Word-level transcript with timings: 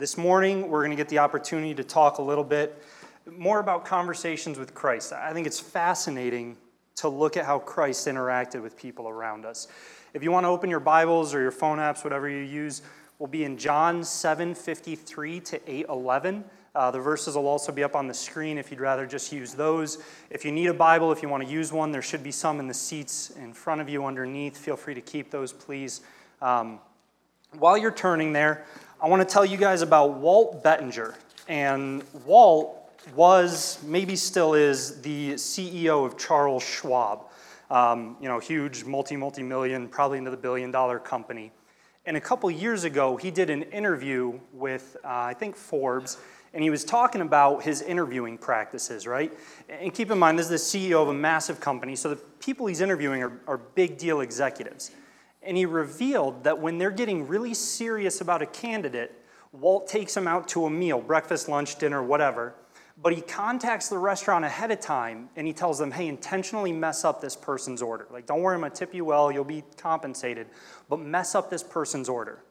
This 0.00 0.16
morning, 0.16 0.70
we're 0.70 0.80
going 0.80 0.92
to 0.92 0.96
get 0.96 1.10
the 1.10 1.18
opportunity 1.18 1.74
to 1.74 1.84
talk 1.84 2.16
a 2.16 2.22
little 2.22 2.42
bit 2.42 2.82
more 3.30 3.60
about 3.60 3.84
conversations 3.84 4.58
with 4.58 4.72
Christ. 4.72 5.12
I 5.12 5.34
think 5.34 5.46
it's 5.46 5.60
fascinating 5.60 6.56
to 6.96 7.10
look 7.10 7.36
at 7.36 7.44
how 7.44 7.58
Christ 7.58 8.08
interacted 8.08 8.62
with 8.62 8.78
people 8.78 9.10
around 9.10 9.44
us. 9.44 9.68
If 10.14 10.22
you 10.22 10.30
want 10.30 10.44
to 10.44 10.48
open 10.48 10.70
your 10.70 10.80
Bibles 10.80 11.34
or 11.34 11.42
your 11.42 11.50
phone 11.50 11.76
apps, 11.76 12.02
whatever 12.02 12.30
you 12.30 12.38
use, 12.38 12.80
we'll 13.18 13.26
be 13.26 13.44
in 13.44 13.58
John 13.58 14.02
7 14.02 14.54
53 14.54 15.40
to 15.40 15.70
8 15.70 15.86
11. 15.90 16.44
Uh, 16.74 16.90
the 16.90 16.98
verses 16.98 17.36
will 17.36 17.46
also 17.46 17.70
be 17.70 17.84
up 17.84 17.94
on 17.94 18.08
the 18.08 18.14
screen 18.14 18.56
if 18.56 18.70
you'd 18.70 18.80
rather 18.80 19.04
just 19.04 19.30
use 19.30 19.52
those. 19.52 19.98
If 20.30 20.46
you 20.46 20.50
need 20.50 20.68
a 20.68 20.72
Bible, 20.72 21.12
if 21.12 21.22
you 21.22 21.28
want 21.28 21.44
to 21.44 21.50
use 21.50 21.74
one, 21.74 21.92
there 21.92 22.00
should 22.00 22.22
be 22.22 22.32
some 22.32 22.58
in 22.58 22.68
the 22.68 22.72
seats 22.72 23.28
in 23.36 23.52
front 23.52 23.82
of 23.82 23.90
you 23.90 24.06
underneath. 24.06 24.56
Feel 24.56 24.76
free 24.76 24.94
to 24.94 25.02
keep 25.02 25.30
those, 25.30 25.52
please. 25.52 26.00
Um, 26.40 26.80
while 27.58 27.76
you're 27.76 27.90
turning 27.90 28.32
there, 28.32 28.64
I 29.02 29.08
want 29.08 29.26
to 29.26 29.32
tell 29.32 29.46
you 29.46 29.56
guys 29.56 29.80
about 29.80 30.18
Walt 30.18 30.62
Bettinger. 30.62 31.14
And 31.48 32.04
Walt 32.26 32.76
was, 33.14 33.78
maybe 33.82 34.14
still 34.14 34.52
is, 34.52 35.00
the 35.00 35.32
CEO 35.34 36.04
of 36.04 36.18
Charles 36.18 36.62
Schwab. 36.62 37.24
Um, 37.70 38.18
you 38.20 38.28
know, 38.28 38.38
huge 38.40 38.84
multi, 38.84 39.16
multi 39.16 39.42
million, 39.42 39.88
probably 39.88 40.18
into 40.18 40.30
the 40.30 40.36
billion 40.36 40.70
dollar 40.70 40.98
company. 40.98 41.50
And 42.04 42.18
a 42.18 42.20
couple 42.20 42.50
years 42.50 42.84
ago, 42.84 43.16
he 43.16 43.30
did 43.30 43.48
an 43.48 43.62
interview 43.62 44.38
with, 44.52 44.98
uh, 45.02 45.08
I 45.08 45.32
think, 45.32 45.56
Forbes 45.56 46.18
and 46.52 46.64
he 46.64 46.70
was 46.70 46.84
talking 46.84 47.20
about 47.20 47.62
his 47.62 47.80
interviewing 47.80 48.36
practices, 48.36 49.06
right? 49.06 49.32
And 49.68 49.94
keep 49.94 50.10
in 50.10 50.18
mind, 50.18 50.38
this 50.38 50.50
is 50.50 50.72
the 50.72 50.78
CEO 50.78 51.00
of 51.00 51.08
a 51.08 51.14
massive 51.14 51.60
company, 51.60 51.94
so 51.94 52.10
the 52.10 52.16
people 52.16 52.66
he's 52.66 52.80
interviewing 52.80 53.22
are, 53.22 53.40
are 53.46 53.58
big 53.58 53.98
deal 53.98 54.20
executives. 54.20 54.90
And 55.42 55.56
he 55.56 55.66
revealed 55.66 56.44
that 56.44 56.58
when 56.58 56.78
they're 56.78 56.90
getting 56.90 57.26
really 57.26 57.54
serious 57.54 58.20
about 58.20 58.42
a 58.42 58.46
candidate, 58.46 59.12
Walt 59.52 59.88
takes 59.88 60.14
them 60.14 60.28
out 60.28 60.48
to 60.48 60.66
a 60.66 60.70
meal, 60.70 61.00
breakfast, 61.00 61.48
lunch, 61.48 61.76
dinner, 61.76 62.02
whatever. 62.02 62.54
But 63.02 63.14
he 63.14 63.22
contacts 63.22 63.88
the 63.88 63.98
restaurant 63.98 64.44
ahead 64.44 64.70
of 64.70 64.80
time 64.80 65.30
and 65.34 65.46
he 65.46 65.52
tells 65.52 65.78
them, 65.78 65.90
hey, 65.90 66.06
intentionally 66.06 66.72
mess 66.72 67.04
up 67.04 67.20
this 67.20 67.34
person's 67.34 67.80
order. 67.80 68.06
Like, 68.10 68.26
don't 68.26 68.42
worry, 68.42 68.54
I'm 68.54 68.60
gonna 68.60 68.74
tip 68.74 68.94
you 68.94 69.04
well, 69.06 69.32
you'll 69.32 69.44
be 69.44 69.64
compensated, 69.78 70.48
but 70.88 71.00
mess 71.00 71.34
up 71.34 71.48
this 71.48 71.62
person's 71.62 72.08
order. 72.08 72.44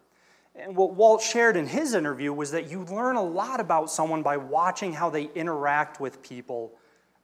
And 0.55 0.75
what 0.75 0.95
Walt 0.95 1.21
shared 1.21 1.55
in 1.55 1.67
his 1.67 1.93
interview 1.93 2.33
was 2.33 2.51
that 2.51 2.69
you 2.69 2.83
learn 2.85 3.15
a 3.15 3.23
lot 3.23 3.59
about 3.59 3.91
someone 3.91 4.23
by 4.23 4.37
watching 4.37 4.91
how 4.91 5.09
they 5.09 5.25
interact 5.35 5.99
with 5.99 6.21
people 6.23 6.73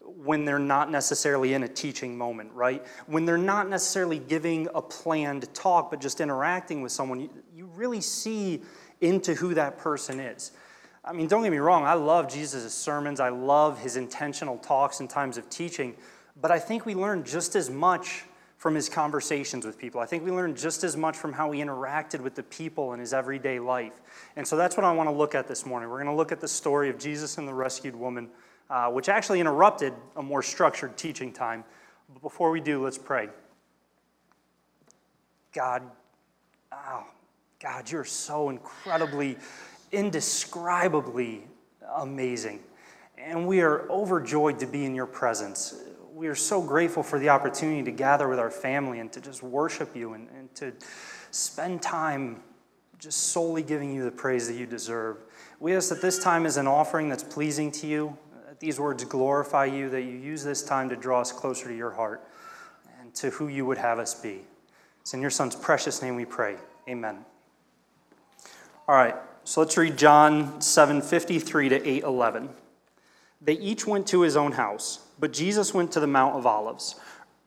when 0.05 0.45
they're 0.45 0.59
not 0.59 0.91
necessarily 0.91 1.53
in 1.53 1.63
a 1.63 1.67
teaching 1.67 2.17
moment, 2.17 2.51
right? 2.53 2.85
When 3.07 3.25
they're 3.25 3.37
not 3.37 3.69
necessarily 3.69 4.19
giving 4.19 4.67
a 4.73 4.81
planned 4.81 5.53
talk, 5.53 5.91
but 5.91 5.99
just 5.99 6.21
interacting 6.21 6.81
with 6.81 6.91
someone, 6.91 7.19
you, 7.19 7.29
you 7.55 7.65
really 7.75 8.01
see 8.01 8.61
into 9.01 9.33
who 9.33 9.53
that 9.55 9.77
person 9.77 10.19
is. 10.19 10.51
I 11.03 11.13
mean, 11.13 11.27
don't 11.27 11.43
get 11.43 11.51
me 11.51 11.59
wrong, 11.59 11.83
I 11.83 11.93
love 11.93 12.31
Jesus' 12.31 12.73
sermons, 12.73 13.19
I 13.19 13.29
love 13.29 13.79
his 13.79 13.95
intentional 13.95 14.57
talks 14.57 14.99
and 14.99 15.09
times 15.09 15.37
of 15.37 15.49
teaching, 15.49 15.95
but 16.41 16.51
I 16.51 16.57
think 16.57 16.85
we 16.85 16.95
learn 16.95 17.23
just 17.23 17.55
as 17.55 17.69
much 17.69 18.23
from 18.57 18.73
his 18.73 18.89
conversations 18.89 19.65
with 19.65 19.77
people. 19.77 20.01
I 20.01 20.07
think 20.07 20.25
we 20.25 20.31
learn 20.31 20.55
just 20.55 20.83
as 20.83 20.97
much 20.97 21.15
from 21.15 21.33
how 21.33 21.51
he 21.51 21.61
interacted 21.61 22.21
with 22.21 22.33
the 22.33 22.41
people 22.41 22.93
in 22.93 22.99
his 22.99 23.13
everyday 23.13 23.59
life. 23.59 23.93
And 24.35 24.47
so 24.47 24.55
that's 24.57 24.75
what 24.75 24.83
I 24.83 24.91
want 24.93 25.07
to 25.07 25.15
look 25.15 25.35
at 25.35 25.47
this 25.47 25.65
morning. 25.67 25.89
We're 25.89 25.97
going 26.01 26.07
to 26.07 26.15
look 26.15 26.31
at 26.31 26.39
the 26.39 26.47
story 26.47 26.89
of 26.89 26.97
Jesus 26.97 27.37
and 27.37 27.47
the 27.47 27.53
rescued 27.53 27.95
woman, 27.95 28.29
uh, 28.69 28.89
which 28.89 29.09
actually 29.09 29.39
interrupted 29.39 29.94
a 30.16 30.21
more 30.21 30.41
structured 30.41 30.97
teaching 30.97 31.31
time. 31.31 31.63
But 32.13 32.21
before 32.21 32.52
we 32.52 32.61
do, 32.61 32.83
let's 32.83 32.97
pray. 32.97 33.30
God, 35.53 35.83
oh, 36.72 37.05
God, 37.61 37.89
you're 37.89 38.03
so 38.03 38.49
incredibly, 38.49 39.38
indescribably 39.91 41.47
amazing. 41.95 42.61
And 43.17 43.47
we 43.47 43.61
are 43.61 43.89
overjoyed 43.89 44.59
to 44.59 44.66
be 44.66 44.85
in 44.85 44.94
your 44.94 45.05
presence 45.05 45.73
we 46.16 46.27
are 46.29 46.35
so 46.35 46.61
grateful 46.61 47.03
for 47.03 47.19
the 47.19 47.27
opportunity 47.27 47.83
to 47.83 47.91
gather 47.91 48.29
with 48.29 48.39
our 48.39 48.50
family 48.50 49.00
and 49.00 49.12
to 49.12 49.19
just 49.19 49.44
worship 49.44 49.94
you 49.95 50.13
and, 50.13 50.29
and 50.29 50.56
to 50.56 50.72
spend 51.31 51.81
time 51.81 52.41
just 52.97 53.28
solely 53.28 53.62
giving 53.62 53.94
you 53.94 54.06
the 54.06 54.12
praise 54.12 54.47
that 54.47 54.56
you 54.56 54.66
deserve. 54.66 55.18
We 55.59 55.75
ask 55.75 55.89
that 55.89 56.01
this 56.01 56.18
time 56.18 56.45
is 56.45 56.56
an 56.56 56.68
offering 56.68 57.09
that's 57.09 57.23
pleasing 57.23 57.69
to 57.73 57.88
you, 57.88 58.18
these 58.65 58.79
words 58.79 59.03
glorify 59.05 59.65
you, 59.65 59.89
that 59.91 60.01
you 60.01 60.17
use 60.17 60.43
this 60.43 60.63
time 60.63 60.89
to 60.89 60.95
draw 60.95 61.21
us 61.21 61.31
closer 61.31 61.67
to 61.67 61.75
your 61.75 61.91
heart 61.91 62.27
and 62.99 63.13
to 63.13 63.29
who 63.29 63.47
you 63.47 63.63
would 63.63 63.77
have 63.77 63.99
us 63.99 64.15
be. 64.15 64.41
It's 65.01 65.13
in 65.13 65.21
your 65.21 65.29
Son's 65.29 65.55
precious 65.55 66.01
name 66.01 66.15
we 66.15 66.25
pray. 66.25 66.55
Amen. 66.89 67.23
All 68.87 68.95
right, 68.95 69.13
so 69.43 69.61
let's 69.61 69.77
read 69.77 69.97
John 69.97 70.59
7:53 70.61 71.69
to 71.69 71.87
8:11. 71.87 72.49
They 73.39 73.53
each 73.53 73.85
went 73.85 74.07
to 74.07 74.21
his 74.21 74.35
own 74.35 74.53
house. 74.53 74.99
But 75.19 75.31
Jesus 75.31 75.71
went 75.71 75.91
to 75.91 75.99
the 75.99 76.07
Mount 76.07 76.35
of 76.35 76.47
Olives. 76.47 76.95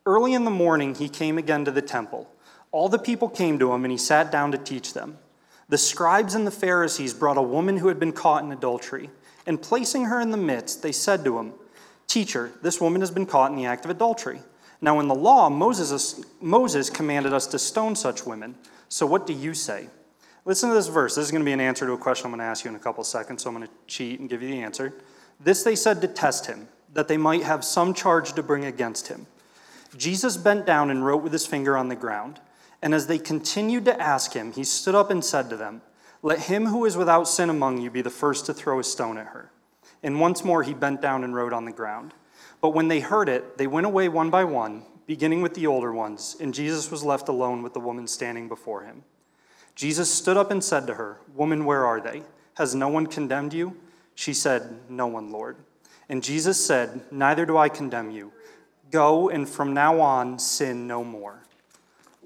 Early 0.07 0.35
in 0.35 0.45
the 0.45 0.53
morning, 0.53 0.95
he 0.95 1.09
came 1.09 1.37
again 1.37 1.65
to 1.65 1.73
the 1.73 1.83
temple. 1.83 2.31
All 2.71 2.89
the 2.89 2.99
people 2.99 3.29
came 3.29 3.59
to 3.59 3.73
him, 3.73 3.85
and 3.85 3.91
he 3.91 3.99
sat 3.99 4.31
down 4.31 4.53
to 4.53 4.59
teach 4.59 4.95
them. 4.95 5.19
The 5.69 5.79
scribes 5.79 6.35
and 6.35 6.47
the 6.47 6.53
Pharisees 6.53 7.13
brought 7.13 7.37
a 7.37 7.43
woman 7.43 7.79
who 7.79 7.89
had 7.89 7.99
been 7.99 8.13
caught 8.13 8.45
in 8.45 8.53
adultery. 8.53 9.11
And 9.49 9.61
placing 9.61 10.05
her 10.05 10.21
in 10.21 10.31
the 10.31 10.37
midst, 10.37 10.83
they 10.83 10.93
said 10.93 11.25
to 11.25 11.39
him, 11.39 11.55
Teacher, 12.07 12.53
this 12.61 12.83
woman 12.83 13.01
has 13.01 13.11
been 13.11 13.25
caught 13.25 13.51
in 13.51 13.57
the 13.57 13.65
act 13.65 13.87
of 13.87 13.91
adultery. 13.91 14.41
Now, 14.83 15.01
in 15.01 15.09
the 15.09 15.15
law, 15.15 15.49
Moses, 15.49 16.23
Moses 16.43 16.91
commanded 16.91 17.33
us 17.33 17.47
to 17.49 17.59
stone 17.59 17.97
such 17.97 18.27
women. 18.27 18.57
So, 18.91 19.07
what 19.07 19.27
do 19.27 19.33
you 19.33 19.55
say? 19.55 19.89
Listen 20.45 20.69
to 20.69 20.75
this 20.75 20.89
verse. 20.89 21.15
This 21.15 21.25
is 21.25 21.31
going 21.31 21.41
to 21.41 21.47
be 21.47 21.53
an 21.53 21.61
answer 21.61 21.87
to 21.87 21.93
a 21.93 21.99
question 21.99 22.27
I'm 22.27 22.33
going 22.33 22.41
to 22.41 22.45
ask 22.45 22.63
you 22.63 22.69
in 22.69 22.77
a 22.77 22.79
couple 22.79 23.03
seconds, 23.05 23.43
so 23.43 23.49
I'm 23.49 23.57
going 23.57 23.67
to 23.67 23.73
cheat 23.87 24.21
and 24.21 24.29
give 24.29 24.43
you 24.43 24.51
the 24.51 24.61
answer. 24.61 24.93
This 25.41 25.63
they 25.63 25.77
said 25.77 26.03
to 26.03 26.09
test 26.09 26.45
him 26.45 26.69
that 26.93 27.09
they 27.09 27.17
might 27.17 27.43
have 27.43 27.65
some 27.65 27.95
charge 27.95 28.35
to 28.35 28.43
bring 28.43 28.67
against 28.67 29.09
him. 29.09 29.27
Jesus 29.97 30.37
bent 30.37 30.67
down 30.67 30.91
and 30.91 31.07
wrote 31.07 31.23
with 31.23 31.33
his 31.33 31.47
finger 31.47 31.75
on 31.75 31.89
the 31.89 31.97
ground. 31.97 32.39
And 32.83 32.95
as 32.95 33.07
they 33.07 33.19
continued 33.19 33.87
to 33.87 33.99
ask 33.99 34.35
him, 34.35 34.53
he 34.53 34.63
stood 34.63 34.95
up 34.95 35.11
and 35.11 35.25
said 35.25 35.49
to 35.49 35.57
them, 35.57 35.81
Let 36.23 36.41
him 36.41 36.67
who 36.67 36.85
is 36.85 36.97
without 36.97 37.29
sin 37.29 37.51
among 37.51 37.81
you 37.81 37.91
be 37.91 38.03
the 38.03 38.11
first 38.11 38.47
to 38.47 38.55
throw 38.55 38.79
a 38.79 38.85
stone 38.85 39.19
at 39.19 39.29
her. 39.29 39.51
And 40.03 40.21
once 40.21 40.45
more 40.45 40.63
he 40.63 40.75
bent 40.75 41.01
down 41.01 41.25
and 41.25 41.35
wrote 41.35 41.53
on 41.53 41.65
the 41.65 41.73
ground. 41.73 42.15
But 42.61 42.71
when 42.71 42.89
they 42.89 43.01
heard 43.01 43.29
it, 43.29 43.57
they 43.57 43.67
went 43.67 43.87
away 43.87 44.09
one 44.09 44.31
by 44.31 44.45
one, 44.45 44.85
beginning 45.07 45.43
with 45.43 45.55
the 45.55 45.67
older 45.67 45.93
ones, 45.93 46.37
and 46.41 46.53
Jesus 46.53 46.91
was 46.91 47.05
left 47.05 47.29
alone 47.29 47.63
with 47.63 47.73
the 47.73 47.81
woman 47.81 48.07
standing 48.07 48.49
before 48.49 48.83
him. 48.83 49.05
Jesus 49.75 50.13
stood 50.13 50.37
up 50.37 50.51
and 50.51 50.63
said 50.63 50.87
to 50.89 50.95
her, 50.95 51.19
Woman, 51.35 51.65
where 51.65 51.87
are 51.87 52.01
they? 52.01 52.23
Has 52.55 52.75
no 52.75 52.89
one 52.89 53.07
condemned 53.07 53.55
you? 53.55 53.77
She 54.17 54.35
said, 54.35 54.81
No 54.89 55.07
one, 55.07 55.31
Lord. 55.31 55.57
And 56.09 56.23
Jesus 56.23 56.65
said, 56.65 57.03
Neither 57.13 57.47
do 57.47 57.57
I 57.57 57.69
condemn 57.69 58.11
you. 58.11 58.33
Go 58.91 59.29
and 59.29 59.49
from 59.49 59.75
now 59.75 60.01
on 60.01 60.41
sin 60.41 60.89
no 60.89 61.05
more. 61.05 61.45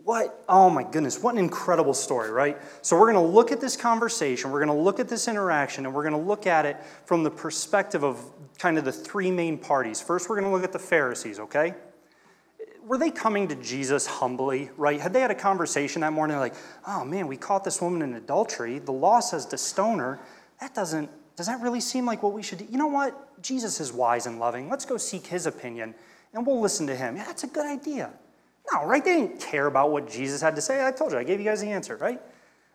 What? 0.04 0.44
Oh 0.48 0.68
my 0.68 0.82
goodness, 0.82 1.22
what 1.22 1.34
an 1.34 1.38
incredible 1.38 1.94
story, 1.94 2.30
right? 2.30 2.58
So, 2.82 2.98
we're 2.98 3.12
going 3.12 3.24
to 3.24 3.32
look 3.32 3.52
at 3.52 3.60
this 3.60 3.76
conversation, 3.76 4.50
we're 4.50 4.64
going 4.64 4.76
to 4.76 4.82
look 4.82 4.98
at 4.98 5.08
this 5.08 5.28
interaction, 5.28 5.86
and 5.86 5.94
we're 5.94 6.02
going 6.02 6.20
to 6.20 6.28
look 6.28 6.46
at 6.46 6.66
it 6.66 6.76
from 7.04 7.22
the 7.22 7.30
perspective 7.30 8.02
of 8.02 8.20
kind 8.58 8.78
of 8.78 8.84
the 8.84 8.92
three 8.92 9.30
main 9.30 9.58
parties. 9.58 10.00
First, 10.00 10.28
we're 10.28 10.40
going 10.40 10.50
to 10.50 10.54
look 10.54 10.64
at 10.64 10.72
the 10.72 10.78
Pharisees, 10.78 11.38
okay? 11.38 11.74
Were 12.84 12.98
they 12.98 13.10
coming 13.12 13.46
to 13.48 13.54
Jesus 13.56 14.06
humbly, 14.06 14.70
right? 14.76 15.00
Had 15.00 15.12
they 15.12 15.20
had 15.20 15.30
a 15.30 15.36
conversation 15.36 16.00
that 16.00 16.12
morning, 16.12 16.36
like, 16.38 16.54
oh 16.86 17.04
man, 17.04 17.28
we 17.28 17.36
caught 17.36 17.62
this 17.62 17.80
woman 17.80 18.02
in 18.02 18.14
adultery. 18.14 18.80
The 18.80 18.92
law 18.92 19.20
says 19.20 19.46
to 19.46 19.58
stone 19.58 20.00
her. 20.00 20.18
That 20.60 20.74
doesn't 20.74 21.08
does 21.36 21.46
that 21.46 21.60
really 21.60 21.80
seem 21.80 22.04
like 22.04 22.22
what 22.22 22.32
we 22.32 22.42
should 22.42 22.58
do? 22.58 22.66
You 22.70 22.78
know 22.78 22.88
what? 22.88 23.42
Jesus 23.42 23.80
is 23.80 23.92
wise 23.92 24.26
and 24.26 24.38
loving. 24.38 24.68
Let's 24.68 24.84
go 24.84 24.96
seek 24.96 25.26
his 25.26 25.46
opinion 25.46 25.94
and 26.34 26.46
we'll 26.46 26.60
listen 26.60 26.86
to 26.88 26.96
him. 26.96 27.16
Yeah, 27.16 27.24
that's 27.24 27.44
a 27.44 27.46
good 27.46 27.66
idea. 27.66 28.10
No, 28.72 28.84
right? 28.84 29.04
They 29.04 29.16
didn't 29.16 29.40
care 29.40 29.66
about 29.66 29.90
what 29.90 30.10
Jesus 30.10 30.40
had 30.40 30.54
to 30.56 30.62
say. 30.62 30.86
I 30.86 30.92
told 30.92 31.12
you, 31.12 31.18
I 31.18 31.24
gave 31.24 31.40
you 31.40 31.46
guys 31.46 31.60
the 31.60 31.70
answer, 31.70 31.96
right? 31.96 32.20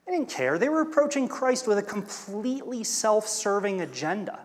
They 0.05 0.13
didn't 0.13 0.29
care. 0.29 0.57
They 0.57 0.69
were 0.69 0.81
approaching 0.81 1.27
Christ 1.27 1.67
with 1.67 1.77
a 1.77 1.83
completely 1.83 2.83
self 2.83 3.27
serving 3.27 3.81
agenda. 3.81 4.39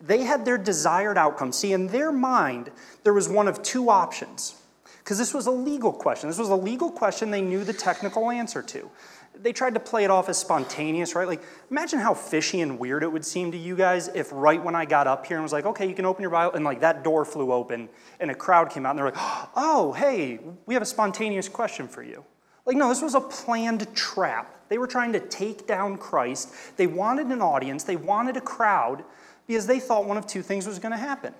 They 0.00 0.22
had 0.22 0.44
their 0.44 0.58
desired 0.58 1.16
outcome. 1.16 1.52
See, 1.52 1.72
in 1.72 1.86
their 1.86 2.12
mind, 2.12 2.70
there 3.04 3.14
was 3.14 3.28
one 3.28 3.48
of 3.48 3.62
two 3.62 3.88
options. 3.88 4.56
Because 4.98 5.18
this 5.18 5.34
was 5.34 5.46
a 5.46 5.50
legal 5.50 5.92
question. 5.92 6.28
This 6.30 6.38
was 6.38 6.48
a 6.48 6.56
legal 6.56 6.90
question 6.90 7.30
they 7.30 7.42
knew 7.42 7.62
the 7.62 7.74
technical 7.74 8.30
answer 8.30 8.62
to 8.62 8.90
they 9.40 9.52
tried 9.52 9.74
to 9.74 9.80
play 9.80 10.04
it 10.04 10.10
off 10.10 10.28
as 10.28 10.38
spontaneous, 10.38 11.14
right? 11.14 11.26
Like, 11.26 11.42
imagine 11.70 11.98
how 11.98 12.14
fishy 12.14 12.60
and 12.60 12.78
weird 12.78 13.02
it 13.02 13.12
would 13.12 13.24
seem 13.24 13.52
to 13.52 13.58
you 13.58 13.76
guys 13.76 14.08
if 14.08 14.30
right 14.32 14.62
when 14.62 14.74
I 14.74 14.84
got 14.84 15.06
up 15.06 15.26
here 15.26 15.36
and 15.36 15.42
was 15.42 15.52
like, 15.52 15.66
okay, 15.66 15.88
you 15.88 15.94
can 15.94 16.04
open 16.04 16.22
your 16.22 16.30
Bible, 16.30 16.54
and 16.54 16.64
like 16.64 16.80
that 16.80 17.04
door 17.04 17.24
flew 17.24 17.52
open 17.52 17.88
and 18.20 18.30
a 18.30 18.34
crowd 18.34 18.70
came 18.70 18.86
out 18.86 18.90
and 18.90 18.98
they're 18.98 19.06
like, 19.06 19.16
oh, 19.56 19.92
hey, 19.92 20.40
we 20.66 20.74
have 20.74 20.82
a 20.82 20.86
spontaneous 20.86 21.48
question 21.48 21.88
for 21.88 22.02
you. 22.02 22.24
Like, 22.66 22.76
no, 22.76 22.88
this 22.88 23.02
was 23.02 23.14
a 23.14 23.20
planned 23.20 23.94
trap. 23.94 24.68
They 24.68 24.78
were 24.78 24.86
trying 24.86 25.12
to 25.12 25.20
take 25.20 25.66
down 25.66 25.98
Christ. 25.98 26.50
They 26.76 26.86
wanted 26.86 27.26
an 27.26 27.42
audience, 27.42 27.84
they 27.84 27.96
wanted 27.96 28.36
a 28.36 28.40
crowd 28.40 29.04
because 29.46 29.66
they 29.66 29.80
thought 29.80 30.06
one 30.06 30.16
of 30.16 30.26
two 30.26 30.42
things 30.42 30.66
was 30.66 30.78
going 30.78 30.92
to 30.92 30.98
happen. 30.98 31.34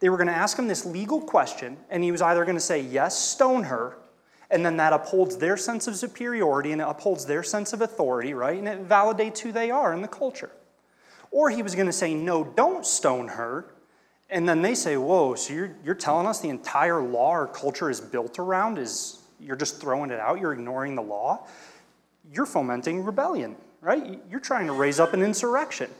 They 0.00 0.10
were 0.10 0.16
going 0.16 0.28
to 0.28 0.34
ask 0.34 0.58
him 0.58 0.68
this 0.68 0.84
legal 0.84 1.20
question, 1.20 1.76
and 1.90 2.04
he 2.04 2.12
was 2.12 2.22
either 2.22 2.44
going 2.44 2.56
to 2.56 2.60
say, 2.60 2.80
yes, 2.80 3.18
stone 3.18 3.64
her, 3.64 3.96
and 4.50 4.64
then 4.64 4.78
that 4.78 4.92
upholds 4.92 5.36
their 5.36 5.56
sense 5.56 5.86
of 5.86 5.96
superiority 5.96 6.72
and 6.72 6.80
it 6.80 6.86
upholds 6.88 7.26
their 7.26 7.42
sense 7.42 7.72
of 7.72 7.82
authority, 7.82 8.32
right? 8.34 8.58
And 8.58 8.68
it 8.68 8.88
validates 8.88 9.38
who 9.38 9.52
they 9.52 9.70
are 9.70 9.92
in 9.92 10.00
the 10.00 10.08
culture. 10.08 10.50
Or 11.30 11.50
he 11.50 11.62
was 11.62 11.74
going 11.74 11.86
to 11.86 11.92
say, 11.92 12.14
No, 12.14 12.44
don't 12.44 12.86
stone 12.86 13.28
her. 13.28 13.74
And 14.30 14.48
then 14.48 14.62
they 14.62 14.74
say, 14.74 14.96
Whoa, 14.96 15.34
so 15.34 15.52
you're, 15.52 15.76
you're 15.84 15.94
telling 15.94 16.26
us 16.26 16.40
the 16.40 16.48
entire 16.48 17.02
law 17.02 17.32
or 17.32 17.46
culture 17.46 17.90
is 17.90 18.00
built 18.00 18.38
around 18.38 18.78
is 18.78 19.20
you're 19.38 19.56
just 19.56 19.80
throwing 19.80 20.10
it 20.10 20.18
out, 20.18 20.40
you're 20.40 20.52
ignoring 20.52 20.94
the 20.94 21.02
law? 21.02 21.46
You're 22.32 22.46
fomenting 22.46 23.04
rebellion, 23.04 23.56
right? 23.80 24.20
You're 24.30 24.40
trying 24.40 24.66
to 24.66 24.72
raise 24.72 24.98
up 24.98 25.12
an 25.12 25.22
insurrection. 25.22 25.90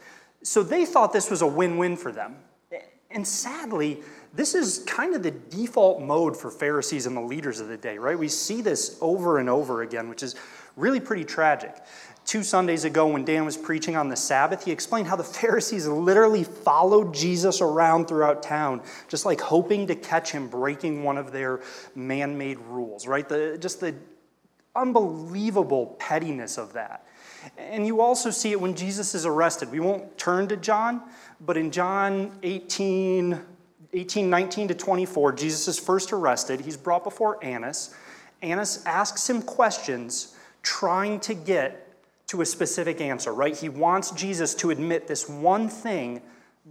So 0.43 0.63
they 0.63 0.87
thought 0.87 1.13
this 1.13 1.31
was 1.31 1.43
a 1.43 1.47
win 1.47 1.77
win 1.77 1.97
for 1.97 2.13
them. 2.13 2.37
And 3.11 3.27
sadly, 3.27 4.03
this 4.35 4.55
is 4.55 4.85
kind 4.87 5.15
of 5.15 5.23
the 5.23 5.31
default 5.31 6.01
mode 6.01 6.37
for 6.37 6.51
Pharisees 6.51 7.07
and 7.07 7.17
the 7.17 7.21
leaders 7.21 7.61
of 7.61 7.69
the 7.69 7.77
day, 7.77 7.99
right? 7.99 8.19
We 8.19 8.29
see 8.29 8.61
this 8.61 8.99
over 9.01 9.39
and 9.39 9.49
over 9.49 9.83
again, 9.83 10.09
which 10.09 10.23
is 10.23 10.35
really 10.77 11.01
pretty 11.01 11.25
tragic. 11.25 11.75
Two 12.25 12.43
Sundays 12.43 12.85
ago, 12.85 13.07
when 13.07 13.25
Dan 13.25 13.47
was 13.47 13.57
preaching 13.57 13.97
on 13.97 14.11
the 14.11 14.17
Sabbath, 14.17 14.65
he 14.65 14.71
explained 14.71 15.09
how 15.09 15.17
the 15.17 15.25
Pharisees 15.41 15.87
literally 15.87 16.45
followed 16.45 17.15
Jesus 17.15 17.61
around 17.61 18.07
throughout 18.07 18.43
town, 18.43 18.83
just 19.09 19.25
like 19.25 19.41
hoping 19.41 19.87
to 19.87 19.95
catch 19.95 20.31
him 20.31 20.49
breaking 20.49 21.03
one 21.03 21.17
of 21.17 21.33
their 21.33 21.61
man 21.95 22.37
made 22.37 22.59
rules, 22.59 23.07
right? 23.07 23.29
The, 23.29 23.57
just 23.59 23.81
the 23.81 23.95
unbelievable 24.77 25.97
pettiness 25.99 26.59
of 26.59 26.75
that. 26.75 27.07
And 27.57 27.87
you 27.87 28.01
also 28.01 28.31
see 28.31 28.53
it 28.53 28.61
when 28.61 28.75
Jesus 28.75 29.15
is 29.15 29.25
arrested. 29.25 29.71
We 29.71 29.81
won't 29.81 30.19
turn 30.19 30.49
to 30.49 30.57
John, 30.57 31.03
but 31.41 31.57
in 31.57 31.71
John 31.71 32.39
18, 32.43 33.41
18 33.93 34.29
19 34.29 34.69
to 34.69 34.75
24, 34.75 35.33
Jesus 35.33 35.69
is 35.69 35.79
first 35.79 36.13
arrested. 36.13 36.61
He's 36.61 36.77
brought 36.77 37.05
before 37.05 37.43
Annas. 37.43 37.95
Annas 38.43 38.85
asks 38.85 39.29
him 39.29 39.43
questions 39.43 40.37
trying 40.63 41.21
to 41.21 41.35
get 41.35 41.85
to 42.29 42.43
a 42.43 42.47
specific 42.47 43.01
answer, 43.01 43.33
right? 43.33 43.57
He 43.57 43.69
wants 43.69 44.11
Jesus 44.11 44.55
to 44.57 44.71
admit 44.71 45.07
this 45.07 45.29
one 45.29 45.69
thing, 45.69 46.21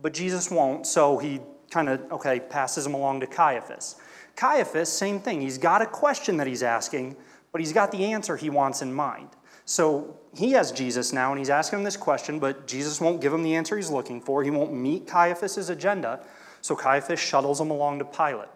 but 0.01 0.13
Jesus 0.13 0.51
won't, 0.51 0.85
so 0.85 1.17
he 1.17 1.41
kind 1.71 1.89
of, 1.89 2.11
okay, 2.11 2.39
passes 2.39 2.85
him 2.85 2.93
along 2.93 3.21
to 3.21 3.27
Caiaphas. 3.27 3.95
Caiaphas, 4.35 4.91
same 4.91 5.19
thing. 5.19 5.41
He's 5.41 5.57
got 5.57 5.81
a 5.81 5.87
question 5.87 6.37
that 6.37 6.45
he's 6.45 6.61
asking, 6.61 7.17
but 7.51 7.59
he's 7.59 7.73
got 7.73 7.91
the 7.91 8.05
answer 8.05 8.37
he 8.37 8.51
wants 8.51 8.83
in 8.83 8.93
mind. 8.93 9.29
So 9.65 10.17
he 10.35 10.51
has 10.51 10.71
Jesus 10.71 11.11
now, 11.11 11.31
and 11.31 11.39
he's 11.39 11.49
asking 11.49 11.79
him 11.79 11.85
this 11.85 11.97
question, 11.97 12.39
but 12.39 12.67
Jesus 12.67 13.01
won't 13.01 13.19
give 13.19 13.33
him 13.33 13.41
the 13.41 13.55
answer 13.55 13.75
he's 13.75 13.89
looking 13.89 14.21
for. 14.21 14.43
He 14.43 14.51
won't 14.51 14.73
meet 14.73 15.07
Caiaphas' 15.07 15.69
agenda. 15.69 16.21
So 16.67 16.75
Caiaphas 16.75 17.17
shuttles 17.17 17.61
him 17.61 17.71
along 17.71 17.99
to 17.99 18.03
Pilate 18.03 18.49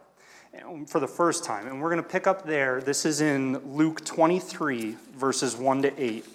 um, 0.68 0.86
for 0.86 1.00
the 1.00 1.08
first 1.08 1.46
time. 1.46 1.66
And 1.68 1.82
we're 1.82 1.90
going 1.90 2.04
to 2.04 2.10
pick 2.10 2.28
up 2.28 2.46
there. 2.46 2.82
This 2.82 3.06
is 3.06 3.22
in 3.22 3.58
Luke 3.74 4.04
23, 4.04 4.98
verses 5.16 5.56
1 5.56 5.84
to 5.84 5.94
8. 5.98 6.26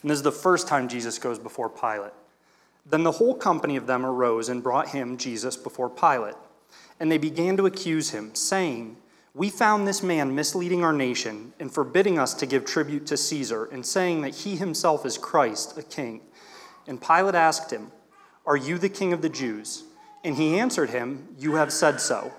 And 0.00 0.10
this 0.10 0.16
is 0.16 0.22
the 0.22 0.32
first 0.32 0.66
time 0.66 0.88
Jesus 0.88 1.18
goes 1.18 1.38
before 1.38 1.68
Pilate. 1.68 2.14
Then 2.86 3.02
the 3.02 3.12
whole 3.12 3.34
company 3.34 3.76
of 3.76 3.86
them 3.86 4.06
arose 4.06 4.48
and 4.48 4.62
brought 4.62 4.88
him, 4.88 5.18
Jesus, 5.18 5.54
before 5.54 5.90
Pilate. 5.90 6.36
And 6.98 7.12
they 7.12 7.18
began 7.18 7.58
to 7.58 7.66
accuse 7.66 8.12
him, 8.12 8.34
saying, 8.34 8.96
We 9.34 9.50
found 9.50 9.86
this 9.86 10.02
man 10.02 10.34
misleading 10.34 10.82
our 10.82 10.94
nation 10.94 11.52
and 11.60 11.70
forbidding 11.70 12.18
us 12.18 12.32
to 12.32 12.46
give 12.46 12.64
tribute 12.64 13.06
to 13.08 13.18
Caesar, 13.18 13.66
and 13.66 13.84
saying 13.84 14.22
that 14.22 14.34
he 14.34 14.56
himself 14.56 15.04
is 15.04 15.18
Christ, 15.18 15.76
a 15.76 15.82
king. 15.82 16.22
And 16.86 17.02
Pilate 17.02 17.34
asked 17.34 17.70
him, 17.70 17.92
Are 18.46 18.56
you 18.56 18.78
the 18.78 18.88
king 18.88 19.12
of 19.12 19.20
the 19.20 19.28
Jews? 19.28 19.84
And 20.24 20.36
he 20.36 20.58
answered 20.58 20.90
him, 20.90 21.28
You 21.38 21.56
have 21.56 21.72
said 21.72 22.00
so. 22.00 22.32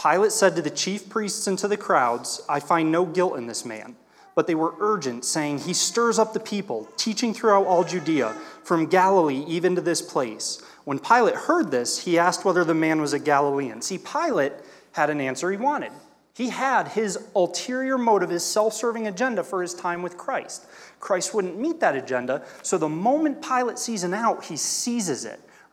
Pilate 0.00 0.32
said 0.32 0.54
to 0.56 0.62
the 0.62 0.70
chief 0.70 1.08
priests 1.08 1.46
and 1.46 1.58
to 1.58 1.66
the 1.66 1.78
crowds, 1.78 2.42
I 2.48 2.60
find 2.60 2.92
no 2.92 3.06
guilt 3.06 3.38
in 3.38 3.46
this 3.46 3.64
man. 3.64 3.96
But 4.34 4.46
they 4.46 4.54
were 4.54 4.74
urgent, 4.80 5.24
saying, 5.24 5.60
He 5.60 5.72
stirs 5.72 6.18
up 6.18 6.34
the 6.34 6.40
people, 6.40 6.88
teaching 6.96 7.32
throughout 7.32 7.66
all 7.66 7.84
Judea, 7.84 8.34
from 8.62 8.86
Galilee 8.86 9.44
even 9.46 9.74
to 9.76 9.80
this 9.80 10.02
place. 10.02 10.60
When 10.84 10.98
Pilate 10.98 11.36
heard 11.36 11.70
this, 11.70 12.04
he 12.04 12.18
asked 12.18 12.44
whether 12.44 12.64
the 12.64 12.74
man 12.74 13.00
was 13.00 13.12
a 13.12 13.18
Galilean. 13.18 13.80
See, 13.80 13.96
Pilate 13.96 14.52
had 14.92 15.08
an 15.08 15.20
answer 15.20 15.50
he 15.50 15.56
wanted. 15.56 15.92
He 16.34 16.48
had 16.48 16.88
his 16.88 17.16
ulterior 17.36 17.96
motive, 17.96 18.28
his 18.28 18.44
self 18.44 18.74
serving 18.74 19.06
agenda 19.06 19.44
for 19.44 19.62
his 19.62 19.72
time 19.72 20.02
with 20.02 20.18
Christ. 20.18 20.66
Christ 20.98 21.32
wouldn't 21.32 21.56
meet 21.56 21.78
that 21.80 21.94
agenda, 21.94 22.44
so 22.62 22.76
the 22.76 22.88
moment 22.88 23.40
Pilate 23.40 23.78
sees 23.78 24.02
an 24.02 24.12
out, 24.12 24.44
he 24.44 24.56
seizes 24.56 25.24
it. 25.24 25.40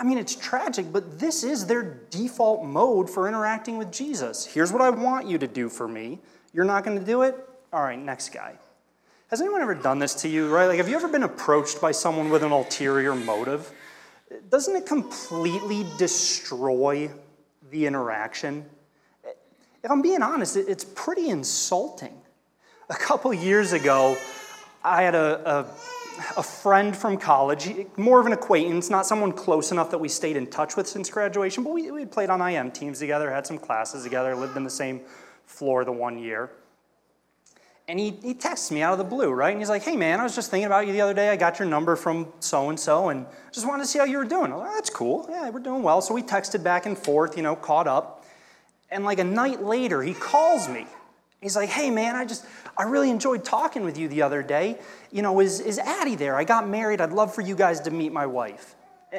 I 0.00 0.02
mean, 0.02 0.16
it's 0.16 0.34
tragic, 0.34 0.92
but 0.92 1.18
this 1.18 1.44
is 1.44 1.66
their 1.66 1.82
default 2.08 2.64
mode 2.64 3.10
for 3.10 3.28
interacting 3.28 3.76
with 3.76 3.92
Jesus. 3.92 4.46
Here's 4.46 4.72
what 4.72 4.80
I 4.80 4.88
want 4.88 5.26
you 5.26 5.36
to 5.36 5.46
do 5.46 5.68
for 5.68 5.86
me. 5.86 6.18
You're 6.54 6.64
not 6.64 6.84
going 6.84 6.98
to 6.98 7.04
do 7.04 7.20
it? 7.22 7.36
All 7.70 7.82
right, 7.82 7.98
next 7.98 8.30
guy. 8.30 8.54
Has 9.28 9.42
anyone 9.42 9.60
ever 9.60 9.74
done 9.74 9.98
this 9.98 10.14
to 10.22 10.28
you, 10.28 10.48
right? 10.48 10.66
Like, 10.66 10.78
have 10.78 10.88
you 10.88 10.96
ever 10.96 11.06
been 11.06 11.22
approached 11.22 11.82
by 11.82 11.92
someone 11.92 12.30
with 12.30 12.42
an 12.42 12.50
ulterior 12.50 13.14
motive? 13.14 13.70
doesn't 14.48 14.76
it 14.76 14.86
completely 14.86 15.84
destroy 15.98 17.10
the 17.70 17.86
interaction? 17.86 18.64
If 19.82 19.90
I'm 19.90 20.02
being 20.02 20.22
honest, 20.22 20.56
it's 20.56 20.84
pretty 20.84 21.30
insulting. 21.30 22.14
A 22.90 22.94
couple 22.94 23.32
years 23.32 23.72
ago, 23.72 24.16
I 24.84 25.02
had 25.02 25.14
a, 25.14 25.48
a, 25.48 25.66
a, 26.36 26.42
friend 26.42 26.96
from 26.96 27.16
college, 27.16 27.72
more 27.96 28.20
of 28.20 28.26
an 28.26 28.32
acquaintance, 28.32 28.90
not 28.90 29.06
someone 29.06 29.32
close 29.32 29.72
enough 29.72 29.90
that 29.90 29.98
we 29.98 30.08
stayed 30.08 30.36
in 30.36 30.46
touch 30.46 30.76
with 30.76 30.86
since 30.86 31.10
graduation, 31.10 31.64
but 31.64 31.72
we, 31.72 31.90
we 31.90 32.04
played 32.04 32.30
on 32.30 32.40
IM 32.40 32.70
teams 32.70 32.98
together, 32.98 33.30
had 33.30 33.46
some 33.46 33.58
classes 33.58 34.04
together, 34.04 34.34
lived 34.34 34.56
in 34.56 34.64
the 34.64 34.70
same 34.70 35.00
floor 35.46 35.84
the 35.84 35.92
one 35.92 36.18
year. 36.18 36.50
And 37.88 37.98
he, 37.98 38.10
he 38.22 38.34
texts 38.34 38.70
me 38.70 38.82
out 38.82 38.92
of 38.92 38.98
the 38.98 39.04
blue, 39.04 39.30
right? 39.30 39.50
And 39.50 39.60
he's 39.60 39.68
like, 39.68 39.82
hey, 39.82 39.96
man, 39.96 40.20
I 40.20 40.22
was 40.22 40.34
just 40.34 40.50
thinking 40.50 40.66
about 40.66 40.86
you 40.86 40.92
the 40.92 41.00
other 41.00 41.14
day. 41.14 41.30
I 41.30 41.36
got 41.36 41.58
your 41.58 41.66
number 41.66 41.96
from 41.96 42.32
so 42.38 42.68
and 42.68 42.78
so 42.78 43.08
and 43.08 43.26
just 43.50 43.66
wanted 43.66 43.82
to 43.82 43.88
see 43.88 43.98
how 43.98 44.04
you 44.04 44.18
were 44.18 44.24
doing. 44.24 44.52
Like, 44.52 44.68
oh, 44.68 44.74
that's 44.74 44.90
cool. 44.90 45.26
Yeah, 45.28 45.50
we're 45.50 45.58
doing 45.58 45.82
well. 45.82 46.00
So 46.00 46.14
we 46.14 46.22
texted 46.22 46.62
back 46.62 46.86
and 46.86 46.96
forth, 46.96 47.36
you 47.36 47.42
know, 47.42 47.56
caught 47.56 47.88
up. 47.88 48.24
And 48.92 49.04
like 49.04 49.18
a 49.18 49.24
night 49.24 49.62
later, 49.62 50.02
he 50.02 50.14
calls 50.14 50.68
me. 50.68 50.86
He's 51.40 51.56
like, 51.56 51.70
hey, 51.70 51.90
man, 51.90 52.16
I 52.16 52.24
just, 52.26 52.44
I 52.76 52.82
really 52.82 53.10
enjoyed 53.10 53.44
talking 53.44 53.82
with 53.82 53.96
you 53.96 54.08
the 54.08 54.22
other 54.22 54.42
day. 54.42 54.78
You 55.10 55.22
know, 55.22 55.40
is, 55.40 55.60
is 55.60 55.78
Addie 55.78 56.16
there? 56.16 56.36
I 56.36 56.44
got 56.44 56.68
married. 56.68 57.00
I'd 57.00 57.12
love 57.12 57.34
for 57.34 57.40
you 57.40 57.54
guys 57.54 57.80
to 57.80 57.90
meet 57.90 58.12
my 58.12 58.26
wife. 58.26 58.74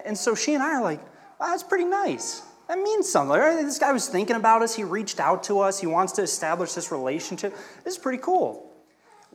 And 0.06 0.18
so 0.18 0.36
she 0.36 0.54
and 0.54 0.62
I 0.62 0.74
are 0.76 0.84
like, 0.84 1.02
wow, 1.40 1.48
that's 1.48 1.64
pretty 1.64 1.86
nice. 1.86 2.44
That 2.68 2.78
means 2.78 3.10
something. 3.10 3.38
Right? 3.38 3.64
This 3.64 3.80
guy 3.80 3.92
was 3.92 4.08
thinking 4.08 4.36
about 4.36 4.62
us. 4.62 4.76
He 4.76 4.84
reached 4.84 5.20
out 5.20 5.44
to 5.46 5.60
us. 5.60 5.80
He 5.80 5.88
wants 5.88 6.14
to 6.14 6.22
establish 6.22 6.74
this 6.74 6.92
relationship. 6.92 7.56
This 7.84 7.96
is 7.96 8.00
pretty 8.00 8.20
cool. 8.20 8.72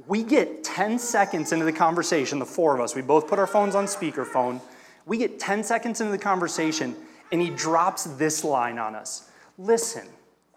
We 0.07 0.23
get 0.23 0.62
10 0.62 0.99
seconds 0.99 1.52
into 1.52 1.64
the 1.64 1.73
conversation, 1.73 2.38
the 2.38 2.47
four 2.47 2.75
of 2.75 2.81
us. 2.81 2.95
We 2.95 3.02
both 3.02 3.28
put 3.28 3.38
our 3.38 3.47
phones 3.47 3.75
on 3.75 3.87
speakerphone. 3.87 4.61
We 5.07 5.19
get 5.19 5.38
10 5.40 5.64
seconds 5.64 6.00
into 6.00 6.12
the 6.12 6.19
conversation, 6.19 6.95
and 7.33 7.40
he 7.40 7.50
drops 7.50 8.05
this 8.05 8.45
line 8.45 8.78
on 8.78 8.95
us 8.95 9.31
Listen, 9.59 10.07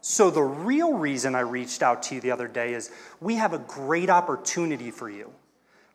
so 0.01 0.29
the 0.29 0.41
real 0.41 0.93
reason 0.93 1.35
I 1.35 1.41
reached 1.41 1.83
out 1.83 2.03
to 2.03 2.15
you 2.15 2.21
the 2.21 2.31
other 2.31 2.47
day 2.47 2.73
is 2.73 2.91
we 3.19 3.35
have 3.35 3.53
a 3.53 3.59
great 3.59 4.09
opportunity 4.09 4.91
for 4.91 5.09
you. 5.09 5.31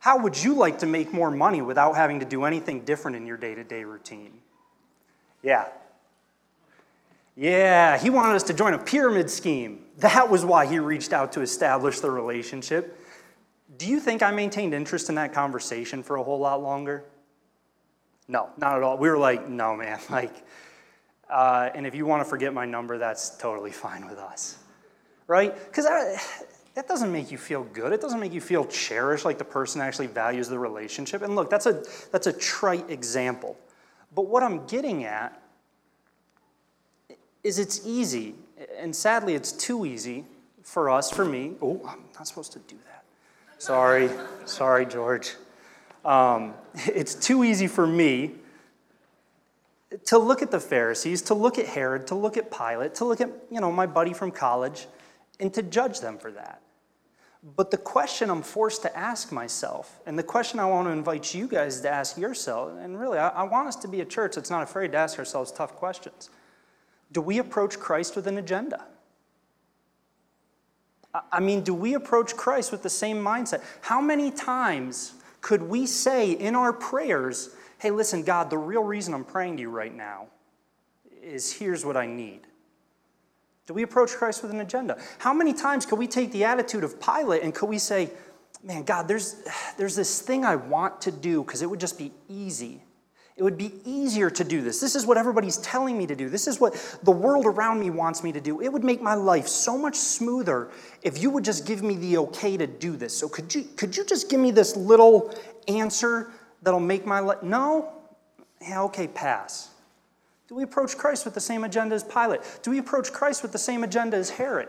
How 0.00 0.18
would 0.18 0.42
you 0.42 0.54
like 0.54 0.80
to 0.80 0.86
make 0.86 1.12
more 1.12 1.30
money 1.30 1.62
without 1.62 1.96
having 1.96 2.20
to 2.20 2.26
do 2.26 2.44
anything 2.44 2.84
different 2.84 3.16
in 3.16 3.26
your 3.26 3.38
day 3.38 3.54
to 3.54 3.64
day 3.64 3.84
routine? 3.84 4.32
Yeah, 5.42 5.66
yeah, 7.36 7.98
he 7.98 8.10
wanted 8.10 8.36
us 8.36 8.44
to 8.44 8.54
join 8.54 8.74
a 8.74 8.78
pyramid 8.78 9.28
scheme. 9.28 9.84
That 9.98 10.30
was 10.30 10.44
why 10.44 10.66
he 10.66 10.78
reached 10.78 11.12
out 11.12 11.32
to 11.32 11.40
establish 11.40 12.00
the 12.00 12.10
relationship. 12.10 13.00
Do 13.76 13.88
you 13.88 13.98
think 13.98 14.22
I 14.22 14.30
maintained 14.30 14.72
interest 14.72 15.08
in 15.08 15.16
that 15.16 15.32
conversation 15.32 16.02
for 16.02 16.16
a 16.16 16.22
whole 16.22 16.38
lot 16.38 16.62
longer? 16.62 17.04
No, 18.28 18.50
not 18.56 18.76
at 18.76 18.82
all. 18.82 18.98
We 18.98 19.08
were 19.08 19.18
like, 19.18 19.48
no, 19.48 19.76
man. 19.76 19.98
Like, 20.10 20.32
uh, 21.30 21.70
and 21.74 21.86
if 21.86 21.94
you 21.94 22.06
want 22.06 22.22
to 22.22 22.28
forget 22.28 22.52
my 22.52 22.64
number, 22.64 22.98
that's 22.98 23.36
totally 23.38 23.70
fine 23.70 24.06
with 24.06 24.18
us, 24.18 24.58
right? 25.26 25.54
Because 25.66 25.86
that 26.74 26.88
doesn't 26.88 27.12
make 27.12 27.30
you 27.30 27.38
feel 27.38 27.64
good. 27.64 27.92
It 27.92 28.00
doesn't 28.00 28.20
make 28.20 28.32
you 28.32 28.40
feel 28.40 28.64
cherished, 28.66 29.24
like 29.24 29.38
the 29.38 29.44
person 29.44 29.80
actually 29.80 30.08
values 30.08 30.48
the 30.48 30.58
relationship. 30.58 31.22
And 31.22 31.36
look, 31.36 31.48
that's 31.48 31.66
a 31.66 31.82
that's 32.12 32.26
a 32.26 32.32
trite 32.32 32.90
example. 32.90 33.56
But 34.14 34.26
what 34.26 34.42
I'm 34.42 34.66
getting 34.66 35.04
at 35.04 35.40
is 37.42 37.58
it's 37.58 37.86
easy, 37.86 38.34
and 38.78 38.94
sadly, 38.94 39.34
it's 39.34 39.52
too 39.52 39.86
easy 39.86 40.24
for 40.62 40.90
us, 40.90 41.10
for 41.10 41.24
me. 41.24 41.52
Oh, 41.60 41.80
I'm 41.86 42.04
not 42.14 42.26
supposed 42.26 42.52
to 42.52 42.58
do 42.60 42.76
that. 42.86 43.04
Sorry, 43.58 44.10
sorry, 44.46 44.86
George. 44.86 45.34
Um, 46.04 46.54
it's 46.74 47.14
too 47.14 47.44
easy 47.44 47.66
for 47.66 47.86
me 47.86 48.32
to 50.06 50.18
look 50.18 50.42
at 50.42 50.50
the 50.50 50.60
Pharisees, 50.60 51.22
to 51.22 51.34
look 51.34 51.58
at 51.58 51.66
Herod, 51.66 52.06
to 52.08 52.14
look 52.14 52.36
at 52.36 52.50
Pilate, 52.50 52.94
to 52.96 53.04
look 53.04 53.20
at 53.20 53.30
you 53.50 53.60
know 53.60 53.70
my 53.72 53.86
buddy 53.86 54.12
from 54.12 54.30
college, 54.30 54.86
and 55.40 55.52
to 55.54 55.62
judge 55.62 56.00
them 56.00 56.18
for 56.18 56.30
that. 56.32 56.60
But 57.56 57.70
the 57.70 57.76
question 57.76 58.30
I'm 58.30 58.42
forced 58.42 58.82
to 58.82 58.96
ask 58.96 59.30
myself, 59.30 60.00
and 60.06 60.18
the 60.18 60.22
question 60.22 60.58
I 60.58 60.64
want 60.64 60.88
to 60.88 60.92
invite 60.92 61.34
you 61.34 61.46
guys 61.46 61.80
to 61.82 61.90
ask 61.90 62.16
yourself, 62.16 62.72
and 62.78 62.98
really, 62.98 63.18
I, 63.18 63.28
I 63.28 63.42
want 63.42 63.68
us 63.68 63.76
to 63.76 63.88
be 63.88 64.00
a 64.00 64.04
church 64.04 64.34
that's 64.36 64.50
not 64.50 64.62
afraid 64.62 64.92
to 64.92 64.98
ask 64.98 65.18
ourselves 65.18 65.52
tough 65.52 65.74
questions. 65.74 66.30
Do 67.12 67.20
we 67.20 67.38
approach 67.38 67.78
Christ 67.78 68.16
with 68.16 68.26
an 68.26 68.38
agenda? 68.38 68.86
I 71.30 71.38
mean, 71.40 71.60
do 71.60 71.74
we 71.74 71.94
approach 71.94 72.34
Christ 72.36 72.72
with 72.72 72.82
the 72.82 72.90
same 72.90 73.22
mindset? 73.22 73.62
How 73.82 74.00
many 74.00 74.30
times 74.30 75.12
could 75.42 75.62
we 75.62 75.86
say 75.86 76.32
in 76.32 76.56
our 76.56 76.72
prayers, 76.72 77.54
hey, 77.84 77.90
listen, 77.90 78.22
God, 78.22 78.48
the 78.48 78.56
real 78.56 78.82
reason 78.82 79.12
I'm 79.12 79.24
praying 79.24 79.58
to 79.58 79.60
you 79.60 79.68
right 79.68 79.94
now 79.94 80.28
is 81.22 81.52
here's 81.52 81.84
what 81.84 81.98
I 81.98 82.06
need? 82.06 82.40
Do 83.66 83.74
we 83.74 83.82
approach 83.82 84.12
Christ 84.12 84.40
with 84.40 84.52
an 84.52 84.60
agenda? 84.60 84.98
How 85.18 85.34
many 85.34 85.52
times 85.52 85.84
could 85.84 85.98
we 85.98 86.06
take 86.06 86.32
the 86.32 86.44
attitude 86.44 86.82
of 86.82 86.98
Pilate 86.98 87.42
and 87.42 87.54
could 87.54 87.68
we 87.68 87.76
say, 87.76 88.08
man, 88.62 88.84
God, 88.84 89.06
there's, 89.06 89.46
there's 89.76 89.94
this 89.94 90.22
thing 90.22 90.46
I 90.46 90.56
want 90.56 91.02
to 91.02 91.12
do 91.12 91.44
because 91.44 91.60
it 91.60 91.68
would 91.68 91.78
just 91.78 91.98
be 91.98 92.10
easy. 92.26 92.82
It 93.36 93.42
would 93.42 93.58
be 93.58 93.74
easier 93.84 94.30
to 94.30 94.44
do 94.44 94.62
this. 94.62 94.80
This 94.80 94.94
is 94.94 95.04
what 95.04 95.18
everybody's 95.18 95.58
telling 95.58 95.98
me 95.98 96.06
to 96.06 96.16
do. 96.16 96.30
This 96.30 96.46
is 96.46 96.58
what 96.58 96.98
the 97.02 97.10
world 97.10 97.44
around 97.44 97.80
me 97.80 97.90
wants 97.90 98.24
me 98.24 98.32
to 98.32 98.40
do. 98.40 98.62
It 98.62 98.72
would 98.72 98.84
make 98.84 99.02
my 99.02 99.14
life 99.14 99.46
so 99.46 99.76
much 99.76 99.96
smoother 99.96 100.70
if 101.02 101.20
you 101.20 101.28
would 101.28 101.44
just 101.44 101.66
give 101.66 101.82
me 101.82 101.96
the 101.96 102.16
okay 102.16 102.56
to 102.56 102.66
do 102.66 102.96
this. 102.96 103.14
So 103.14 103.28
could 103.28 103.54
you 103.54 103.64
could 103.76 103.94
you 103.94 104.06
just 104.06 104.30
give 104.30 104.40
me 104.40 104.52
this 104.52 104.74
little 104.74 105.34
answer 105.68 106.30
that'll 106.64 106.80
make 106.80 107.06
my 107.06 107.20
life 107.20 107.42
No? 107.42 107.92
Yeah, 108.60 108.82
okay, 108.84 109.06
pass. 109.06 109.70
Do 110.48 110.54
we 110.54 110.62
approach 110.62 110.96
Christ 110.96 111.24
with 111.24 111.34
the 111.34 111.40
same 111.40 111.64
agenda 111.64 111.94
as 111.94 112.04
Pilate? 112.04 112.40
Do 112.62 112.70
we 112.70 112.78
approach 112.78 113.12
Christ 113.12 113.42
with 113.42 113.52
the 113.52 113.58
same 113.58 113.84
agenda 113.84 114.16
as 114.16 114.30
Herod? 114.30 114.68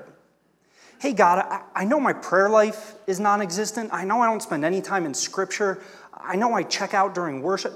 Hey, 0.99 1.13
God, 1.13 1.39
I, 1.39 1.61
I 1.81 1.85
know 1.85 1.99
my 1.99 2.13
prayer 2.13 2.49
life 2.49 2.95
is 3.07 3.19
non 3.19 3.41
existent. 3.41 3.89
I 3.91 4.05
know 4.05 4.21
I 4.21 4.27
don't 4.27 4.41
spend 4.41 4.63
any 4.63 4.81
time 4.81 5.05
in 5.05 5.13
Scripture. 5.13 5.81
I 6.13 6.35
know 6.35 6.53
I 6.53 6.63
check 6.63 6.93
out 6.93 7.13
during 7.13 7.41
worship. 7.41 7.73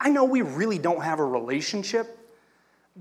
I 0.00 0.08
know 0.08 0.24
we 0.24 0.42
really 0.42 0.78
don't 0.78 1.02
have 1.02 1.20
a 1.20 1.24
relationship. 1.24 2.18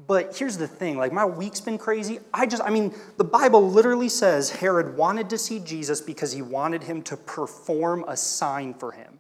But 0.08 0.38
here's 0.38 0.58
the 0.58 0.68
thing 0.68 0.98
like, 0.98 1.12
my 1.12 1.26
week's 1.26 1.60
been 1.60 1.78
crazy. 1.78 2.20
I 2.34 2.46
just, 2.46 2.64
I 2.64 2.70
mean, 2.70 2.94
the 3.18 3.26
Bible 3.26 3.70
literally 3.70 4.08
says 4.08 4.50
Herod 4.50 4.96
wanted 4.96 5.30
to 5.32 5.38
see 5.38 5.60
Jesus 5.60 6.00
because 6.00 6.32
he 6.32 6.42
wanted 6.42 6.84
him 6.84 7.02
to 7.04 7.18
perform 7.18 8.06
a 8.08 8.16
sign 8.16 8.74
for 8.74 8.94
him. 8.94 9.20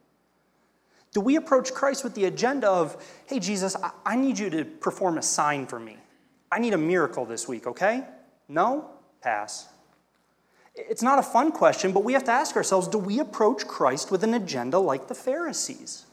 Do 1.13 1.21
we 1.21 1.35
approach 1.35 1.73
Christ 1.73 2.03
with 2.03 2.15
the 2.15 2.25
agenda 2.25 2.69
of, 2.69 3.03
hey, 3.25 3.39
Jesus, 3.39 3.75
I 4.05 4.15
need 4.15 4.39
you 4.39 4.49
to 4.49 4.63
perform 4.63 5.17
a 5.17 5.21
sign 5.21 5.67
for 5.67 5.79
me? 5.79 5.97
I 6.51 6.59
need 6.59 6.73
a 6.73 6.77
miracle 6.77 7.25
this 7.25 7.47
week, 7.47 7.67
okay? 7.67 8.05
No? 8.47 8.89
Pass. 9.21 9.67
It's 10.73 11.03
not 11.03 11.19
a 11.19 11.23
fun 11.23 11.51
question, 11.51 11.91
but 11.91 12.03
we 12.03 12.13
have 12.13 12.23
to 12.25 12.31
ask 12.31 12.55
ourselves 12.55 12.87
do 12.87 12.97
we 12.97 13.19
approach 13.19 13.67
Christ 13.67 14.09
with 14.09 14.23
an 14.23 14.33
agenda 14.33 14.79
like 14.79 15.07
the 15.07 15.15
Pharisees? 15.15 16.05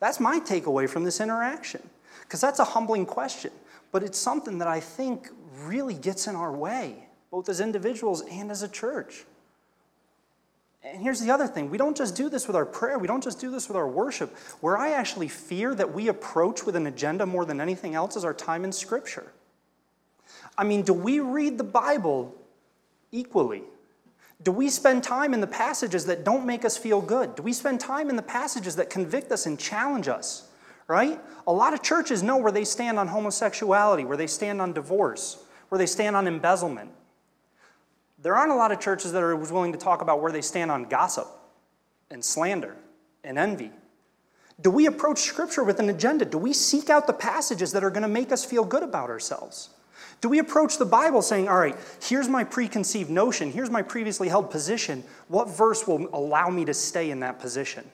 That's 0.00 0.18
my 0.18 0.40
takeaway 0.40 0.88
from 0.88 1.04
this 1.04 1.20
interaction, 1.20 1.88
because 2.22 2.40
that's 2.40 2.58
a 2.58 2.64
humbling 2.64 3.06
question, 3.06 3.52
but 3.92 4.02
it's 4.02 4.18
something 4.18 4.58
that 4.58 4.66
I 4.66 4.80
think 4.80 5.28
really 5.64 5.94
gets 5.94 6.26
in 6.26 6.34
our 6.34 6.52
way, 6.52 7.08
both 7.30 7.48
as 7.48 7.60
individuals 7.60 8.22
and 8.22 8.50
as 8.50 8.62
a 8.62 8.68
church. 8.68 9.24
And 10.84 11.00
here's 11.00 11.20
the 11.20 11.30
other 11.30 11.46
thing 11.46 11.70
we 11.70 11.78
don't 11.78 11.96
just 11.96 12.16
do 12.16 12.28
this 12.28 12.46
with 12.46 12.56
our 12.56 12.66
prayer, 12.66 12.98
we 12.98 13.06
don't 13.06 13.22
just 13.22 13.40
do 13.40 13.50
this 13.50 13.68
with 13.68 13.76
our 13.76 13.88
worship. 13.88 14.36
Where 14.60 14.76
I 14.76 14.92
actually 14.92 15.28
fear 15.28 15.74
that 15.74 15.94
we 15.94 16.08
approach 16.08 16.64
with 16.64 16.76
an 16.76 16.86
agenda 16.86 17.24
more 17.26 17.44
than 17.44 17.60
anything 17.60 17.94
else 17.94 18.16
is 18.16 18.24
our 18.24 18.34
time 18.34 18.64
in 18.64 18.72
Scripture. 18.72 19.32
I 20.58 20.64
mean, 20.64 20.82
do 20.82 20.92
we 20.92 21.20
read 21.20 21.56
the 21.58 21.64
Bible 21.64 22.34
equally? 23.10 23.62
Do 24.42 24.50
we 24.50 24.70
spend 24.70 25.04
time 25.04 25.34
in 25.34 25.40
the 25.40 25.46
passages 25.46 26.06
that 26.06 26.24
don't 26.24 26.44
make 26.44 26.64
us 26.64 26.76
feel 26.76 27.00
good? 27.00 27.36
Do 27.36 27.42
we 27.42 27.52
spend 27.52 27.78
time 27.78 28.10
in 28.10 28.16
the 28.16 28.22
passages 28.22 28.76
that 28.76 28.90
convict 28.90 29.30
us 29.30 29.46
and 29.46 29.58
challenge 29.58 30.08
us? 30.08 30.48
Right? 30.88 31.20
A 31.46 31.52
lot 31.52 31.74
of 31.74 31.82
churches 31.82 32.22
know 32.22 32.36
where 32.36 32.50
they 32.50 32.64
stand 32.64 32.98
on 32.98 33.08
homosexuality, 33.08 34.04
where 34.04 34.16
they 34.16 34.26
stand 34.26 34.60
on 34.60 34.72
divorce, 34.72 35.42
where 35.68 35.78
they 35.78 35.86
stand 35.86 36.16
on 36.16 36.26
embezzlement. 36.26 36.90
There 38.22 38.36
aren't 38.36 38.52
a 38.52 38.56
lot 38.56 38.70
of 38.70 38.80
churches 38.80 39.12
that 39.12 39.22
are 39.22 39.34
willing 39.34 39.72
to 39.72 39.78
talk 39.78 40.00
about 40.00 40.22
where 40.22 40.32
they 40.32 40.42
stand 40.42 40.70
on 40.70 40.84
gossip 40.84 41.26
and 42.10 42.24
slander 42.24 42.76
and 43.24 43.38
envy. 43.38 43.72
Do 44.60 44.70
we 44.70 44.86
approach 44.86 45.20
Scripture 45.20 45.64
with 45.64 45.80
an 45.80 45.88
agenda? 45.88 46.24
Do 46.24 46.38
we 46.38 46.52
seek 46.52 46.88
out 46.88 47.08
the 47.08 47.12
passages 47.12 47.72
that 47.72 47.82
are 47.82 47.90
going 47.90 48.02
to 48.02 48.08
make 48.08 48.30
us 48.30 48.44
feel 48.44 48.64
good 48.64 48.84
about 48.84 49.10
ourselves? 49.10 49.70
Do 50.20 50.28
we 50.28 50.38
approach 50.38 50.78
the 50.78 50.84
Bible 50.84 51.20
saying, 51.20 51.48
all 51.48 51.58
right, 51.58 51.76
here's 52.00 52.28
my 52.28 52.44
preconceived 52.44 53.10
notion, 53.10 53.50
here's 53.50 53.70
my 53.70 53.82
previously 53.82 54.28
held 54.28 54.52
position, 54.52 55.02
what 55.26 55.48
verse 55.48 55.86
will 55.86 56.08
allow 56.12 56.48
me 56.48 56.64
to 56.64 56.74
stay 56.74 57.10
in 57.10 57.20
that 57.20 57.40
position? 57.40 57.84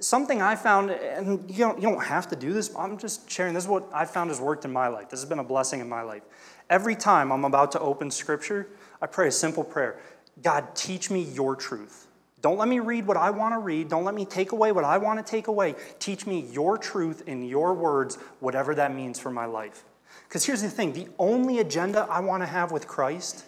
Something 0.00 0.40
I 0.40 0.54
found, 0.56 0.90
and 0.90 1.50
you 1.50 1.58
don't, 1.58 1.80
you 1.80 1.88
don't 1.88 2.04
have 2.04 2.28
to 2.28 2.36
do 2.36 2.52
this, 2.52 2.74
I'm 2.76 2.98
just 2.98 3.30
sharing, 3.30 3.54
this 3.54 3.64
is 3.64 3.68
what 3.68 3.88
I 3.92 4.04
found 4.04 4.30
has 4.30 4.40
worked 4.40 4.64
in 4.64 4.72
my 4.72 4.88
life. 4.88 5.10
This 5.10 5.20
has 5.20 5.28
been 5.28 5.38
a 5.38 5.44
blessing 5.44 5.80
in 5.80 5.88
my 5.88 6.02
life. 6.02 6.22
Every 6.70 6.94
time 6.94 7.32
I'm 7.32 7.44
about 7.44 7.72
to 7.72 7.80
open 7.80 8.10
Scripture, 8.10 8.68
I 9.00 9.06
pray 9.06 9.28
a 9.28 9.32
simple 9.32 9.64
prayer 9.64 10.00
God, 10.42 10.74
teach 10.74 11.10
me 11.10 11.22
your 11.22 11.56
truth. 11.56 12.06
Don't 12.40 12.58
let 12.58 12.68
me 12.68 12.78
read 12.78 13.06
what 13.06 13.16
I 13.16 13.30
want 13.30 13.54
to 13.54 13.58
read. 13.58 13.88
Don't 13.88 14.04
let 14.04 14.14
me 14.14 14.24
take 14.24 14.52
away 14.52 14.70
what 14.70 14.84
I 14.84 14.98
want 14.98 15.24
to 15.24 15.28
take 15.28 15.48
away. 15.48 15.74
Teach 15.98 16.26
me 16.26 16.46
your 16.52 16.78
truth 16.78 17.24
in 17.26 17.44
your 17.44 17.74
words, 17.74 18.16
whatever 18.38 18.74
that 18.76 18.94
means 18.94 19.18
for 19.18 19.30
my 19.30 19.44
life. 19.44 19.84
Because 20.28 20.44
here's 20.44 20.62
the 20.62 20.70
thing 20.70 20.92
the 20.92 21.08
only 21.18 21.58
agenda 21.58 22.06
I 22.08 22.20
want 22.20 22.42
to 22.42 22.46
have 22.46 22.70
with 22.70 22.86
Christ 22.86 23.44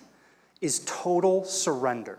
is 0.61 0.83
total 0.87 1.45
surrender. 1.45 2.19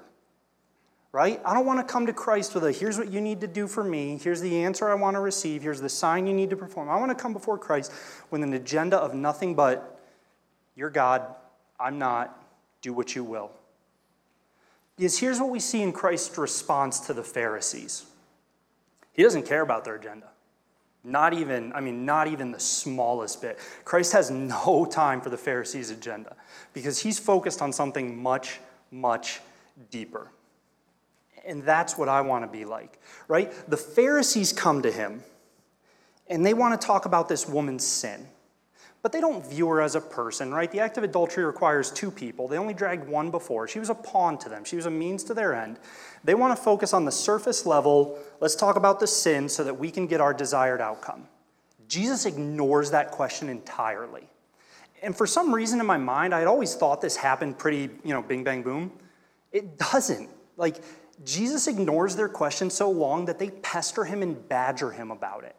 Right? 1.14 1.42
I 1.44 1.54
don't 1.54 1.66
want 1.66 1.86
to 1.86 1.92
come 1.92 2.06
to 2.06 2.14
Christ 2.14 2.56
with 2.56 2.64
a 2.64 2.72
here's 2.72 2.98
what 2.98 3.12
you 3.12 3.20
need 3.20 3.42
to 3.42 3.48
do 3.48 3.68
for 3.68 3.84
me, 3.84 4.18
here's 4.22 4.40
the 4.40 4.64
answer 4.64 4.90
I 4.90 4.94
want 4.94 5.16
to 5.16 5.20
receive, 5.20 5.62
here's 5.62 5.82
the 5.82 5.90
sign 5.90 6.26
you 6.26 6.34
need 6.34 6.50
to 6.52 6.56
perform. 6.56 6.90
I 6.90 6.98
want 6.98 7.10
to 7.10 7.22
come 7.22 7.34
before 7.34 7.58
Christ 7.58 7.92
with 8.30 8.44
an 8.44 8.54
agenda 8.54 8.98
of 8.98 9.14
nothing 9.14 9.54
but, 9.54 10.00
you're 10.76 10.90
God, 10.90 11.36
I'm 11.78 12.00
not, 12.00 12.42
do 12.82 12.94
what 12.94 13.14
you 13.14 13.26
will. 13.26 13.52
Because 14.98 15.18
here's 15.18 15.40
what 15.40 15.50
we 15.50 15.60
see 15.60 15.82
in 15.82 15.92
Christ's 15.92 16.38
response 16.38 17.02
to 17.02 17.14
the 17.14 17.24
Pharisees 17.24 18.06
He 19.12 19.24
doesn't 19.24 19.44
care 19.44 19.62
about 19.62 19.84
their 19.84 19.96
agenda. 19.96 20.28
Not 21.04 21.34
even, 21.34 21.74
I 21.74 21.82
mean, 21.82 22.06
not 22.06 22.28
even 22.28 22.52
the 22.52 22.60
smallest 22.60 23.42
bit. 23.42 23.58
Christ 23.84 24.14
has 24.14 24.30
no 24.32 24.86
time 24.86 25.20
for 25.20 25.30
the 25.30 25.38
Pharisees' 25.38 25.90
agenda 25.90 26.36
because 26.74 27.00
he's 27.00 27.20
focused 27.20 27.62
on 27.62 27.74
something 27.74 28.22
much, 28.22 28.60
much 28.92 29.42
deeper. 29.90 30.30
And 31.46 31.64
that's 31.64 31.98
what 31.98 32.10
I 32.10 32.22
want 32.22 32.44
to 32.46 32.48
be 32.48 32.66
like, 32.66 33.00
right? 33.28 33.52
The 33.68 33.78
Pharisees 33.78 34.54
come 34.54 34.82
to 34.84 34.92
him 34.92 35.24
and 36.28 36.46
they 36.46 36.54
want 36.54 36.80
to 36.80 36.88
talk 36.88 37.06
about 37.06 37.28
this 37.28 37.48
woman's 37.48 37.86
sin. 37.86 38.28
But 39.02 39.12
they 39.12 39.20
don't 39.20 39.46
view 39.46 39.68
her 39.68 39.82
as 39.82 39.96
a 39.96 40.02
person, 40.02 40.54
right? 40.54 40.72
The 40.72 40.80
act 40.80 40.98
of 40.98 41.04
adultery 41.04 41.44
requires 41.44 41.90
two 41.90 42.12
people. 42.12 42.48
They 42.48 42.58
only 42.58 42.76
dragged 42.76 43.08
one 43.08 43.32
before. 43.32 43.68
She 43.68 43.80
was 43.80 43.90
a 43.90 43.96
pawn 43.96 44.38
to 44.40 44.50
them, 44.50 44.64
she 44.64 44.76
was 44.76 44.86
a 44.86 44.92
means 44.92 45.24
to 45.26 45.34
their 45.34 45.56
end. 45.56 45.80
They 46.24 46.36
want 46.36 46.56
to 46.56 46.62
focus 46.62 46.94
on 46.94 47.06
the 47.06 47.12
surface 47.12 47.66
level. 47.66 48.20
Let's 48.40 48.56
talk 48.56 48.76
about 48.76 49.00
the 49.00 49.08
sin 49.08 49.50
so 49.50 49.64
that 49.64 49.74
we 49.74 49.90
can 49.90 50.06
get 50.06 50.22
our 50.22 50.34
desired 50.34 50.82
outcome. 50.82 51.28
Jesus 51.88 52.26
ignores 52.26 52.92
that 52.92 53.12
question 53.12 53.50
entirely. 53.50 54.30
And 55.02 55.18
for 55.18 55.26
some 55.26 55.54
reason 55.54 55.80
in 55.80 55.86
my 55.86 55.98
mind, 55.98 56.34
I 56.34 56.40
had 56.40 56.48
always 56.48 56.76
thought 56.76 57.02
this 57.02 57.16
happened 57.16 57.58
pretty, 57.58 57.90
you 58.04 58.14
know, 58.14 58.22
bing, 58.22 58.44
bang, 58.44 58.62
boom. 58.62 58.92
It 59.52 59.80
doesn't. 59.80 60.30
Like, 60.58 60.78
Jesus 61.24 61.68
ignores 61.68 62.16
their 62.16 62.30
question 62.30 62.70
so 62.70 62.90
long 62.90 63.26
that 63.26 63.40
they 63.40 63.50
pester 63.50 64.04
him 64.06 64.22
and 64.22 64.48
badger 64.48 64.92
him 64.92 65.12
about 65.12 65.44
it 65.44 65.56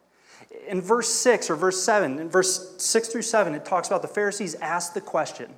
in 0.67 0.81
verse 0.81 1.09
6 1.09 1.49
or 1.49 1.55
verse 1.55 1.81
7, 1.81 2.19
in 2.19 2.29
verse 2.29 2.75
6 2.77 3.07
through 3.09 3.21
7, 3.21 3.55
it 3.55 3.65
talks 3.65 3.87
about 3.87 4.01
the 4.01 4.07
Pharisees 4.07 4.55
ask 4.55 4.93
the 4.93 5.01
question, 5.01 5.53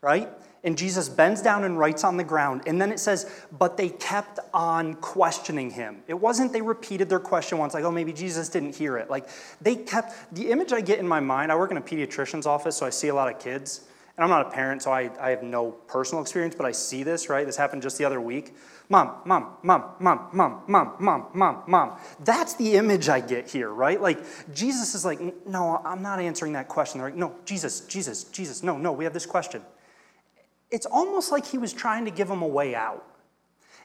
right? 0.00 0.28
And 0.64 0.76
Jesus 0.76 1.08
bends 1.08 1.42
down 1.42 1.64
and 1.64 1.78
writes 1.78 2.02
on 2.02 2.16
the 2.16 2.24
ground. 2.24 2.62
And 2.66 2.80
then 2.80 2.90
it 2.90 2.98
says, 2.98 3.46
but 3.56 3.76
they 3.76 3.88
kept 3.88 4.40
on 4.52 4.94
questioning 4.94 5.70
him. 5.70 6.02
It 6.08 6.14
wasn't 6.14 6.52
they 6.52 6.62
repeated 6.62 7.08
their 7.08 7.20
question 7.20 7.58
once, 7.58 7.74
like, 7.74 7.84
oh, 7.84 7.92
maybe 7.92 8.12
Jesus 8.12 8.48
didn't 8.48 8.74
hear 8.74 8.96
it. 8.96 9.08
Like, 9.08 9.28
they 9.60 9.76
kept, 9.76 10.34
the 10.34 10.50
image 10.50 10.72
I 10.72 10.80
get 10.80 10.98
in 10.98 11.06
my 11.06 11.20
mind, 11.20 11.52
I 11.52 11.56
work 11.56 11.70
in 11.70 11.76
a 11.76 11.82
pediatrician's 11.82 12.46
office, 12.46 12.76
so 12.76 12.86
I 12.86 12.90
see 12.90 13.08
a 13.08 13.14
lot 13.14 13.32
of 13.32 13.38
kids. 13.40 13.84
And 14.16 14.24
I'm 14.24 14.30
not 14.30 14.46
a 14.46 14.50
parent, 14.50 14.82
so 14.82 14.90
I, 14.90 15.10
I 15.20 15.30
have 15.30 15.42
no 15.42 15.72
personal 15.72 16.22
experience, 16.22 16.54
but 16.54 16.64
I 16.64 16.72
see 16.72 17.02
this, 17.02 17.28
right? 17.28 17.44
This 17.44 17.56
happened 17.56 17.82
just 17.82 17.98
the 17.98 18.04
other 18.04 18.20
week. 18.20 18.54
Mom, 18.88 19.16
mom, 19.24 19.56
mom, 19.62 19.84
mom, 19.98 20.28
mom, 20.32 20.62
mom, 20.68 20.94
mom, 21.00 21.26
mom, 21.34 21.62
mom. 21.66 21.98
That's 22.20 22.54
the 22.54 22.74
image 22.74 23.08
I 23.08 23.20
get 23.20 23.50
here, 23.50 23.68
right? 23.68 24.00
Like, 24.00 24.18
Jesus 24.54 24.94
is 24.94 25.04
like, 25.04 25.20
no, 25.46 25.80
I'm 25.84 26.02
not 26.02 26.20
answering 26.20 26.52
that 26.52 26.68
question. 26.68 27.00
They're 27.00 27.10
like, 27.10 27.18
no, 27.18 27.34
Jesus, 27.44 27.80
Jesus, 27.80 28.24
Jesus, 28.24 28.62
no, 28.62 28.78
no, 28.78 28.92
we 28.92 29.04
have 29.04 29.12
this 29.12 29.26
question. 29.26 29.62
It's 30.70 30.86
almost 30.86 31.32
like 31.32 31.46
he 31.46 31.58
was 31.58 31.72
trying 31.72 32.04
to 32.04 32.10
give 32.12 32.28
them 32.28 32.42
a 32.42 32.46
way 32.46 32.74
out. 32.74 33.04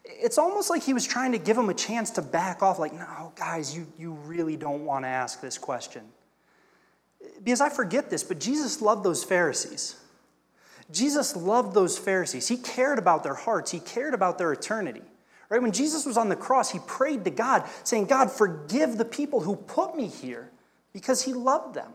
It's 0.04 0.38
almost 0.38 0.70
like 0.70 0.84
he 0.84 0.94
was 0.94 1.06
trying 1.06 1.32
to 1.32 1.38
give 1.38 1.56
them 1.56 1.70
a 1.70 1.74
chance 1.74 2.12
to 2.12 2.22
back 2.22 2.62
off, 2.62 2.78
like, 2.78 2.94
no, 2.94 3.34
guys, 3.36 3.76
you, 3.76 3.88
you 3.98 4.14
really 4.26 4.58
don't 4.58 4.86
want 4.86 5.06
to 5.06 5.10
ask 5.10 5.42
this 5.42 5.58
question. 5.58 6.04
Because 7.44 7.62
I 7.62 7.70
forget 7.70 8.10
this, 8.10 8.24
but 8.24 8.40
Jesus 8.40 8.82
loved 8.82 9.04
those 9.04 9.24
Pharisees. 9.24 9.96
Jesus 10.92 11.36
loved 11.36 11.74
those 11.74 11.98
Pharisees. 11.98 12.48
He 12.48 12.58
cared 12.58 13.00
about 13.00 13.24
their 13.24 13.36
hearts, 13.36 13.72
he 13.72 13.80
cared 13.80 14.14
about 14.14 14.38
their 14.38 14.52
eternity. 14.52 15.02
Right? 15.50 15.62
When 15.62 15.74
Jesus 15.74 16.06
was 16.06 16.16
on 16.16 16.30
the 16.30 16.36
cross, 16.38 16.72
he 16.72 16.80
prayed 16.88 17.26
to 17.26 17.30
God, 17.30 17.66
saying, 17.84 18.06
God, 18.06 18.32
forgive 18.32 18.98
the 18.98 19.04
people 19.04 19.42
who 19.42 19.58
put 19.58 19.98
me 19.98 20.08
here 20.08 20.50
because 20.94 21.24
he 21.24 21.34
loved 21.34 21.76
them. 21.76 21.92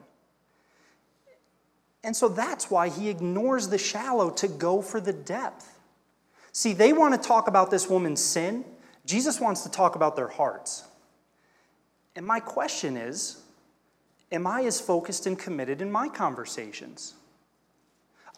And 2.05 2.15
so 2.15 2.29
that's 2.29 2.71
why 2.71 2.91
he 2.91 3.09
ignores 3.09 3.69
the 3.69 3.79
shallow 3.79 4.31
to 4.33 4.47
go 4.47 4.83
for 4.83 5.00
the 5.00 5.12
depth. 5.12 5.76
See, 6.53 6.73
they 6.73 6.93
want 6.93 7.21
to 7.21 7.29
talk 7.29 7.49
about 7.49 7.71
this 7.71 7.88
woman's 7.88 8.23
sin. 8.23 8.65
Jesus 9.07 9.41
wants 9.41 9.62
to 9.62 9.71
talk 9.71 9.97
about 9.97 10.17
their 10.17 10.29
hearts. 10.29 10.85
And 12.15 12.26
my 12.26 12.41
question 12.41 12.97
is 12.97 13.43
Am 14.33 14.47
I 14.47 14.62
as 14.65 14.81
focused 14.81 15.26
and 15.26 15.38
committed 15.38 15.81
in 15.81 15.91
my 15.91 16.09
conversations? 16.09 17.15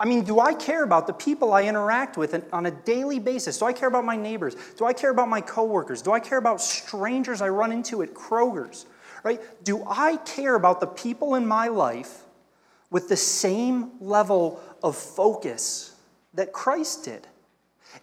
I 0.01 0.07
mean, 0.07 0.23
do 0.23 0.39
I 0.39 0.55
care 0.55 0.85
about 0.85 1.07
the 1.07 1.13
people 1.13 1.53
I 1.53 1.65
interact 1.65 2.17
with 2.17 2.41
on 2.53 2.67
a 2.67 2.71
daily 2.71 3.19
basis? 3.19 3.59
Do 3.59 3.67
I 3.67 3.73
care 3.73 3.89
about 3.89 4.05
my 4.05 4.17
neighbors? 4.17 4.55
Do 4.77 4.85
I 4.85 4.93
care 4.93 5.11
about 5.11 5.29
my 5.29 5.41
coworkers? 5.41 6.03
Do 6.03 6.13
I 6.13 6.21
care 6.21 6.39
about 6.39 6.61
strangers 6.61 7.43
I 7.43 7.49
run 7.49 7.73
into 7.73 8.03
at 8.03 8.15
Kroger's? 8.15 8.87
Right? 9.25 9.41
Do 9.65 9.83
I 9.89 10.17
care 10.19 10.55
about 10.55 10.81
the 10.81 10.87
people 10.87 11.35
in 11.35 11.47
my 11.47 11.67
life 11.67 12.23
with 12.91 13.09
the 13.09 13.17
same 13.17 13.91
level 14.01 14.63
of 14.83 14.97
focus 14.97 15.97
that 16.35 16.53
Christ 16.53 17.05
did? 17.05 17.27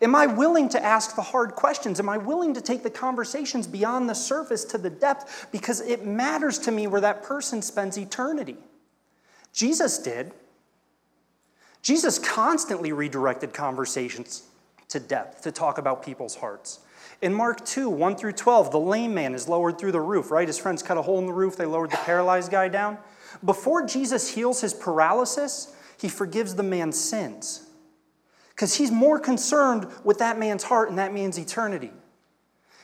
Am 0.02 0.16
I 0.16 0.26
willing 0.26 0.68
to 0.70 0.84
ask 0.84 1.16
the 1.16 1.22
hard 1.22 1.54
questions? 1.54 2.00
Am 2.00 2.10
I 2.10 2.18
willing 2.18 2.54
to 2.56 2.62
take 2.62 2.84
the 2.84 2.90
conversations 2.90 3.68
beyond 3.68 4.10
the 4.10 4.16
surface 4.16 4.66
to 4.66 4.78
the 4.78 4.90
depth 4.90 5.48
because 5.52 5.80
it 5.80 6.06
matters 6.06 6.60
to 6.60 6.72
me 6.72 6.88
where 6.88 7.02
that 7.02 7.24
person 7.24 7.62
spends 7.62 7.98
eternity? 7.98 8.58
Jesus 9.54 10.00
did. 10.00 10.34
Jesus 11.86 12.18
constantly 12.18 12.94
redirected 12.94 13.54
conversations 13.54 14.42
to 14.90 15.00
depth 15.00 15.44
to 15.44 15.52
talk 15.52 15.78
about 15.78 16.04
people's 16.04 16.36
hearts. 16.36 16.80
In 17.22 17.32
Mark 17.32 17.64
2, 17.64 17.92
1 17.92 18.16
through 18.16 18.32
12, 18.32 18.72
the 18.72 18.80
lame 18.80 19.14
man 19.14 19.36
is 19.36 19.48
lowered 19.48 19.78
through 19.78 19.92
the 19.92 20.02
roof, 20.02 20.32
right? 20.32 20.48
His 20.48 20.58
friends 20.58 20.82
cut 20.82 20.98
a 20.98 21.04
hole 21.04 21.20
in 21.20 21.28
the 21.28 21.32
roof, 21.32 21.58
they 21.58 21.68
lowered 21.68 21.92
the 21.92 21.98
paralyzed 21.98 22.50
guy 22.50 22.70
down. 22.70 22.98
Before 23.44 23.86
Jesus 23.86 24.34
heals 24.34 24.62
his 24.62 24.74
paralysis, 24.74 25.76
he 26.02 26.10
forgives 26.10 26.56
the 26.56 26.64
man's 26.64 27.00
sins 27.00 27.70
because 28.50 28.74
he's 28.74 28.90
more 28.90 29.20
concerned 29.20 29.86
with 30.04 30.18
that 30.18 30.40
man's 30.40 30.64
heart 30.64 30.90
and 30.90 30.98
that 30.98 31.14
man's 31.14 31.38
eternity. 31.38 31.92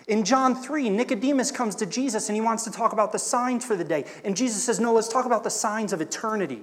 In 0.08 0.24
John 0.24 0.54
3, 0.54 0.92
Nicodemus 0.92 1.50
comes 1.50 1.74
to 1.78 1.88
Jesus 1.88 2.30
and 2.30 2.36
he 2.36 2.42
wants 2.42 2.66
to 2.66 2.72
talk 2.72 2.94
about 2.94 3.14
the 3.14 3.20
signs 3.20 3.66
for 3.66 3.76
the 3.76 3.84
day. 3.84 4.06
And 4.24 4.38
Jesus 4.38 4.64
says, 4.64 4.80
No, 4.80 4.94
let's 4.94 5.08
talk 5.08 5.26
about 5.26 5.44
the 5.44 5.50
signs 5.50 5.92
of 5.92 6.02
eternity. 6.02 6.62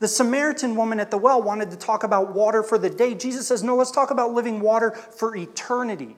The 0.00 0.08
Samaritan 0.08 0.76
woman 0.76 1.00
at 1.00 1.10
the 1.10 1.18
well 1.18 1.42
wanted 1.42 1.70
to 1.70 1.76
talk 1.76 2.04
about 2.04 2.34
water 2.34 2.62
for 2.62 2.78
the 2.78 2.90
day. 2.90 3.14
Jesus 3.14 3.46
says, 3.46 3.62
No, 3.62 3.76
let's 3.76 3.90
talk 3.90 4.10
about 4.10 4.32
living 4.32 4.60
water 4.60 4.90
for 4.90 5.36
eternity. 5.36 6.16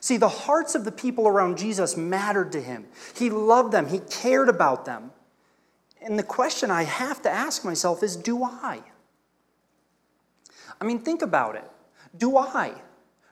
See, 0.00 0.16
the 0.18 0.28
hearts 0.28 0.74
of 0.74 0.84
the 0.84 0.92
people 0.92 1.26
around 1.26 1.56
Jesus 1.56 1.96
mattered 1.96 2.52
to 2.52 2.60
him. 2.60 2.86
He 3.16 3.30
loved 3.30 3.72
them, 3.72 3.88
he 3.88 4.00
cared 4.00 4.48
about 4.48 4.84
them. 4.84 5.12
And 6.02 6.18
the 6.18 6.22
question 6.22 6.70
I 6.70 6.82
have 6.82 7.22
to 7.22 7.30
ask 7.30 7.64
myself 7.64 8.02
is 8.02 8.14
do 8.14 8.44
I? 8.44 8.82
I 10.80 10.84
mean, 10.84 10.98
think 10.98 11.22
about 11.22 11.56
it. 11.56 11.64
Do 12.16 12.36
I? 12.36 12.74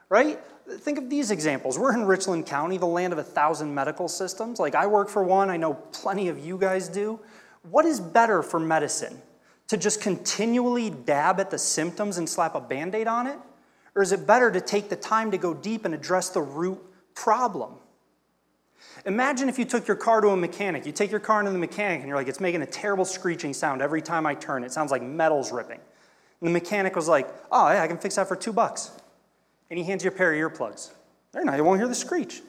Right? 0.09 0.39
Think 0.67 0.97
of 0.97 1.09
these 1.09 1.29
examples. 1.29 1.77
We're 1.77 1.93
in 1.93 2.05
Richland 2.05 2.45
County, 2.45 2.77
the 2.77 2.87
land 2.87 3.13
of 3.13 3.19
a 3.19 3.23
thousand 3.23 3.73
medical 3.75 4.07
systems. 4.07 4.59
Like, 4.59 4.75
I 4.75 4.87
work 4.87 5.09
for 5.09 5.23
one, 5.23 5.49
I 5.49 5.57
know 5.57 5.73
plenty 5.91 6.29
of 6.29 6.39
you 6.39 6.57
guys 6.57 6.87
do. 6.87 7.19
What 7.69 7.85
is 7.85 7.99
better 7.99 8.41
for 8.41 8.59
medicine? 8.59 9.21
To 9.67 9.77
just 9.77 10.01
continually 10.01 10.89
dab 10.89 11.39
at 11.39 11.49
the 11.49 11.57
symptoms 11.57 12.17
and 12.17 12.27
slap 12.27 12.55
a 12.55 12.61
band 12.61 12.95
aid 12.95 13.07
on 13.07 13.27
it? 13.27 13.37
Or 13.95 14.01
is 14.01 14.11
it 14.11 14.25
better 14.25 14.51
to 14.51 14.61
take 14.61 14.89
the 14.89 14.95
time 14.95 15.31
to 15.31 15.37
go 15.37 15.53
deep 15.53 15.85
and 15.85 15.93
address 15.93 16.29
the 16.29 16.41
root 16.41 16.79
problem? 17.15 17.75
Imagine 19.05 19.49
if 19.49 19.59
you 19.59 19.65
took 19.65 19.87
your 19.87 19.97
car 19.97 20.21
to 20.21 20.29
a 20.29 20.37
mechanic. 20.37 20.85
You 20.85 20.91
take 20.91 21.11
your 21.11 21.19
car 21.19 21.39
into 21.39 21.51
the 21.51 21.57
mechanic 21.57 21.99
and 21.99 22.07
you're 22.07 22.17
like, 22.17 22.27
it's 22.27 22.39
making 22.39 22.61
a 22.61 22.65
terrible 22.65 23.05
screeching 23.05 23.53
sound 23.53 23.81
every 23.81 24.01
time 24.01 24.25
I 24.25 24.33
turn. 24.33 24.63
It 24.63 24.71
sounds 24.71 24.91
like 24.91 25.01
metal's 25.01 25.51
ripping. 25.51 25.79
And 26.39 26.47
the 26.47 26.51
mechanic 26.51 26.95
was 26.95 27.07
like, 27.07 27.27
oh, 27.51 27.69
yeah, 27.71 27.83
I 27.83 27.87
can 27.87 27.97
fix 27.97 28.15
that 28.15 28.27
for 28.27 28.35
two 28.35 28.53
bucks. 28.53 28.91
And 29.69 29.77
he 29.77 29.85
hands 29.85 30.03
you 30.03 30.09
a 30.09 30.13
pair 30.13 30.33
of 30.33 30.51
earplugs. 30.51 30.91
There, 31.31 31.43
now 31.43 31.55
you 31.55 31.63
won't 31.63 31.79
hear 31.79 31.87
the 31.87 31.95
screech. 31.95 32.41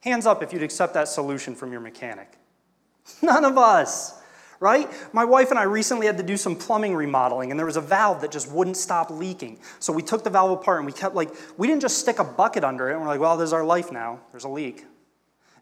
Hands 0.00 0.26
up 0.26 0.42
if 0.42 0.52
you'd 0.52 0.62
accept 0.62 0.94
that 0.94 1.08
solution 1.08 1.54
from 1.54 1.72
your 1.72 1.80
mechanic. 1.80 2.32
None 3.22 3.44
of 3.44 3.56
us 3.58 4.20
right? 4.64 4.90
My 5.12 5.26
wife 5.26 5.50
and 5.50 5.58
I 5.58 5.64
recently 5.64 6.06
had 6.06 6.16
to 6.16 6.22
do 6.22 6.38
some 6.38 6.56
plumbing 6.56 6.94
remodeling, 6.94 7.50
and 7.50 7.60
there 7.60 7.66
was 7.66 7.76
a 7.76 7.82
valve 7.82 8.22
that 8.22 8.32
just 8.32 8.50
wouldn't 8.50 8.78
stop 8.78 9.10
leaking. 9.10 9.58
So 9.78 9.92
we 9.92 10.00
took 10.00 10.24
the 10.24 10.30
valve 10.30 10.52
apart 10.52 10.78
and 10.78 10.86
we 10.86 10.92
kept 10.92 11.14
like, 11.14 11.28
we 11.58 11.66
didn't 11.66 11.82
just 11.82 11.98
stick 11.98 12.18
a 12.18 12.24
bucket 12.24 12.64
under 12.64 12.88
it 12.88 12.94
and 12.94 13.02
we're 13.02 13.08
like, 13.08 13.20
well, 13.20 13.36
this 13.36 13.48
is 13.48 13.52
our 13.52 13.62
life 13.62 13.92
now. 13.92 14.20
There's 14.32 14.44
a 14.44 14.48
leak. 14.48 14.86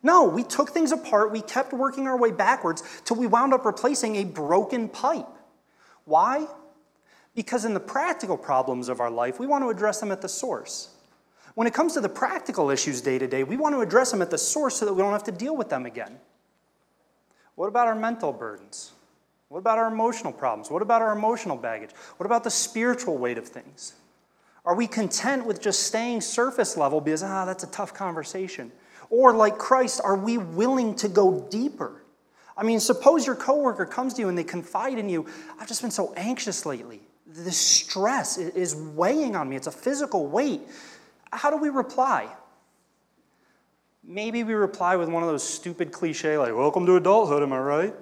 No, 0.04 0.26
we 0.26 0.44
took 0.44 0.70
things 0.70 0.92
apart, 0.92 1.32
we 1.32 1.40
kept 1.40 1.72
working 1.72 2.06
our 2.06 2.16
way 2.16 2.30
backwards 2.30 2.84
till 3.04 3.16
we 3.16 3.26
wound 3.26 3.52
up 3.52 3.64
replacing 3.64 4.16
a 4.16 4.24
broken 4.24 4.88
pipe. 4.88 5.26
Why? 6.04 6.46
Because 7.34 7.64
in 7.64 7.74
the 7.74 7.80
practical 7.80 8.36
problems 8.36 8.88
of 8.88 9.00
our 9.00 9.10
life, 9.10 9.40
we 9.40 9.48
want 9.48 9.64
to 9.64 9.68
address 9.68 9.98
them 9.98 10.12
at 10.12 10.20
the 10.20 10.28
source. 10.28 10.90
When 11.54 11.66
it 11.66 11.74
comes 11.74 11.94
to 11.94 12.00
the 12.00 12.08
practical 12.08 12.70
issues 12.70 13.00
day 13.00 13.18
to 13.18 13.26
day, 13.26 13.42
we 13.42 13.56
want 13.56 13.74
to 13.74 13.80
address 13.80 14.12
them 14.12 14.22
at 14.22 14.30
the 14.30 14.38
source 14.38 14.76
so 14.76 14.86
that 14.86 14.94
we 14.94 15.02
don't 15.02 15.12
have 15.12 15.24
to 15.24 15.32
deal 15.32 15.56
with 15.56 15.70
them 15.70 15.86
again. 15.86 16.18
What 17.54 17.68
about 17.68 17.86
our 17.88 17.94
mental 17.94 18.32
burdens? 18.32 18.92
What 19.48 19.58
about 19.58 19.78
our 19.78 19.88
emotional 19.88 20.32
problems? 20.32 20.70
What 20.70 20.82
about 20.82 21.02
our 21.02 21.12
emotional 21.12 21.56
baggage? 21.56 21.90
What 22.16 22.26
about 22.26 22.44
the 22.44 22.50
spiritual 22.50 23.18
weight 23.18 23.36
of 23.36 23.46
things? 23.46 23.94
Are 24.64 24.74
we 24.74 24.86
content 24.86 25.44
with 25.44 25.60
just 25.60 25.82
staying 25.82 26.20
surface 26.20 26.76
level 26.76 27.00
because, 27.00 27.22
ah, 27.22 27.44
that's 27.44 27.64
a 27.64 27.70
tough 27.70 27.92
conversation? 27.92 28.72
Or, 29.10 29.34
like 29.34 29.58
Christ, 29.58 30.00
are 30.02 30.16
we 30.16 30.38
willing 30.38 30.94
to 30.96 31.08
go 31.08 31.46
deeper? 31.50 32.02
I 32.56 32.62
mean, 32.62 32.80
suppose 32.80 33.26
your 33.26 33.34
coworker 33.34 33.84
comes 33.84 34.14
to 34.14 34.22
you 34.22 34.28
and 34.28 34.38
they 34.38 34.44
confide 34.44 34.98
in 34.98 35.08
you, 35.08 35.26
I've 35.58 35.68
just 35.68 35.82
been 35.82 35.90
so 35.90 36.14
anxious 36.16 36.64
lately. 36.64 37.00
This 37.26 37.56
stress 37.56 38.38
is 38.38 38.74
weighing 38.74 39.36
on 39.36 39.48
me, 39.48 39.56
it's 39.56 39.66
a 39.66 39.72
physical 39.72 40.26
weight. 40.26 40.62
How 41.32 41.50
do 41.50 41.56
we 41.56 41.70
reply? 41.70 42.28
Maybe 44.04 44.42
we 44.42 44.54
reply 44.54 44.96
with 44.96 45.08
one 45.08 45.22
of 45.22 45.28
those 45.28 45.48
stupid 45.48 45.92
cliche 45.92 46.36
like, 46.36 46.54
Welcome 46.54 46.86
to 46.86 46.96
adulthood, 46.96 47.42
am 47.42 47.52
I 47.52 47.58
right? 47.58 47.94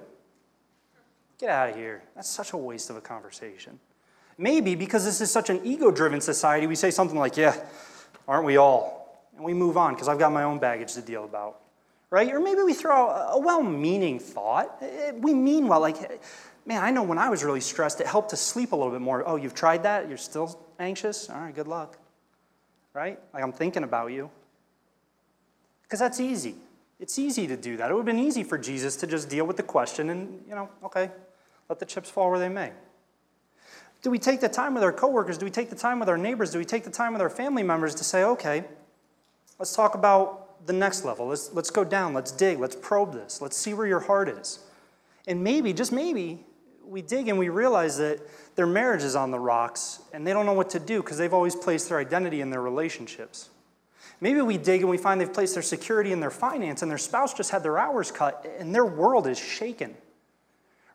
Get 1.37 1.49
out 1.49 1.69
of 1.69 1.75
here. 1.75 2.03
That's 2.15 2.29
such 2.29 2.53
a 2.53 2.57
waste 2.57 2.89
of 2.89 2.95
a 2.95 3.01
conversation. 3.01 3.79
Maybe 4.37 4.73
because 4.75 5.05
this 5.05 5.21
is 5.21 5.29
such 5.29 5.49
an 5.49 5.61
ego 5.63 5.91
driven 5.91 6.19
society, 6.19 6.65
we 6.65 6.75
say 6.75 6.89
something 6.91 7.17
like, 7.17 7.37
Yeah, 7.37 7.55
aren't 8.27 8.45
we 8.45 8.57
all? 8.57 9.25
And 9.35 9.45
we 9.45 9.53
move 9.53 9.77
on 9.77 9.93
because 9.93 10.07
I've 10.07 10.19
got 10.19 10.31
my 10.31 10.43
own 10.43 10.59
baggage 10.59 10.93
to 10.93 11.01
deal 11.01 11.23
about. 11.23 11.59
Right? 12.09 12.31
Or 12.33 12.39
maybe 12.39 12.63
we 12.63 12.73
throw 12.73 13.09
a 13.09 13.39
well 13.39 13.63
meaning 13.63 14.19
thought. 14.19 14.77
Eh, 14.81 15.11
we 15.15 15.33
mean 15.33 15.67
well, 15.67 15.79
like, 15.79 16.21
man, 16.65 16.83
I 16.83 16.91
know 16.91 17.03
when 17.03 17.17
I 17.19 17.29
was 17.29 17.43
really 17.43 17.61
stressed, 17.61 18.01
it 18.01 18.07
helped 18.07 18.31
to 18.31 18.37
sleep 18.37 18.71
a 18.71 18.75
little 18.75 18.91
bit 18.91 19.01
more. 19.01 19.23
Oh, 19.25 19.35
you've 19.35 19.53
tried 19.55 19.83
that? 19.83 20.09
You're 20.09 20.17
still 20.17 20.59
anxious? 20.79 21.29
All 21.29 21.39
right, 21.39 21.55
good 21.55 21.67
luck. 21.67 21.97
Right? 22.93 23.19
Like, 23.33 23.43
I'm 23.43 23.53
thinking 23.53 23.83
about 23.83 24.11
you. 24.11 24.29
Because 25.91 25.99
that's 25.99 26.21
easy. 26.21 26.55
It's 27.01 27.19
easy 27.19 27.47
to 27.47 27.57
do 27.57 27.75
that. 27.75 27.91
It 27.91 27.93
would 27.93 28.07
have 28.07 28.15
been 28.15 28.25
easy 28.25 28.45
for 28.45 28.57
Jesus 28.57 28.95
to 28.95 29.07
just 29.07 29.27
deal 29.27 29.45
with 29.45 29.57
the 29.57 29.63
question 29.63 30.09
and, 30.09 30.41
you 30.47 30.55
know, 30.55 30.69
okay, 30.85 31.11
let 31.67 31.79
the 31.79 31.85
chips 31.85 32.09
fall 32.09 32.29
where 32.29 32.39
they 32.39 32.47
may. 32.47 32.71
Do 34.01 34.09
we 34.09 34.17
take 34.17 34.39
the 34.39 34.47
time 34.47 34.73
with 34.73 34.83
our 34.83 34.93
coworkers? 34.93 35.37
Do 35.37 35.43
we 35.43 35.51
take 35.51 35.69
the 35.69 35.75
time 35.75 35.99
with 35.99 36.07
our 36.07 36.17
neighbors? 36.17 36.49
Do 36.51 36.59
we 36.59 36.63
take 36.63 36.85
the 36.85 36.89
time 36.89 37.11
with 37.11 37.21
our 37.21 37.29
family 37.29 37.61
members 37.61 37.93
to 37.95 38.05
say, 38.05 38.23
okay, 38.23 38.63
let's 39.59 39.75
talk 39.75 39.93
about 39.93 40.65
the 40.65 40.71
next 40.71 41.03
level. 41.03 41.27
Let's, 41.27 41.51
let's 41.51 41.71
go 41.71 41.83
down. 41.83 42.13
Let's 42.13 42.31
dig. 42.31 42.57
Let's 42.57 42.77
probe 42.77 43.11
this. 43.11 43.41
Let's 43.41 43.57
see 43.57 43.73
where 43.73 43.85
your 43.85 43.99
heart 43.99 44.29
is. 44.29 44.59
And 45.27 45.43
maybe, 45.43 45.73
just 45.73 45.91
maybe, 45.91 46.45
we 46.85 47.01
dig 47.01 47.27
and 47.27 47.37
we 47.37 47.49
realize 47.49 47.97
that 47.97 48.21
their 48.55 48.65
marriage 48.65 49.03
is 49.03 49.17
on 49.17 49.29
the 49.31 49.39
rocks 49.39 49.99
and 50.13 50.25
they 50.25 50.31
don't 50.31 50.45
know 50.45 50.53
what 50.53 50.69
to 50.69 50.79
do 50.79 51.01
because 51.01 51.17
they've 51.17 51.33
always 51.33 51.53
placed 51.53 51.89
their 51.89 51.97
identity 51.97 52.39
in 52.39 52.49
their 52.49 52.61
relationships. 52.61 53.49
Maybe 54.21 54.39
we 54.41 54.57
dig 54.57 54.81
and 54.81 54.89
we 54.89 54.97
find 54.97 55.19
they've 55.19 55.33
placed 55.33 55.55
their 55.55 55.63
security 55.63 56.11
in 56.11 56.19
their 56.19 56.31
finance 56.31 56.83
and 56.83 56.91
their 56.91 56.99
spouse 56.99 57.33
just 57.33 57.49
had 57.49 57.63
their 57.63 57.79
hours 57.79 58.11
cut 58.11 58.47
and 58.59 58.73
their 58.73 58.85
world 58.85 59.25
is 59.25 59.39
shaken. 59.39 59.95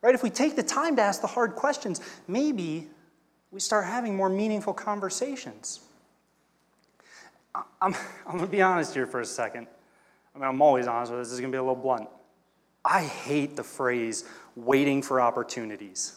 Right? 0.00 0.14
If 0.14 0.22
we 0.22 0.30
take 0.30 0.54
the 0.54 0.62
time 0.62 0.94
to 0.96 1.02
ask 1.02 1.20
the 1.20 1.26
hard 1.26 1.56
questions, 1.56 2.00
maybe 2.28 2.86
we 3.50 3.58
start 3.58 3.84
having 3.84 4.14
more 4.14 4.28
meaningful 4.28 4.72
conversations. 4.72 5.80
I'm, 7.54 7.94
I'm 8.26 8.36
going 8.36 8.44
to 8.44 8.46
be 8.46 8.62
honest 8.62 8.94
here 8.94 9.06
for 9.06 9.20
a 9.20 9.26
second. 9.26 9.66
I 10.34 10.38
mean, 10.38 10.48
I'm 10.48 10.62
always 10.62 10.86
honest 10.86 11.10
with 11.10 11.20
this. 11.22 11.28
This 11.28 11.34
is 11.34 11.40
going 11.40 11.50
to 11.50 11.56
be 11.56 11.58
a 11.58 11.62
little 11.62 11.74
blunt. 11.74 12.08
I 12.84 13.02
hate 13.02 13.56
the 13.56 13.64
phrase 13.64 14.24
waiting 14.54 15.02
for 15.02 15.20
opportunities. 15.20 16.14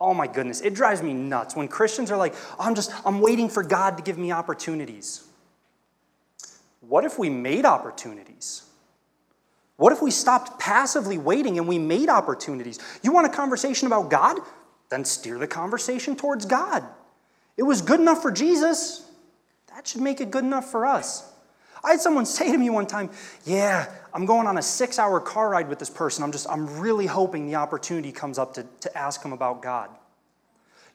Oh 0.00 0.14
my 0.14 0.26
goodness, 0.26 0.62
it 0.62 0.72
drives 0.72 1.02
me 1.02 1.12
nuts 1.12 1.54
when 1.54 1.68
Christians 1.68 2.10
are 2.10 2.16
like, 2.16 2.34
I'm 2.58 2.74
just, 2.74 2.92
I'm 3.04 3.20
waiting 3.20 3.50
for 3.50 3.62
God 3.62 3.98
to 3.98 4.02
give 4.02 4.16
me 4.16 4.32
opportunities. 4.32 5.24
What 6.88 7.04
if 7.04 7.18
we 7.18 7.30
made 7.30 7.64
opportunities? 7.64 8.62
What 9.76 9.92
if 9.92 10.00
we 10.00 10.10
stopped 10.10 10.60
passively 10.60 11.18
waiting 11.18 11.58
and 11.58 11.66
we 11.66 11.78
made 11.78 12.08
opportunities? 12.08 12.78
You 13.02 13.12
want 13.12 13.26
a 13.26 13.30
conversation 13.30 13.86
about 13.86 14.10
God? 14.10 14.38
Then 14.88 15.04
steer 15.04 15.38
the 15.38 15.46
conversation 15.46 16.14
towards 16.14 16.46
God. 16.46 16.84
It 17.56 17.62
was 17.62 17.82
good 17.82 18.00
enough 18.00 18.22
for 18.22 18.30
Jesus. 18.30 19.10
That 19.74 19.86
should 19.86 20.00
make 20.00 20.20
it 20.20 20.30
good 20.30 20.44
enough 20.44 20.70
for 20.70 20.86
us. 20.86 21.30
I 21.82 21.92
had 21.92 22.00
someone 22.00 22.26
say 22.38 22.52
to 22.52 22.58
me 22.58 22.70
one 22.70 22.86
time, 22.86 23.10
Yeah, 23.44 23.90
I'm 24.12 24.26
going 24.26 24.46
on 24.46 24.58
a 24.58 24.62
six 24.62 24.98
hour 24.98 25.20
car 25.20 25.50
ride 25.50 25.68
with 25.68 25.78
this 25.78 25.90
person. 25.90 26.22
I'm 26.22 26.32
just, 26.32 26.48
I'm 26.48 26.80
really 26.80 27.06
hoping 27.06 27.46
the 27.46 27.56
opportunity 27.56 28.12
comes 28.12 28.38
up 28.38 28.54
to, 28.54 28.66
to 28.80 28.96
ask 28.96 29.24
him 29.24 29.32
about 29.32 29.62
God. 29.62 29.90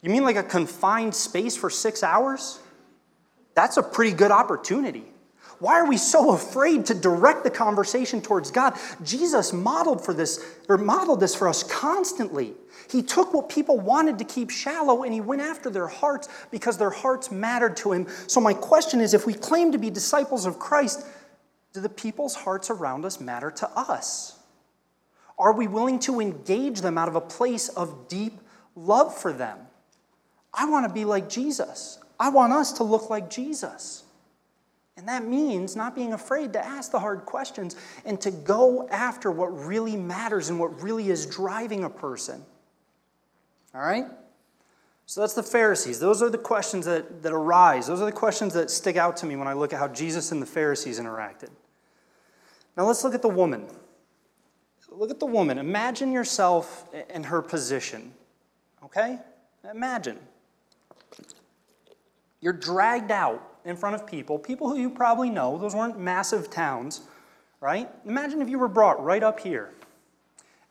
You 0.02 0.10
mean 0.10 0.24
like 0.24 0.38
a 0.38 0.44
confined 0.44 1.14
space 1.14 1.58
for 1.58 1.70
six 1.70 2.04
hours? 2.04 2.60
That's 3.54 3.76
a 3.76 3.84
pretty 3.84 4.16
good 4.16 4.32
opportunity. 4.32 5.04
Why 5.60 5.78
are 5.80 5.88
we 5.88 5.98
so 5.98 6.32
afraid 6.32 6.86
to 6.86 6.94
direct 6.94 7.44
the 7.44 7.50
conversation 7.50 8.22
towards 8.22 8.50
God? 8.50 8.76
Jesus 9.04 9.52
modeled 9.52 10.04
for 10.04 10.14
this 10.14 10.44
or 10.70 10.78
modeled 10.78 11.20
this 11.20 11.36
for 11.36 11.50
us 11.50 11.64
constantly. 11.64 12.54
He 12.90 13.04
took 13.04 13.34
what 13.34 13.50
people 13.50 13.78
wanted 13.78 14.18
to 14.20 14.24
keep 14.24 14.50
shallow 14.50 15.04
and 15.04 15.14
he 15.14 15.20
went 15.20 15.42
after 15.42 15.70
their 15.70 15.88
hearts 15.88 16.30
because 16.50 16.78
their 16.78 16.90
hearts 16.90 17.30
mattered 17.30 17.76
to 17.78 17.92
him. 17.92 18.08
So 18.28 18.40
my 18.40 18.54
question 18.54 19.02
is 19.02 19.14
if 19.14 19.26
we 19.26 19.34
claim 19.34 19.74
to 19.74 19.78
be 19.78 19.90
disciples 19.90 20.46
of 20.46 20.60
Christ, 20.60 21.06
do 21.74 21.82
the 21.82 21.90
people's 21.90 22.36
hearts 22.36 22.70
around 22.70 23.04
us 23.04 23.20
matter 23.20 23.52
to 23.52 23.70
us? 23.72 24.40
Are 25.38 25.54
we 25.54 25.68
willing 25.68 26.00
to 26.00 26.22
engage 26.22 26.82
them 26.82 26.98
out 26.98 27.10
of 27.10 27.16
a 27.16 27.22
place 27.22 27.68
of 27.70 28.08
deep 28.08 28.40
love 28.76 29.16
for 29.16 29.34
them? 29.34 29.58
I 30.54 30.70
want 30.70 30.88
to 30.88 30.94
be 30.94 31.06
like 31.06 31.30
Jesus. 31.30 32.00
I 32.20 32.30
want 32.30 32.54
us 32.54 32.74
to 32.74 32.84
look 32.84 33.10
like 33.10 33.30
Jesus. 33.30 34.04
And 35.00 35.08
that 35.08 35.24
means 35.24 35.78
not 35.78 35.96
being 35.96 36.12
afraid 36.12 36.52
to 36.52 36.60
ask 36.66 36.92
the 36.92 37.00
hard 37.00 37.24
questions 37.24 37.78
and 38.04 38.20
to 38.20 38.32
go 38.32 38.86
after 38.90 39.32
what 39.32 39.48
really 39.48 39.96
matters 39.96 40.50
and 40.50 40.60
what 40.60 40.84
really 40.84 41.10
is 41.10 41.26
driving 41.26 41.86
a 41.86 41.90
person. 41.90 42.44
All 43.74 43.80
right? 43.80 44.08
So 45.06 45.22
that's 45.22 45.36
the 45.36 45.42
Pharisees. 45.42 46.02
Those 46.02 46.22
are 46.22 46.30
the 46.30 46.38
questions 46.38 46.86
that, 46.86 47.24
that 47.24 47.32
arise. 47.32 47.88
Those 47.88 48.02
are 48.02 48.06
the 48.08 48.12
questions 48.12 48.54
that 48.56 48.70
stick 48.70 48.98
out 48.98 49.16
to 49.18 49.26
me 49.26 49.38
when 49.38 49.48
I 49.48 49.54
look 49.54 49.72
at 49.72 49.80
how 49.80 49.88
Jesus 49.88 50.34
and 50.34 50.42
the 50.42 50.46
Pharisees 50.46 51.00
interacted. 51.00 51.50
Now 52.76 52.86
let's 52.86 53.02
look 53.06 53.16
at 53.16 53.22
the 53.22 53.30
woman. 53.30 53.68
Look 54.90 55.12
at 55.12 55.22
the 55.22 55.28
woman. 55.28 55.60
Imagine 55.60 56.12
yourself 56.12 56.94
in 57.10 57.24
her 57.24 57.42
position. 57.42 58.12
Okay? 58.84 59.18
Imagine. 59.72 60.20
You're 62.42 62.52
dragged 62.52 63.12
out 63.12 63.49
in 63.66 63.76
front 63.76 63.96
of 63.96 64.08
people, 64.08 64.40
people 64.40 64.70
who 64.70 64.78
you 64.78 64.90
probably 64.90 65.30
know. 65.30 65.58
Those 65.58 65.76
weren't 65.76 66.00
massive 66.00 66.50
towns, 66.50 67.02
right? 67.62 67.90
Imagine 68.06 68.42
if 68.42 68.50
you 68.50 68.60
were 68.60 68.68
brought 68.68 69.04
right 69.04 69.24
up 69.24 69.40
here 69.40 69.72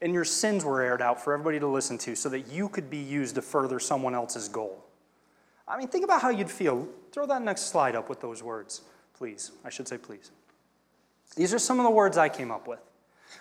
and 0.00 0.12
your 0.12 0.24
sins 0.24 0.64
were 0.64 0.80
aired 0.80 1.02
out 1.02 1.22
for 1.22 1.32
everybody 1.32 1.58
to 1.58 1.66
listen 1.66 1.98
to 1.98 2.14
so 2.14 2.28
that 2.28 2.48
you 2.48 2.68
could 2.68 2.88
be 2.88 2.98
used 2.98 3.34
to 3.34 3.42
further 3.42 3.80
someone 3.80 4.14
else's 4.14 4.48
goal. 4.48 4.84
I 5.66 5.76
mean, 5.76 5.88
think 5.88 6.04
about 6.04 6.22
how 6.22 6.30
you'd 6.30 6.50
feel. 6.50 6.88
Throw 7.12 7.26
that 7.26 7.42
next 7.42 7.62
slide 7.70 7.94
up 7.94 8.08
with 8.08 8.20
those 8.20 8.42
words, 8.42 8.82
please. 9.14 9.52
I 9.64 9.70
should 9.70 9.88
say, 9.88 9.98
please. 9.98 10.30
These 11.36 11.52
are 11.52 11.58
some 11.58 11.78
of 11.78 11.84
the 11.84 11.90
words 11.90 12.16
I 12.16 12.28
came 12.28 12.50
up 12.50 12.66
with. 12.66 12.80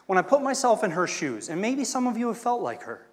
When 0.08 0.18
I 0.18 0.22
put 0.22 0.42
myself 0.42 0.84
in 0.84 0.92
her 0.92 1.08
shoes, 1.08 1.48
and 1.48 1.62
maybe 1.62 1.86
some 1.86 2.08
of 2.08 2.18
you 2.18 2.28
have 2.28 2.38
felt 2.38 2.62
like 2.62 2.84
her, 2.84 3.08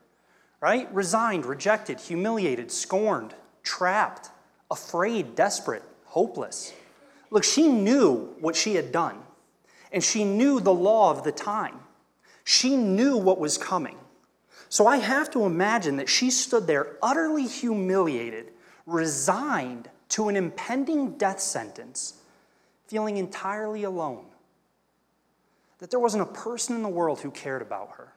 right? 0.61 0.93
Resigned, 0.93 1.47
rejected, 1.47 2.01
humiliated, 2.01 2.73
scorned, 2.73 3.35
trapped, 3.63 4.31
afraid, 4.71 5.37
desperate, 5.37 5.83
hopeless. 6.15 6.73
Look, 7.33 7.43
she 7.43 7.67
knew 7.67 8.33
what 8.39 8.55
she 8.55 8.77
had 8.77 8.93
done, 8.93 9.19
and 9.91 10.03
she 10.03 10.23
knew 10.23 10.61
the 10.61 10.73
law 10.73 11.11
of 11.11 11.25
the 11.25 11.33
time. 11.33 11.81
She 12.45 12.77
knew 12.77 13.17
what 13.17 13.41
was 13.41 13.59
coming. 13.59 13.97
So 14.69 14.87
I 14.87 14.99
have 14.99 15.29
to 15.33 15.45
imagine 15.45 15.97
that 15.97 16.09
she 16.09 16.31
stood 16.31 16.69
there 16.69 16.99
utterly 17.03 17.49
humiliated, 17.49 18.53
resigned 18.87 19.91
to 20.11 20.29
an 20.29 20.37
impending 20.37 21.19
death 21.19 21.41
sentence, 21.41 22.15
feeling 22.87 23.17
entirely 23.17 23.83
alone. 23.83 24.27
That 25.81 25.91
there 25.91 25.99
wasn't 25.99 26.23
a 26.23 26.33
person 26.33 26.77
in 26.77 26.85
the 26.85 26.89
world 26.89 27.19
who 27.19 27.33
cared 27.33 27.61
about 27.61 27.91
her. 27.97 28.13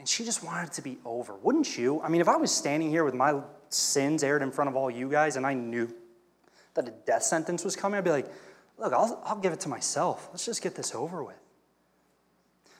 And 0.00 0.08
she 0.08 0.24
just 0.24 0.42
wanted 0.42 0.70
it 0.70 0.72
to 0.72 0.82
be 0.82 0.98
over. 1.04 1.34
Wouldn't 1.34 1.78
you? 1.78 2.00
I 2.02 2.08
mean, 2.08 2.20
if 2.20 2.28
I 2.28 2.36
was 2.36 2.50
standing 2.50 2.90
here 2.90 3.04
with 3.04 3.14
my 3.14 3.40
sins 3.68 4.24
aired 4.24 4.42
in 4.42 4.50
front 4.50 4.68
of 4.68 4.74
all 4.74 4.90
you 4.90 5.08
guys 5.08 5.36
and 5.36 5.46
I 5.46 5.54
knew 5.54 5.88
that 6.74 6.88
a 6.88 6.90
death 6.90 7.22
sentence 7.22 7.64
was 7.64 7.76
coming, 7.76 7.98
I'd 7.98 8.04
be 8.04 8.10
like, 8.10 8.30
look, 8.78 8.92
I'll, 8.92 9.20
I'll 9.24 9.38
give 9.38 9.52
it 9.52 9.60
to 9.60 9.68
myself. 9.68 10.28
Let's 10.32 10.44
just 10.44 10.62
get 10.62 10.74
this 10.74 10.94
over 10.94 11.22
with. 11.22 11.36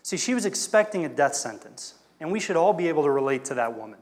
See, 0.02 0.16
she 0.16 0.34
was 0.34 0.46
expecting 0.46 1.04
a 1.04 1.08
death 1.08 1.34
sentence, 1.34 1.94
and 2.20 2.32
we 2.32 2.40
should 2.40 2.56
all 2.56 2.72
be 2.72 2.88
able 2.88 3.04
to 3.04 3.10
relate 3.10 3.44
to 3.46 3.54
that 3.54 3.76
woman. 3.76 3.98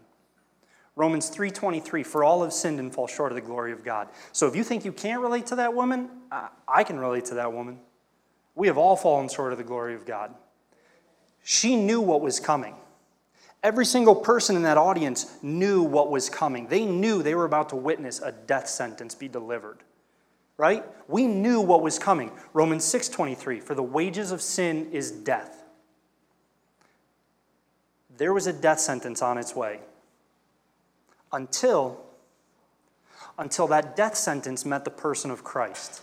Romans 0.96 1.30
3:23 1.30 2.04
for 2.04 2.24
all 2.24 2.42
have 2.42 2.52
sinned 2.52 2.78
and 2.78 2.92
fall 2.92 3.06
short 3.06 3.32
of 3.32 3.36
the 3.36 3.42
glory 3.42 3.72
of 3.72 3.84
God. 3.84 4.08
So 4.32 4.46
if 4.46 4.56
you 4.56 4.64
think 4.64 4.84
you 4.84 4.92
can't 4.92 5.22
relate 5.22 5.46
to 5.46 5.56
that 5.56 5.74
woman, 5.74 6.10
I 6.68 6.84
can 6.84 6.98
relate 6.98 7.26
to 7.26 7.34
that 7.34 7.52
woman. 7.52 7.78
We 8.54 8.66
have 8.66 8.76
all 8.76 8.96
fallen 8.96 9.28
short 9.28 9.52
of 9.52 9.58
the 9.58 9.64
glory 9.64 9.94
of 9.94 10.04
God. 10.04 10.34
She 11.42 11.76
knew 11.76 12.00
what 12.00 12.20
was 12.20 12.40
coming. 12.40 12.74
Every 13.62 13.84
single 13.84 14.14
person 14.14 14.56
in 14.56 14.62
that 14.62 14.78
audience 14.78 15.36
knew 15.42 15.82
what 15.82 16.10
was 16.10 16.30
coming. 16.30 16.66
They 16.68 16.86
knew 16.86 17.22
they 17.22 17.34
were 17.34 17.44
about 17.44 17.68
to 17.70 17.76
witness 17.76 18.20
a 18.20 18.32
death 18.32 18.68
sentence 18.68 19.14
be 19.14 19.28
delivered. 19.28 19.78
Right? 20.56 20.84
We 21.08 21.26
knew 21.26 21.60
what 21.60 21.82
was 21.82 21.98
coming. 21.98 22.32
Romans 22.52 22.84
6:23 22.84 23.60
for 23.60 23.74
the 23.74 23.82
wages 23.82 24.32
of 24.32 24.40
sin 24.40 24.90
is 24.92 25.10
death. 25.10 25.62
There 28.16 28.32
was 28.32 28.46
a 28.46 28.52
death 28.52 28.80
sentence 28.80 29.22
on 29.22 29.38
its 29.38 29.54
way. 29.54 29.80
Until 31.32 32.04
until 33.38 33.66
that 33.68 33.96
death 33.96 34.16
sentence 34.16 34.66
met 34.66 34.84
the 34.84 34.90
person 34.90 35.30
of 35.30 35.42
Christ. 35.42 36.02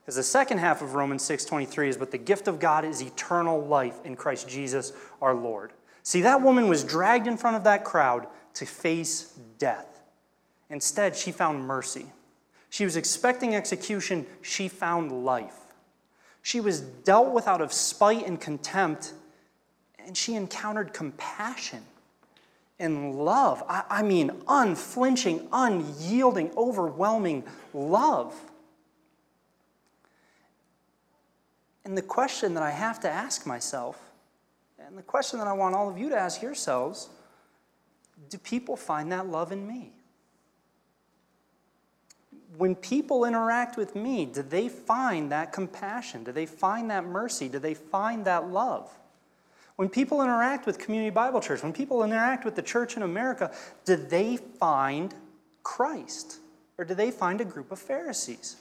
Because 0.00 0.16
the 0.16 0.22
second 0.22 0.58
half 0.58 0.80
of 0.80 0.94
Romans 0.94 1.22
6:23 1.22 1.88
is 1.88 1.96
but 1.96 2.10
the 2.10 2.18
gift 2.18 2.48
of 2.48 2.58
God 2.58 2.84
is 2.84 3.02
eternal 3.02 3.60
life 3.60 4.00
in 4.04 4.16
Christ 4.16 4.48
Jesus 4.48 4.92
our 5.20 5.34
Lord. 5.34 5.72
See, 6.02 6.22
that 6.22 6.42
woman 6.42 6.68
was 6.68 6.84
dragged 6.84 7.26
in 7.26 7.36
front 7.36 7.56
of 7.56 7.64
that 7.64 7.84
crowd 7.84 8.26
to 8.54 8.66
face 8.66 9.32
death. 9.58 10.00
Instead, 10.68 11.14
she 11.14 11.32
found 11.32 11.66
mercy. 11.66 12.06
She 12.70 12.84
was 12.84 12.96
expecting 12.96 13.54
execution, 13.54 14.26
she 14.40 14.68
found 14.68 15.24
life. 15.24 15.58
She 16.40 16.60
was 16.60 16.80
dealt 16.80 17.32
with 17.32 17.46
out 17.46 17.60
of 17.60 17.72
spite 17.72 18.26
and 18.26 18.40
contempt, 18.40 19.12
and 20.04 20.16
she 20.16 20.34
encountered 20.34 20.92
compassion 20.92 21.82
and 22.80 23.14
love. 23.14 23.62
I, 23.68 23.84
I 23.88 24.02
mean, 24.02 24.32
unflinching, 24.48 25.48
unyielding, 25.52 26.50
overwhelming 26.56 27.44
love. 27.72 28.34
And 31.84 31.96
the 31.96 32.02
question 32.02 32.54
that 32.54 32.62
I 32.62 32.70
have 32.70 32.98
to 33.00 33.10
ask 33.10 33.46
myself 33.46 34.01
and 34.92 34.98
the 34.98 35.02
question 35.02 35.38
that 35.38 35.48
I 35.48 35.54
want 35.54 35.74
all 35.74 35.88
of 35.88 35.96
you 35.96 36.10
to 36.10 36.18
ask 36.18 36.42
yourselves 36.42 37.08
do 38.28 38.36
people 38.36 38.76
find 38.76 39.10
that 39.10 39.26
love 39.26 39.50
in 39.50 39.66
me? 39.66 39.92
When 42.58 42.74
people 42.74 43.24
interact 43.24 43.78
with 43.78 43.96
me, 43.96 44.26
do 44.26 44.42
they 44.42 44.68
find 44.68 45.32
that 45.32 45.50
compassion? 45.50 46.24
Do 46.24 46.32
they 46.32 46.44
find 46.44 46.90
that 46.90 47.06
mercy? 47.06 47.48
Do 47.48 47.58
they 47.58 47.72
find 47.72 48.26
that 48.26 48.50
love? 48.50 48.90
When 49.76 49.88
people 49.88 50.20
interact 50.20 50.66
with 50.66 50.78
Community 50.78 51.08
Bible 51.08 51.40
Church, 51.40 51.62
when 51.62 51.72
people 51.72 52.04
interact 52.04 52.44
with 52.44 52.54
the 52.54 52.62
church 52.62 52.94
in 52.94 53.02
America, 53.02 53.50
do 53.86 53.96
they 53.96 54.36
find 54.36 55.14
Christ? 55.62 56.36
Or 56.76 56.84
do 56.84 56.94
they 56.94 57.10
find 57.10 57.40
a 57.40 57.46
group 57.46 57.72
of 57.72 57.78
Pharisees? 57.78 58.56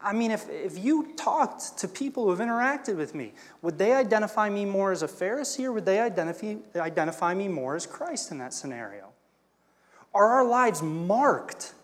I 0.00 0.12
mean, 0.12 0.30
if, 0.30 0.48
if 0.48 0.82
you 0.82 1.12
talked 1.16 1.78
to 1.78 1.88
people 1.88 2.24
who 2.24 2.30
have 2.30 2.38
interacted 2.38 2.96
with 2.96 3.14
me, 3.14 3.32
would 3.62 3.76
they 3.76 3.92
identify 3.92 4.48
me 4.48 4.64
more 4.64 4.90
as 4.90 5.02
a 5.02 5.08
Pharisee 5.08 5.64
or 5.64 5.72
would 5.72 5.84
they 5.84 6.00
identify, 6.00 6.56
identify 6.76 7.34
me 7.34 7.48
more 7.48 7.76
as 7.76 7.86
Christ 7.86 8.30
in 8.30 8.38
that 8.38 8.54
scenario? 8.54 9.10
Are 10.14 10.26
our 10.26 10.44
lives 10.46 10.82
marked 10.82 11.74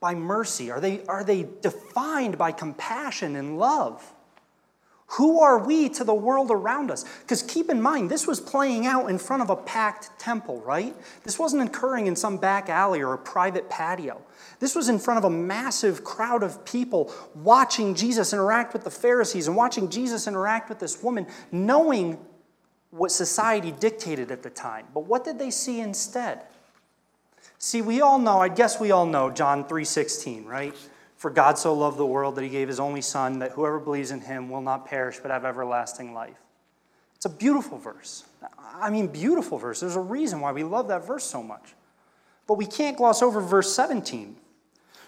by 0.00 0.14
mercy? 0.14 0.70
Are 0.70 0.80
they, 0.80 1.04
are 1.06 1.22
they 1.22 1.46
defined 1.60 2.38
by 2.38 2.52
compassion 2.52 3.36
and 3.36 3.58
love? 3.58 4.12
Who 5.16 5.40
are 5.40 5.58
we 5.58 5.90
to 5.90 6.04
the 6.04 6.14
world 6.14 6.50
around 6.50 6.90
us? 6.90 7.04
Because 7.20 7.42
keep 7.42 7.68
in 7.68 7.82
mind, 7.82 8.10
this 8.10 8.26
was 8.26 8.40
playing 8.40 8.86
out 8.86 9.10
in 9.10 9.18
front 9.18 9.42
of 9.42 9.50
a 9.50 9.56
packed 9.56 10.18
temple, 10.18 10.62
right? 10.62 10.96
This 11.22 11.38
wasn't 11.38 11.68
occurring 11.68 12.06
in 12.06 12.16
some 12.16 12.38
back 12.38 12.70
alley 12.70 13.02
or 13.02 13.12
a 13.12 13.18
private 13.18 13.68
patio. 13.68 14.22
This 14.58 14.74
was 14.74 14.88
in 14.88 14.98
front 14.98 15.18
of 15.18 15.24
a 15.24 15.30
massive 15.30 16.02
crowd 16.02 16.42
of 16.42 16.64
people 16.64 17.12
watching 17.34 17.94
Jesus 17.94 18.32
interact 18.32 18.72
with 18.72 18.84
the 18.84 18.90
Pharisees 18.90 19.48
and 19.48 19.56
watching 19.56 19.90
Jesus 19.90 20.26
interact 20.26 20.70
with 20.70 20.78
this 20.78 21.02
woman, 21.02 21.26
knowing 21.50 22.18
what 22.90 23.10
society 23.10 23.72
dictated 23.72 24.30
at 24.30 24.42
the 24.42 24.50
time. 24.50 24.86
But 24.94 25.04
what 25.04 25.24
did 25.24 25.38
they 25.38 25.50
see 25.50 25.80
instead? 25.80 26.42
See, 27.58 27.82
we 27.82 28.00
all 28.00 28.18
know, 28.18 28.38
I 28.38 28.48
guess 28.48 28.80
we 28.80 28.92
all 28.92 29.06
know 29.06 29.30
John 29.30 29.64
3:16, 29.64 30.46
right? 30.46 30.74
For 31.22 31.30
God 31.30 31.56
so 31.56 31.72
loved 31.72 31.98
the 31.98 32.04
world 32.04 32.34
that 32.34 32.42
he 32.42 32.48
gave 32.48 32.66
his 32.66 32.80
only 32.80 33.00
Son, 33.00 33.38
that 33.38 33.52
whoever 33.52 33.78
believes 33.78 34.10
in 34.10 34.22
him 34.22 34.50
will 34.50 34.60
not 34.60 34.86
perish 34.86 35.20
but 35.22 35.30
have 35.30 35.44
everlasting 35.44 36.14
life. 36.14 36.36
It's 37.14 37.26
a 37.26 37.30
beautiful 37.30 37.78
verse. 37.78 38.24
I 38.58 38.90
mean, 38.90 39.06
beautiful 39.06 39.56
verse. 39.56 39.78
There's 39.78 39.94
a 39.94 40.00
reason 40.00 40.40
why 40.40 40.50
we 40.50 40.64
love 40.64 40.88
that 40.88 41.06
verse 41.06 41.22
so 41.22 41.40
much. 41.40 41.74
But 42.48 42.54
we 42.54 42.66
can't 42.66 42.96
gloss 42.96 43.22
over 43.22 43.40
verse 43.40 43.72
17. 43.72 44.34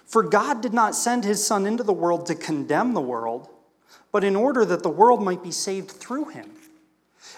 For 0.05 0.23
God 0.23 0.61
did 0.61 0.73
not 0.73 0.95
send 0.95 1.25
his 1.25 1.45
Son 1.45 1.67
into 1.67 1.83
the 1.83 1.93
world 1.93 2.27
to 2.27 2.37
condemn 2.37 2.95
the 2.95 3.01
world, 3.01 3.49
but 4.13 4.23
in 4.23 4.37
order 4.37 4.65
that 4.65 4.85
the 4.85 4.89
world 4.89 5.21
might 5.21 5.43
be 5.43 5.51
saved 5.51 5.91
through 5.91 6.27
him. 6.27 6.53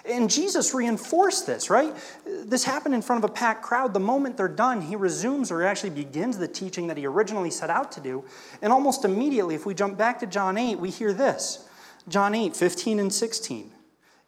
And 0.09 0.31
Jesus 0.31 0.73
reinforced 0.73 1.47
this, 1.47 1.69
right? 1.69 1.95
This 2.25 2.64
happened 2.64 2.95
in 2.95 3.03
front 3.03 3.25
of 3.25 3.31
a 3.31 3.33
packed 3.33 3.62
crowd. 3.62 3.92
The 3.92 4.01
moment 4.01 4.37
they're 4.37 4.49
done, 4.49 4.81
he 4.81 4.95
resumes 4.95 5.51
or 5.51 5.64
actually 5.64 5.90
begins 5.90 6.38
the 6.38 6.47
teaching 6.47 6.87
that 6.87 6.97
he 6.97 7.07
originally 7.07 7.51
set 7.51 7.71
out 7.71 7.90
to 7.92 8.01
do. 8.01 8.25
And 8.62 8.73
almost 8.73 9.05
immediately, 9.05 9.55
if 9.55 9.66
we 9.66 9.75
jump 9.75 9.99
back 9.99 10.21
to 10.21 10.27
John 10.27 10.57
8, 10.57 10.77
we 10.77 10.90
hear 10.90 11.12
this 11.12 11.69
John 12.09 12.35
8, 12.35 12.55
15 12.55 13.01
and 13.01 13.12
16. 13.12 13.73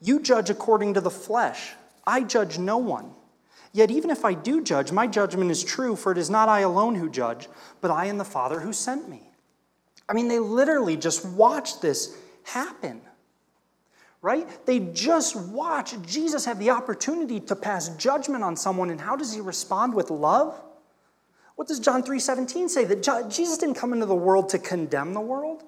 You 0.01 0.21
judge 0.21 0.51
according 0.51 0.95
to 0.95 1.01
the 1.01 1.11
flesh, 1.11 1.75
I 2.07 2.23
judge 2.23 2.59
no 2.59 2.79
one. 2.79 3.13
Yet 3.73 3.91
even 3.91 4.11
if 4.11 4.25
I 4.25 4.35
do 4.35 4.63
judge, 4.63 4.91
my 4.91 5.07
judgment 5.07 5.51
is 5.51 5.63
true, 5.63 5.95
for 5.95 6.11
it 6.11 6.19
is 6.19 6.31
not 6.31 6.49
I 6.49 6.61
alone 6.61 6.95
who 6.95 7.11
judge, 7.11 7.49
but 7.81 7.91
I 7.91 8.07
and 8.07 8.19
the 8.19 8.25
Father 8.25 8.61
who 8.61 8.73
sent 8.73 9.09
me. 9.09 9.31
I 10.09 10.15
mean, 10.15 10.29
they 10.29 10.39
literally 10.39 10.97
just 10.97 11.25
watched 11.25 11.83
this 11.83 12.17
happen 12.45 13.03
right? 14.23 14.67
They 14.67 14.81
just 14.81 15.37
watch 15.37 15.95
Jesus 16.03 16.45
have 16.45 16.59
the 16.59 16.71
opportunity 16.71 17.41
to 17.41 17.57
pass 17.57 17.89
judgment 17.91 18.43
on 18.43 18.57
someone, 18.57 18.91
and 18.91 19.01
how 19.01 19.17
does 19.17 19.33
he 19.35 19.41
respond 19.41 19.95
with 19.95 20.11
love? 20.11 20.61
What 21.57 21.69
does 21.69 21.81
John 21.81 22.03
3:17 22.03 22.69
say? 22.69 22.85
That 22.85 23.03
Jesus 23.31 23.59
didn't 23.59 23.77
come 23.77 23.93
into 23.93 24.07
the 24.07 24.15
world 24.15 24.49
to 24.51 24.59
condemn 24.59 25.13
the 25.13 25.21
world? 25.21 25.65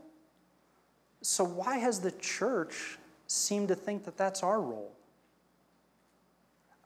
So 1.23 1.45
why 1.45 1.79
has 1.79 2.01
the 2.01 2.13
church 2.13 2.99
seemed 3.27 3.69
to 3.69 3.75
think 3.75 4.05
that 4.05 4.17
that's 4.17 4.43
our 4.43 4.61
role? 4.61 4.93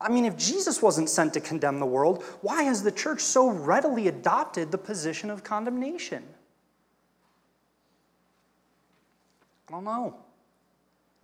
I 0.01 0.11
mean, 0.11 0.25
if 0.25 0.37
Jesus 0.37 0.83
wasn't 0.83 1.09
sent 1.09 1.33
to 1.35 1.41
condemn 1.41 1.81
the 1.81 1.87
world, 1.87 2.23
why 2.41 2.65
has 2.65 2.83
the 2.83 2.93
church 2.93 3.21
so 3.21 3.49
readily 3.49 4.09
adopted 4.09 4.71
the 4.71 4.79
position 4.79 5.31
of 5.31 5.45
condemnation? 5.45 6.25
I 9.69 9.73
don't 9.73 9.85
know. 9.85 10.24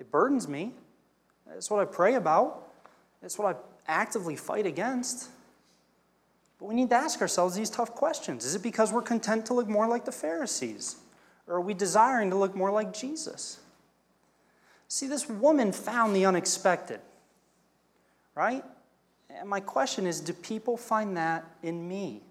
It 0.00 0.10
burdens 0.10 0.48
me. 0.48 0.72
It's 1.54 1.70
what 1.70 1.80
I 1.80 1.84
pray 1.84 2.14
about. 2.14 2.66
It's 3.22 3.38
what 3.38 3.54
I 3.54 3.58
actively 3.86 4.34
fight 4.34 4.66
against. 4.66 5.28
But 6.58 6.66
we 6.66 6.74
need 6.74 6.88
to 6.88 6.96
ask 6.96 7.20
ourselves 7.20 7.54
these 7.54 7.68
tough 7.68 7.94
questions. 7.94 8.46
Is 8.46 8.54
it 8.54 8.62
because 8.62 8.92
we're 8.92 9.02
content 9.02 9.46
to 9.46 9.54
look 9.54 9.68
more 9.68 9.86
like 9.86 10.06
the 10.06 10.12
Pharisees? 10.12 10.96
Or 11.46 11.56
are 11.56 11.60
we 11.60 11.74
desiring 11.74 12.30
to 12.30 12.36
look 12.36 12.56
more 12.56 12.70
like 12.70 12.94
Jesus? 12.94 13.60
See, 14.88 15.06
this 15.06 15.28
woman 15.28 15.70
found 15.70 16.16
the 16.16 16.24
unexpected, 16.24 17.00
right? 18.34 18.64
And 19.28 19.48
my 19.48 19.60
question 19.60 20.06
is 20.06 20.20
do 20.20 20.32
people 20.32 20.76
find 20.78 21.16
that 21.18 21.44
in 21.62 21.86
me? 21.86 22.22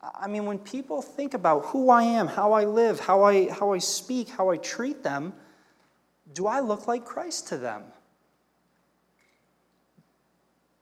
I 0.00 0.28
mean, 0.28 0.46
when 0.46 0.58
people 0.58 1.02
think 1.02 1.34
about 1.34 1.66
who 1.66 1.90
I 1.90 2.04
am, 2.04 2.28
how 2.28 2.52
I 2.52 2.64
live, 2.64 3.00
how 3.00 3.24
I, 3.24 3.50
how 3.50 3.72
I 3.72 3.78
speak, 3.78 4.28
how 4.28 4.50
I 4.50 4.56
treat 4.56 5.02
them, 5.02 5.32
do 6.34 6.46
I 6.46 6.60
look 6.60 6.86
like 6.86 7.04
Christ 7.04 7.48
to 7.48 7.56
them? 7.56 7.84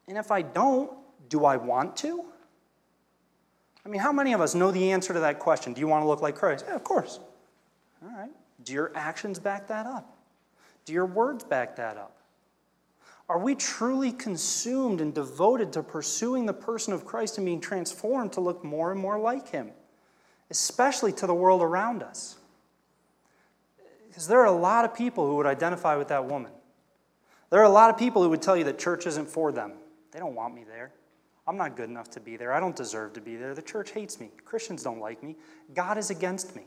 And 0.09 0.17
if 0.17 0.31
I 0.31 0.43
don't, 0.43 0.91
do 1.29 1.45
I 1.45 1.57
want 1.57 1.97
to? 1.99 2.25
I 3.85 3.89
mean, 3.89 4.01
how 4.01 4.13
many 4.13 4.33
of 4.33 4.41
us 4.41 4.55
know 4.55 4.71
the 4.71 4.93
answer 4.93 5.13
to 5.13 5.21
that 5.21 5.39
question? 5.39 5.73
Do 5.73 5.81
you 5.81 5.89
want 5.89 6.03
to 6.03 6.09
look 6.09 6.21
like 6.21 6.35
Christ? 6.35 6.65
Yeah, 6.69 6.75
of 6.75 6.85
course. 6.85 7.21
All 8.03 8.17
right. 8.17 8.31
Do 8.65 8.73
your 8.73 8.93
actions 8.95 9.39
back 9.39 9.69
that 9.69 9.87
up? 9.87 10.17
Do 10.85 10.93
your 10.93 11.07
words 11.07 11.45
back 11.45 11.77
that 11.77 11.97
up? 11.97 12.17
Are 13.29 13.39
we 13.39 13.57
truly 13.57 14.13
consumed 14.13 15.01
and 15.01 15.13
devoted 15.13 15.73
to 15.73 15.83
pursuing 15.83 16.47
the 16.47 16.53
person 16.53 16.93
of 16.93 17.05
Christ 17.05 17.39
and 17.39 17.45
being 17.45 17.61
transformed 17.61 18.33
to 18.35 18.41
look 18.41 18.65
more 18.65 18.93
and 18.93 19.01
more 19.01 19.19
like 19.19 19.49
Him, 19.49 19.73
especially 20.51 21.13
to 21.15 21.27
the 21.27 21.35
world 21.35 21.61
around 21.61 22.03
us? 22.05 22.37
Because 24.17 24.29
there 24.29 24.41
are 24.41 24.47
a 24.47 24.51
lot 24.51 24.87
of 24.87 24.95
people 24.95 25.27
who 25.27 25.37
would 25.37 25.45
identify 25.45 25.95
with 25.95 26.09
that 26.09 26.25
woman. 26.25 26.51
There 27.51 27.61
are 27.61 27.65
a 27.65 27.69
lot 27.69 27.91
of 27.91 27.99
people 27.99 28.23
who 28.23 28.31
would 28.31 28.41
tell 28.41 28.57
you 28.57 28.65
that 28.65 28.79
church 28.79 29.07
isn't 29.07 29.29
for 29.29 29.53
them. 29.53 29.73
They 30.11 30.19
don't 30.19 30.35
want 30.35 30.55
me 30.55 30.65
there. 30.65 30.91
I'm 31.47 31.59
not 31.59 31.77
good 31.77 31.91
enough 31.91 32.09
to 32.13 32.21
be 32.21 32.39
there. 32.39 32.51
I 32.51 32.59
don't 32.59 32.75
deserve 32.75 33.13
to 33.13 33.21
be 33.21 33.37
there. 33.37 33.55
The 33.55 33.61
church 33.61 33.91
hates 33.91 34.19
me. 34.19 34.31
Christians 34.47 34.83
don't 34.83 35.01
like 35.01 35.23
me. 35.23 35.37
God 35.75 35.99
is 35.99 36.09
against 36.09 36.57
me. 36.57 36.63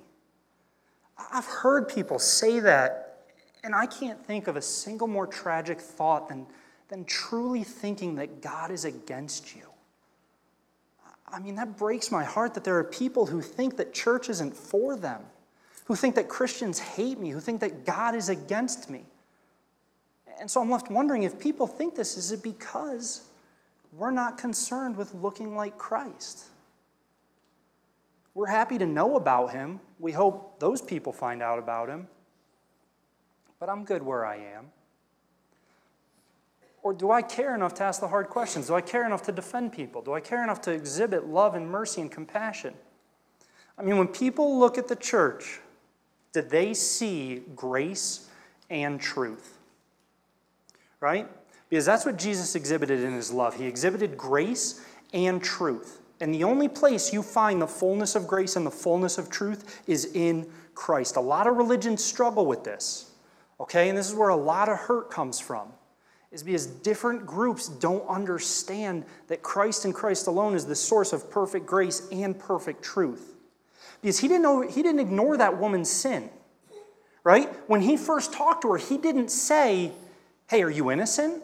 I've 1.34 1.48
heard 1.48 1.90
people 1.90 2.20
say 2.20 2.60
that, 2.60 3.24
and 3.64 3.74
I 3.74 3.88
can't 3.88 4.24
think 4.24 4.48
of 4.48 4.56
a 4.56 4.62
single 4.62 5.08
more 5.08 5.26
tragic 5.26 5.82
thought 5.82 6.30
than, 6.30 6.46
than 6.90 7.04
truly 7.04 7.64
thinking 7.64 8.14
that 8.18 8.44
God 8.44 8.70
is 8.70 8.86
against 8.86 9.56
you. 9.56 9.64
I 11.28 11.40
mean, 11.40 11.56
that 11.56 11.78
breaks 11.78 12.12
my 12.12 12.24
heart 12.24 12.54
that 12.54 12.64
there 12.64 12.78
are 12.78 12.84
people 12.84 13.26
who 13.26 13.42
think 13.42 13.78
that 13.78 13.92
church 13.92 14.30
isn't 14.30 14.56
for 14.56 14.96
them 14.96 15.24
who 15.90 15.96
think 15.96 16.14
that 16.14 16.30
Christians 16.30 16.78
hate 16.78 17.20
me, 17.20 17.32
who 17.32 17.40
think 17.40 17.62
that 17.62 17.84
God 17.84 18.14
is 18.14 18.30
against 18.30 18.92
me. 18.92 19.06
And 20.40 20.50
so 20.50 20.62
I'm 20.62 20.70
left 20.70 20.92
wondering 20.92 21.24
if 21.24 21.40
people 21.40 21.66
think 21.66 21.96
this, 21.96 22.16
is 22.16 22.32
it 22.32 22.44
because 22.44 23.24
we're 23.94 24.12
not 24.12 24.38
concerned 24.38 24.96
with 24.96 25.16
looking 25.16 25.56
like 25.56 25.80
Christ? 25.80 26.44
We're 28.36 28.46
happy 28.46 28.78
to 28.78 28.86
know 28.86 29.16
about 29.16 29.50
him. 29.50 29.80
We 29.98 30.12
hope 30.12 30.60
those 30.60 30.80
people 30.80 31.12
find 31.12 31.42
out 31.42 31.58
about 31.58 31.90
him. 31.90 32.08
But 33.60 33.68
I'm 33.68 33.84
good 33.84 34.04
where 34.04 34.28
I 34.28 34.36
am. 34.36 34.68
Or 36.84 36.94
do 36.94 37.10
I 37.10 37.24
care 37.24 37.56
enough 37.56 37.74
to 37.74 37.84
ask 37.84 38.00
the 38.00 38.10
hard 38.10 38.30
questions? 38.30 38.68
Do 38.68 38.76
I 38.76 38.82
care 38.82 39.08
enough 39.08 39.24
to 39.24 39.32
defend 39.32 39.74
people? 39.74 40.04
Do 40.04 40.14
I 40.14 40.20
care 40.20 40.44
enough 40.44 40.62
to 40.62 40.72
exhibit 40.72 41.26
love 41.26 41.56
and 41.56 41.68
mercy 41.68 42.00
and 42.00 42.12
compassion? 42.12 42.76
I 43.76 43.82
mean, 43.82 43.98
when 43.98 44.08
people 44.08 44.60
look 44.60 44.78
at 44.78 44.88
the 44.88 44.96
church, 44.96 45.62
did 46.34 46.50
they 46.50 46.74
see 46.74 47.44
grace 47.56 48.28
and 48.70 49.00
truth? 49.00 49.58
Right? 51.00 51.28
Because 51.70 51.86
that's 51.86 52.06
what 52.06 52.18
Jesus 52.18 52.56
exhibited 52.56 53.04
in 53.04 53.14
his 53.14 53.32
love. 53.32 53.56
He 53.56 53.66
exhibited 53.66 54.18
grace 54.18 54.84
and 55.14 55.42
truth. 55.42 56.02
And 56.22 56.34
the 56.34 56.44
only 56.44 56.68
place 56.68 57.14
you 57.14 57.24
find 57.24 57.62
the 57.62 57.68
fullness 57.68 58.16
of 58.16 58.28
grace 58.28 58.56
and 58.56 58.66
the 58.66 58.72
fullness 58.72 59.18
of 59.18 59.30
truth 59.30 59.82
is 59.88 60.12
in 60.14 60.50
Christ. 60.76 61.16
A 61.16 61.22
lot 61.22 61.48
of 61.48 61.56
religions 61.56 62.04
struggle 62.04 62.46
with 62.46 62.64
this, 62.64 63.12
okay? 63.60 63.90
And 63.90 63.98
this 63.98 64.10
is 64.10 64.16
where 64.16 64.30
a 64.30 64.36
lot 64.36 64.68
of 64.70 64.78
hurt 64.78 65.10
comes 65.10 65.40
from, 65.40 65.70
is 66.32 66.44
because 66.44 66.66
different 66.66 67.26
groups 67.26 67.70
don't 67.70 68.08
understand 68.08 69.06
that 69.28 69.42
Christ 69.42 69.86
and 69.86 69.96
Christ 69.96 70.28
alone 70.28 70.56
is 70.56 70.66
the 70.66 70.76
source 70.76 71.14
of 71.14 71.32
perfect 71.32 71.66
grace 71.66 72.08
and 72.12 72.38
perfect 72.38 72.84
truth. 72.84 73.36
Because 74.02 74.20
he 74.20 74.28
didn't, 74.28 74.44
know, 74.44 74.62
he 74.62 74.82
didn't 74.82 75.00
ignore 75.00 75.38
that 75.38 75.58
woman's 75.58 75.90
sin, 75.90 76.30
right? 77.24 77.50
When 77.68 77.82
he 77.82 77.98
first 77.98 78.32
talked 78.32 78.62
to 78.62 78.72
her, 78.72 78.78
he 78.78 78.98
didn't 78.98 79.30
say, 79.30 79.92
Hey, 80.48 80.64
are 80.64 80.70
you 80.70 80.90
innocent? 80.90 81.44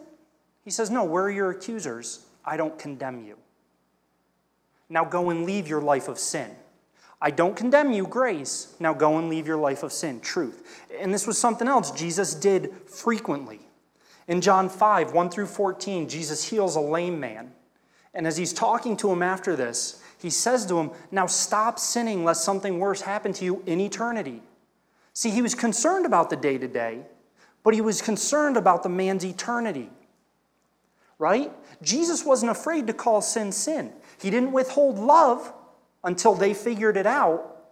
He 0.64 0.70
says, 0.70 0.90
No, 0.90 1.04
where 1.04 1.24
are 1.24 1.30
your 1.30 1.50
accusers? 1.50 2.24
I 2.44 2.56
don't 2.56 2.78
condemn 2.78 3.24
you. 3.24 3.36
Now 4.88 5.04
go 5.04 5.30
and 5.30 5.44
leave 5.44 5.68
your 5.68 5.80
life 5.80 6.08
of 6.08 6.18
sin. 6.18 6.50
I 7.20 7.30
don't 7.30 7.56
condemn 7.56 7.92
you, 7.92 8.06
grace. 8.06 8.74
Now 8.78 8.92
go 8.92 9.18
and 9.18 9.28
leave 9.28 9.46
your 9.46 9.56
life 9.56 9.82
of 9.82 9.92
sin, 9.92 10.20
truth. 10.20 10.86
And 10.98 11.12
this 11.12 11.26
was 11.26 11.38
something 11.38 11.66
else 11.66 11.90
Jesus 11.90 12.34
did 12.34 12.72
frequently. 12.86 13.60
In 14.28 14.40
John 14.40 14.68
5, 14.68 15.12
1 15.12 15.30
through 15.30 15.46
14, 15.46 16.08
Jesus 16.08 16.48
heals 16.48 16.76
a 16.76 16.80
lame 16.80 17.18
man. 17.18 17.52
And 18.12 18.26
as 18.26 18.36
he's 18.36 18.52
talking 18.52 18.96
to 18.98 19.10
him 19.10 19.22
after 19.22 19.56
this, 19.56 20.02
he 20.26 20.30
says 20.30 20.66
to 20.66 20.76
him, 20.80 20.90
Now 21.12 21.26
stop 21.26 21.78
sinning 21.78 22.24
lest 22.24 22.44
something 22.44 22.80
worse 22.80 23.00
happen 23.00 23.32
to 23.34 23.44
you 23.44 23.62
in 23.64 23.80
eternity. 23.80 24.42
See, 25.12 25.30
he 25.30 25.40
was 25.40 25.54
concerned 25.54 26.04
about 26.04 26.30
the 26.30 26.36
day 26.36 26.58
to 26.58 26.66
day, 26.66 27.02
but 27.62 27.74
he 27.74 27.80
was 27.80 28.02
concerned 28.02 28.56
about 28.56 28.82
the 28.82 28.88
man's 28.88 29.24
eternity. 29.24 29.88
Right? 31.20 31.52
Jesus 31.80 32.24
wasn't 32.24 32.50
afraid 32.50 32.88
to 32.88 32.92
call 32.92 33.22
sin 33.22 33.52
sin. 33.52 33.92
He 34.20 34.30
didn't 34.30 34.50
withhold 34.50 34.98
love 34.98 35.52
until 36.02 36.34
they 36.34 36.54
figured 36.54 36.96
it 36.96 37.06
out, 37.06 37.62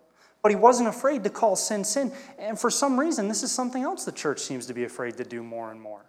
but 0.40 0.52
he 0.52 0.56
wasn't 0.56 0.88
afraid 0.88 1.24
to 1.24 1.30
call 1.30 1.56
sin 1.56 1.82
sin. 1.82 2.12
And 2.38 2.56
for 2.56 2.70
some 2.70 3.00
reason, 3.00 3.26
this 3.26 3.42
is 3.42 3.50
something 3.50 3.82
else 3.82 4.04
the 4.04 4.12
church 4.12 4.38
seems 4.38 4.66
to 4.66 4.74
be 4.74 4.84
afraid 4.84 5.16
to 5.16 5.24
do 5.24 5.42
more 5.42 5.72
and 5.72 5.80
more. 5.80 6.04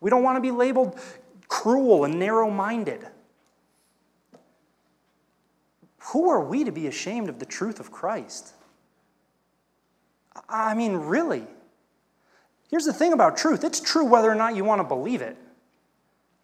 We 0.00 0.08
don't 0.08 0.22
want 0.22 0.36
to 0.36 0.40
be 0.40 0.50
labeled 0.50 0.98
cruel 1.46 2.04
and 2.04 2.18
narrow 2.18 2.48
minded. 2.48 3.06
Who 6.12 6.28
are 6.30 6.40
we 6.40 6.64
to 6.64 6.72
be 6.72 6.86
ashamed 6.86 7.28
of 7.28 7.38
the 7.38 7.46
truth 7.46 7.80
of 7.80 7.90
Christ? 7.90 8.52
I 10.48 10.74
mean, 10.74 10.96
really. 10.96 11.46
Here's 12.70 12.84
the 12.84 12.92
thing 12.92 13.12
about 13.12 13.36
truth 13.36 13.64
it's 13.64 13.80
true 13.80 14.04
whether 14.04 14.30
or 14.30 14.34
not 14.34 14.56
you 14.56 14.64
want 14.64 14.80
to 14.80 14.84
believe 14.84 15.22
it. 15.22 15.36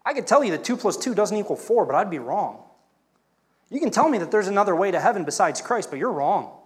I 0.05 0.13
could 0.13 0.25
tell 0.25 0.43
you 0.43 0.51
that 0.51 0.63
2 0.63 0.77
plus 0.77 0.97
2 0.97 1.13
doesn't 1.13 1.37
equal 1.37 1.55
4, 1.55 1.85
but 1.85 1.93
I'd 1.93 2.09
be 2.09 2.19
wrong. 2.19 2.63
You 3.69 3.79
can 3.79 3.91
tell 3.91 4.09
me 4.09 4.17
that 4.17 4.31
there's 4.31 4.47
another 4.47 4.75
way 4.75 4.91
to 4.91 4.99
heaven 4.99 5.23
besides 5.23 5.61
Christ, 5.61 5.89
but 5.89 5.99
you're 5.99 6.11
wrong. 6.11 6.57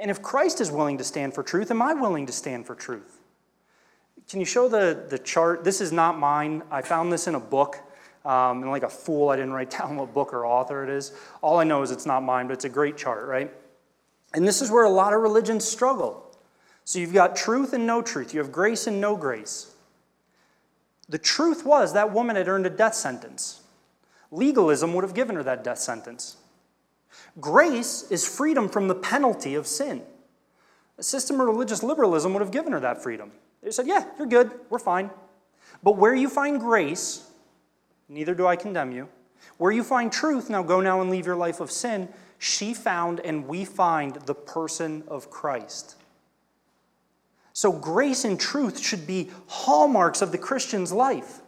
And 0.00 0.10
if 0.10 0.20
Christ 0.20 0.60
is 0.60 0.70
willing 0.70 0.98
to 0.98 1.04
stand 1.04 1.34
for 1.34 1.42
truth, 1.42 1.70
am 1.70 1.80
I 1.80 1.94
willing 1.94 2.26
to 2.26 2.32
stand 2.32 2.66
for 2.66 2.74
truth? 2.74 3.20
Can 4.28 4.40
you 4.40 4.46
show 4.46 4.68
the, 4.68 5.06
the 5.08 5.18
chart? 5.18 5.64
This 5.64 5.80
is 5.80 5.92
not 5.92 6.18
mine. 6.18 6.62
I 6.70 6.82
found 6.82 7.12
this 7.12 7.26
in 7.26 7.34
a 7.34 7.40
book. 7.40 7.78
Um, 8.24 8.62
and 8.62 8.70
like 8.70 8.84
a 8.84 8.88
fool, 8.88 9.30
I 9.30 9.36
didn't 9.36 9.52
write 9.52 9.70
down 9.78 9.96
what 9.96 10.14
book 10.14 10.32
or 10.32 10.46
author 10.46 10.84
it 10.84 10.90
is. 10.90 11.12
All 11.40 11.58
I 11.58 11.64
know 11.64 11.82
is 11.82 11.90
it's 11.90 12.06
not 12.06 12.22
mine, 12.22 12.46
but 12.46 12.54
it's 12.54 12.64
a 12.64 12.70
great 12.70 12.96
chart, 12.96 13.26
right? 13.26 13.52
And 14.34 14.46
this 14.46 14.62
is 14.62 14.70
where 14.70 14.84
a 14.84 14.90
lot 14.90 15.12
of 15.12 15.20
religions 15.20 15.64
struggle. 15.64 16.30
So 16.84 16.98
you've 16.98 17.12
got 17.12 17.36
truth 17.36 17.72
and 17.72 17.86
no 17.86 18.02
truth, 18.02 18.34
you 18.34 18.40
have 18.40 18.52
grace 18.52 18.86
and 18.86 19.00
no 19.00 19.16
grace. 19.16 19.68
The 21.08 21.18
truth 21.18 21.64
was 21.64 21.92
that 21.92 22.12
woman 22.12 22.36
had 22.36 22.48
earned 22.48 22.66
a 22.66 22.70
death 22.70 22.94
sentence. 22.94 23.60
Legalism 24.30 24.94
would 24.94 25.04
have 25.04 25.14
given 25.14 25.36
her 25.36 25.42
that 25.42 25.62
death 25.62 25.78
sentence. 25.78 26.38
Grace 27.38 28.10
is 28.10 28.26
freedom 28.26 28.68
from 28.68 28.88
the 28.88 28.94
penalty 28.94 29.54
of 29.54 29.66
sin. 29.66 30.02
A 30.98 31.02
system 31.02 31.40
of 31.40 31.46
religious 31.46 31.82
liberalism 31.82 32.32
would 32.32 32.40
have 32.40 32.50
given 32.50 32.72
her 32.72 32.80
that 32.80 33.02
freedom. 33.02 33.32
They 33.62 33.70
said, 33.70 33.86
Yeah, 33.86 34.04
you're 34.18 34.26
good, 34.26 34.52
we're 34.70 34.78
fine. 34.78 35.10
But 35.82 35.96
where 35.96 36.14
you 36.14 36.28
find 36.28 36.60
grace, 36.60 37.28
neither 38.12 38.34
do 38.34 38.46
I 38.46 38.56
condemn 38.56 38.92
you. 38.92 39.08
Where 39.58 39.72
you 39.72 39.82
find 39.82 40.12
truth, 40.12 40.50
now 40.50 40.62
go 40.62 40.80
now 40.80 41.00
and 41.00 41.10
leave 41.10 41.26
your 41.26 41.36
life 41.36 41.60
of 41.60 41.70
sin, 41.70 42.08
she 42.38 42.74
found 42.74 43.20
and 43.20 43.46
we 43.46 43.64
find 43.64 44.16
the 44.26 44.34
person 44.34 45.04
of 45.08 45.30
Christ. 45.30 45.96
So, 47.52 47.70
grace 47.70 48.24
and 48.24 48.40
truth 48.40 48.80
should 48.80 49.06
be 49.06 49.30
hallmarks 49.46 50.22
of 50.22 50.32
the 50.32 50.38
Christian's 50.38 50.92
life. 50.92 51.40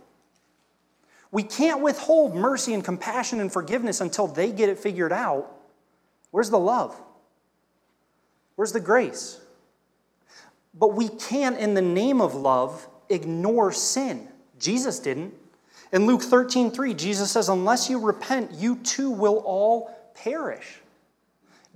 We 1.31 1.43
can't 1.43 1.81
withhold 1.81 2.35
mercy 2.35 2.75
and 2.75 2.85
compassion 2.85 3.41
and 3.41 3.53
forgiveness 3.53 4.01
until 4.01 4.29
they 4.29 4.53
get 4.53 4.69
it 4.69 4.79
figured 4.79 5.13
out. 5.13 5.51
Where's 6.31 6.51
the 6.51 6.59
love? 6.59 6.95
Where's 8.55 8.73
the 8.73 8.81
grace? 8.81 9.41
But 10.75 10.95
we 10.95 11.09
can't, 11.09 11.59
in 11.59 11.75
the 11.75 11.83
name 11.83 12.21
of 12.21 12.35
love, 12.35 12.87
ignore 13.09 13.73
sin. 13.73 14.29
Jesus 14.59 14.99
didn't. 14.99 15.35
In 15.95 16.07
Luke 16.07 16.23
13, 16.23 16.73
3, 16.73 16.93
Jesus 16.93 17.31
says, 17.31 17.49
Unless 17.49 17.89
you 17.89 18.01
repent, 18.01 18.51
you 18.55 18.75
too 18.77 19.11
will 19.11 19.37
all 19.47 19.97
perish. 20.17 20.81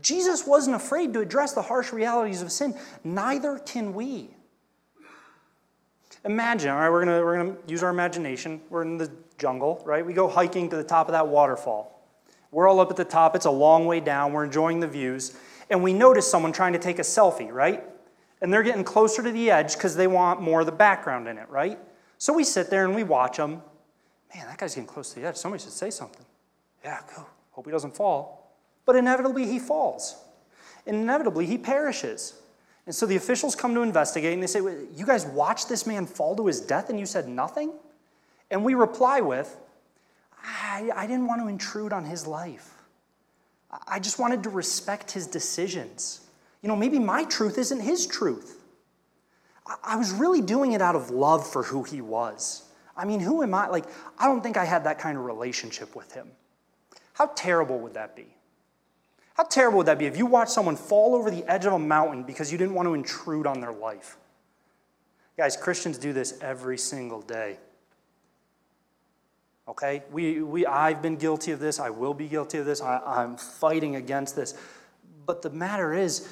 Jesus 0.02 0.44
wasn't 0.44 0.74
afraid 0.74 1.12
to 1.12 1.20
address 1.20 1.52
the 1.52 1.62
harsh 1.62 1.92
realities 1.92 2.42
of 2.42 2.50
sin. 2.50 2.74
Neither 3.04 3.60
can 3.60 3.94
we. 3.94 4.30
Imagine, 6.24 6.70
all 6.70 6.80
right, 6.80 6.90
we're 6.90 7.04
going 7.04 7.24
we're 7.24 7.36
gonna 7.36 7.56
use 7.68 7.84
our 7.84 7.90
imagination. 7.90 8.60
We're 8.70 8.82
in 8.82 8.98
the 8.98 9.08
jungle, 9.38 9.80
right? 9.84 10.04
We 10.04 10.14
go 10.14 10.26
hiking 10.26 10.68
to 10.70 10.76
the 10.76 10.82
top 10.82 11.06
of 11.06 11.12
that 11.12 11.28
waterfall. 11.28 12.02
We're 12.50 12.66
all 12.66 12.80
up 12.80 12.90
at 12.90 12.96
the 12.96 13.04
top. 13.04 13.36
It's 13.36 13.46
a 13.46 13.50
long 13.50 13.86
way 13.86 14.00
down. 14.00 14.32
We're 14.32 14.44
enjoying 14.44 14.80
the 14.80 14.88
views. 14.88 15.38
And 15.70 15.80
we 15.80 15.92
notice 15.92 16.28
someone 16.28 16.50
trying 16.50 16.72
to 16.72 16.80
take 16.80 16.98
a 16.98 17.02
selfie, 17.02 17.52
right? 17.52 17.84
And 18.42 18.52
they're 18.52 18.64
getting 18.64 18.84
closer 18.84 19.22
to 19.22 19.30
the 19.30 19.48
edge 19.52 19.74
because 19.74 19.94
they 19.94 20.08
want 20.08 20.42
more 20.42 20.58
of 20.58 20.66
the 20.66 20.72
background 20.72 21.28
in 21.28 21.38
it, 21.38 21.48
right? 21.48 21.78
So 22.18 22.32
we 22.32 22.42
sit 22.42 22.68
there 22.68 22.84
and 22.84 22.96
we 22.96 23.04
watch 23.04 23.36
them. 23.36 23.62
Man, 24.34 24.46
that 24.46 24.58
guy's 24.58 24.74
getting 24.74 24.86
close 24.86 25.12
to 25.14 25.20
the 25.20 25.26
edge. 25.26 25.36
Somebody 25.36 25.62
should 25.62 25.72
say 25.72 25.90
something. 25.90 26.24
Yeah, 26.84 27.00
go. 27.14 27.26
Hope 27.52 27.64
he 27.64 27.72
doesn't 27.72 27.96
fall. 27.96 28.52
But 28.84 28.96
inevitably, 28.96 29.46
he 29.46 29.58
falls. 29.58 30.16
Inevitably, 30.86 31.46
he 31.46 31.58
perishes. 31.58 32.40
And 32.86 32.94
so 32.94 33.04
the 33.04 33.16
officials 33.16 33.54
come 33.54 33.74
to 33.74 33.82
investigate 33.82 34.32
and 34.32 34.42
they 34.42 34.46
say, 34.46 34.60
You 34.60 35.04
guys 35.04 35.26
watched 35.26 35.68
this 35.68 35.86
man 35.86 36.06
fall 36.06 36.36
to 36.36 36.46
his 36.46 36.60
death 36.60 36.88
and 36.88 36.98
you 36.98 37.04
said 37.04 37.28
nothing? 37.28 37.72
And 38.50 38.64
we 38.64 38.74
reply 38.74 39.20
with, 39.20 39.54
I, 40.42 40.90
I 40.94 41.06
didn't 41.06 41.26
want 41.26 41.42
to 41.42 41.48
intrude 41.48 41.92
on 41.92 42.04
his 42.04 42.26
life. 42.26 42.72
I 43.86 43.98
just 43.98 44.18
wanted 44.18 44.42
to 44.44 44.50
respect 44.50 45.10
his 45.10 45.26
decisions. 45.26 46.22
You 46.62 46.68
know, 46.68 46.76
maybe 46.76 46.98
my 46.98 47.24
truth 47.24 47.58
isn't 47.58 47.80
his 47.80 48.06
truth. 48.06 48.58
I, 49.66 49.76
I 49.82 49.96
was 49.96 50.12
really 50.12 50.40
doing 50.40 50.72
it 50.72 50.80
out 50.80 50.96
of 50.96 51.10
love 51.10 51.46
for 51.46 51.64
who 51.64 51.82
he 51.82 52.00
was. 52.00 52.62
I 52.98 53.04
mean, 53.04 53.20
who 53.20 53.42
am 53.42 53.54
I? 53.54 53.68
Like, 53.68 53.84
I 54.18 54.26
don't 54.26 54.42
think 54.42 54.56
I 54.56 54.64
had 54.64 54.84
that 54.84 54.98
kind 54.98 55.16
of 55.16 55.24
relationship 55.24 55.94
with 55.94 56.12
him. 56.12 56.32
How 57.12 57.26
terrible 57.34 57.78
would 57.78 57.94
that 57.94 58.16
be? 58.16 58.26
How 59.34 59.44
terrible 59.44 59.78
would 59.78 59.86
that 59.86 60.00
be 60.00 60.06
if 60.06 60.18
you 60.18 60.26
watch 60.26 60.48
someone 60.48 60.74
fall 60.74 61.14
over 61.14 61.30
the 61.30 61.44
edge 61.44 61.64
of 61.64 61.72
a 61.72 61.78
mountain 61.78 62.24
because 62.24 62.50
you 62.50 62.58
didn't 62.58 62.74
want 62.74 62.88
to 62.88 62.94
intrude 62.94 63.46
on 63.46 63.60
their 63.60 63.72
life? 63.72 64.16
Guys, 65.36 65.56
Christians 65.56 65.96
do 65.96 66.12
this 66.12 66.36
every 66.42 66.76
single 66.76 67.22
day. 67.22 67.58
Okay? 69.68 70.02
We, 70.10 70.42
we, 70.42 70.66
I've 70.66 71.00
been 71.00 71.14
guilty 71.14 71.52
of 71.52 71.60
this. 71.60 71.78
I 71.78 71.90
will 71.90 72.14
be 72.14 72.26
guilty 72.26 72.58
of 72.58 72.66
this. 72.66 72.80
I, 72.80 73.00
I'm 73.06 73.36
fighting 73.36 73.94
against 73.94 74.34
this. 74.34 74.54
But 75.24 75.42
the 75.42 75.50
matter 75.50 75.94
is, 75.94 76.28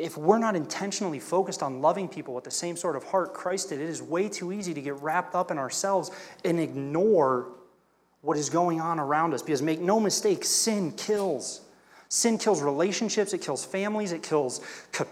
if 0.00 0.16
we're 0.16 0.38
not 0.38 0.56
intentionally 0.56 1.20
focused 1.20 1.62
on 1.62 1.82
loving 1.82 2.08
people 2.08 2.34
with 2.34 2.44
the 2.44 2.50
same 2.50 2.76
sort 2.76 2.96
of 2.96 3.04
heart 3.04 3.34
Christ 3.34 3.68
did, 3.68 3.80
it 3.80 3.88
is 3.88 4.02
way 4.02 4.28
too 4.28 4.52
easy 4.52 4.72
to 4.72 4.80
get 4.80 4.94
wrapped 5.02 5.34
up 5.34 5.50
in 5.50 5.58
ourselves 5.58 6.10
and 6.44 6.58
ignore 6.58 7.52
what 8.22 8.36
is 8.36 8.48
going 8.48 8.80
on 8.80 8.98
around 8.98 9.34
us. 9.34 9.42
Because 9.42 9.62
make 9.62 9.80
no 9.80 10.00
mistake, 10.00 10.44
sin 10.44 10.92
kills. 10.92 11.62
Sin 12.08 12.38
kills 12.38 12.62
relationships, 12.62 13.34
it 13.34 13.42
kills 13.42 13.64
families, 13.64 14.12
it 14.12 14.22
kills 14.22 14.60
co- 14.90 15.06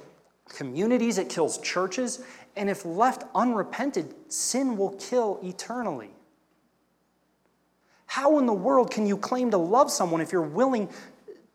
communities, 0.49 1.19
it 1.19 1.29
kills 1.29 1.59
churches. 1.59 2.25
And 2.57 2.69
if 2.69 2.85
left 2.85 3.25
unrepented, 3.35 4.15
sin 4.33 4.77
will 4.77 4.97
kill 4.97 5.39
eternally. 5.45 6.11
How 8.07 8.39
in 8.39 8.47
the 8.47 8.55
world 8.55 8.91
can 8.91 9.07
you 9.07 9.19
claim 9.19 9.51
to 9.51 9.59
love 9.59 9.91
someone 9.91 10.21
if 10.23 10.33
you're 10.33 10.43
willing 10.43 10.89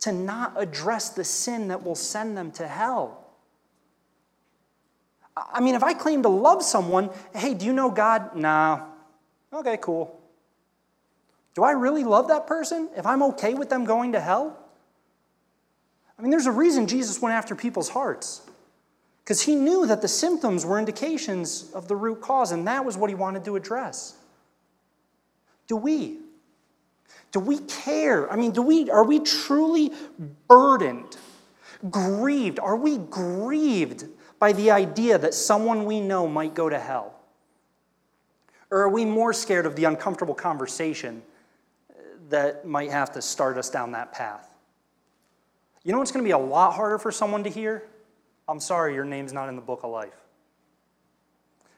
to 0.02 0.12
not 0.12 0.54
address 0.56 1.10
the 1.10 1.24
sin 1.24 1.67
that 1.69 1.84
will 1.84 1.96
send 1.96 2.38
them 2.38 2.52
to 2.52 2.67
hell? 2.67 3.22
I 5.36 5.62
mean, 5.62 5.76
if 5.76 5.84
I 5.84 5.93
claim 5.93 6.22
to 6.24 6.30
love 6.30 6.63
someone, 6.63 7.10
hey, 7.36 7.54
do 7.54 7.65
you 7.65 7.74
know 7.74 7.89
God? 7.89 8.36
Nah. 8.36 8.86
Okay, 9.52 9.78
cool. 9.82 10.19
Do 11.56 11.63
I 11.63 11.72
really 11.72 12.04
love 12.04 12.28
that 12.30 12.48
person 12.48 12.89
if 12.96 13.06
I'm 13.06 13.24
okay 13.24 13.54
with 13.54 13.69
them 13.69 13.86
going 13.86 14.13
to 14.13 14.19
hell? 14.19 14.58
I 16.17 16.22
mean, 16.22 16.32
there's 16.32 16.46
a 16.46 16.52
reason 16.52 16.88
Jesus 16.88 17.22
went 17.22 17.34
after 17.34 17.56
people's 17.56 17.89
hearts. 17.89 18.41
Because 19.24 19.41
he 19.41 19.56
knew 19.56 19.86
that 19.86 20.02
the 20.02 20.08
symptoms 20.08 20.65
were 20.65 20.78
indications 20.78 21.72
of 21.74 21.88
the 21.88 21.96
root 21.96 22.22
cause, 22.22 22.52
and 22.52 22.67
that 22.67 22.84
was 22.84 22.98
what 22.98 23.10
he 23.10 23.15
wanted 23.15 23.46
to 23.46 23.56
address. 23.56 24.15
Do 25.67 25.78
we? 25.78 26.17
Do 27.32 27.39
we 27.39 27.60
care? 27.60 28.32
I 28.32 28.36
mean, 28.36 28.52
do 28.52 28.62
we, 28.62 28.89
are 28.89 29.06
we 29.06 29.19
truly 29.19 29.91
burdened, 30.48 31.17
grieved? 31.89 32.60
Are 32.60 32.76
we 32.76 32.98
grieved 32.98 34.06
by 34.43 34.51
the 34.51 34.71
idea 34.71 35.17
that 35.17 35.34
someone 35.34 35.86
we 35.86 36.01
know 36.01 36.27
might 36.27 36.53
go 36.53 36.67
to 36.67 36.77
hell? 36.77 37.15
Or 38.69 38.82
are 38.82 38.89
we 38.89 39.06
more 39.06 39.32
scared 39.32 39.65
of 39.65 39.77
the 39.77 39.86
uncomfortable 39.86 40.34
conversation 40.36 41.23
that 42.27 42.67
might 42.67 42.91
have 42.91 43.13
to 43.13 43.21
start 43.21 43.58
us 43.58 43.69
down 43.69 43.93
that 43.93 44.12
path? 44.12 44.53
You 45.86 45.93
know 45.93 45.99
what's 45.99 46.12
going 46.12 46.25
to 46.25 46.27
be 46.27 46.34
a 46.34 46.38
lot 46.38 46.73
harder 46.73 46.97
for 46.97 47.10
someone 47.10 47.45
to 47.45 47.49
hear? 47.49 47.88
I'm 48.49 48.60
sorry, 48.60 48.95
your 48.95 49.06
name's 49.06 49.32
not 49.32 49.47
in 49.47 49.56
the 49.56 49.62
book 49.62 49.79
of 49.84 49.91
life. 49.91 50.19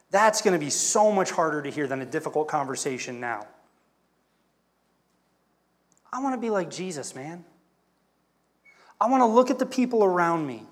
That's 0.10 0.42
going 0.42 0.60
to 0.60 0.66
be 0.66 0.72
so 0.72 1.12
much 1.12 1.30
harder 1.30 1.62
to 1.62 1.70
hear 1.70 1.86
than 1.86 2.02
a 2.02 2.06
difficult 2.08 2.48
conversation 2.48 3.20
now. 3.20 3.46
I 6.12 6.20
want 6.20 6.34
to 6.34 6.42
be 6.42 6.50
like 6.50 6.72
Jesus, 6.72 7.14
man. 7.14 7.46
I 9.00 9.08
want 9.08 9.22
to 9.22 9.28
look 9.28 9.52
at 9.52 9.60
the 9.60 9.68
people 9.68 10.04
around 10.04 10.48
me 10.48 10.66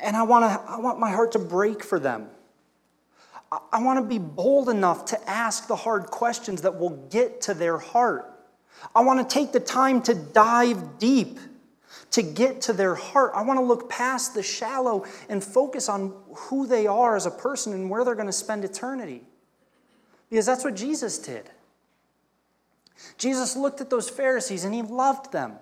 and 0.00 0.16
I 0.16 0.22
want, 0.22 0.44
to, 0.44 0.70
I 0.70 0.78
want 0.78 0.98
my 0.98 1.10
heart 1.10 1.32
to 1.32 1.38
break 1.38 1.84
for 1.84 1.98
them. 1.98 2.28
I, 3.50 3.58
I 3.72 3.82
want 3.82 3.98
to 3.98 4.08
be 4.08 4.18
bold 4.18 4.68
enough 4.68 5.06
to 5.06 5.30
ask 5.30 5.66
the 5.66 5.76
hard 5.76 6.06
questions 6.06 6.62
that 6.62 6.78
will 6.78 6.96
get 7.10 7.40
to 7.42 7.54
their 7.54 7.78
heart. 7.78 8.30
I 8.94 9.00
want 9.02 9.28
to 9.28 9.34
take 9.34 9.52
the 9.52 9.60
time 9.60 10.02
to 10.02 10.14
dive 10.14 10.98
deep 10.98 11.38
to 12.14 12.22
get 12.22 12.60
to 12.60 12.72
their 12.72 12.94
heart. 12.94 13.32
I 13.34 13.42
want 13.42 13.58
to 13.58 13.64
look 13.64 13.90
past 13.90 14.34
the 14.34 14.42
shallow 14.42 15.04
and 15.28 15.42
focus 15.42 15.88
on 15.88 16.14
who 16.32 16.64
they 16.64 16.86
are 16.86 17.16
as 17.16 17.26
a 17.26 17.30
person 17.30 17.72
and 17.72 17.90
where 17.90 18.04
they're 18.04 18.14
going 18.14 18.28
to 18.28 18.32
spend 18.32 18.64
eternity. 18.64 19.22
Because 20.30 20.46
that's 20.46 20.62
what 20.62 20.76
Jesus 20.76 21.18
did. 21.18 21.50
Jesus 23.18 23.56
looked 23.56 23.80
at 23.80 23.90
those 23.90 24.08
Pharisees 24.08 24.64
and 24.64 24.72
he 24.72 24.82
loved 24.82 25.32
them. 25.32 25.54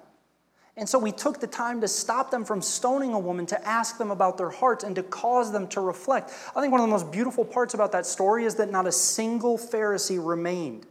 And 0.76 0.88
so 0.88 0.98
we 0.98 1.12
took 1.12 1.38
the 1.38 1.46
time 1.46 1.82
to 1.82 1.88
stop 1.88 2.30
them 2.30 2.44
from 2.44 2.62
stoning 2.62 3.12
a 3.12 3.18
woman, 3.18 3.44
to 3.46 3.68
ask 3.68 3.98
them 3.98 4.10
about 4.10 4.38
their 4.38 4.48
hearts, 4.48 4.84
and 4.84 4.96
to 4.96 5.02
cause 5.02 5.52
them 5.52 5.68
to 5.68 5.80
reflect. 5.80 6.30
I 6.56 6.60
think 6.60 6.72
one 6.72 6.80
of 6.80 6.86
the 6.86 6.90
most 6.90 7.12
beautiful 7.12 7.44
parts 7.44 7.74
about 7.74 7.92
that 7.92 8.06
story 8.06 8.44
is 8.44 8.54
that 8.54 8.70
not 8.70 8.86
a 8.86 8.92
single 8.92 9.58
Pharisee 9.58 10.24
remained. 10.24 10.86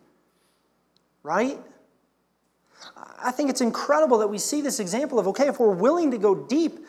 Right? 1.24 1.60
I 3.24 3.32
think 3.32 3.50
it's 3.50 3.62
incredible 3.62 4.20
that 4.20 4.28
we 4.28 4.38
see 4.38 4.62
this 4.62 4.80
example 4.80 5.20
of 5.20 5.28
okay, 5.28 5.48
if 5.48 5.60
we're 5.60 5.72
willing 5.72 6.12
to 6.12 6.18
go 6.18 6.36
deep, 6.36 6.80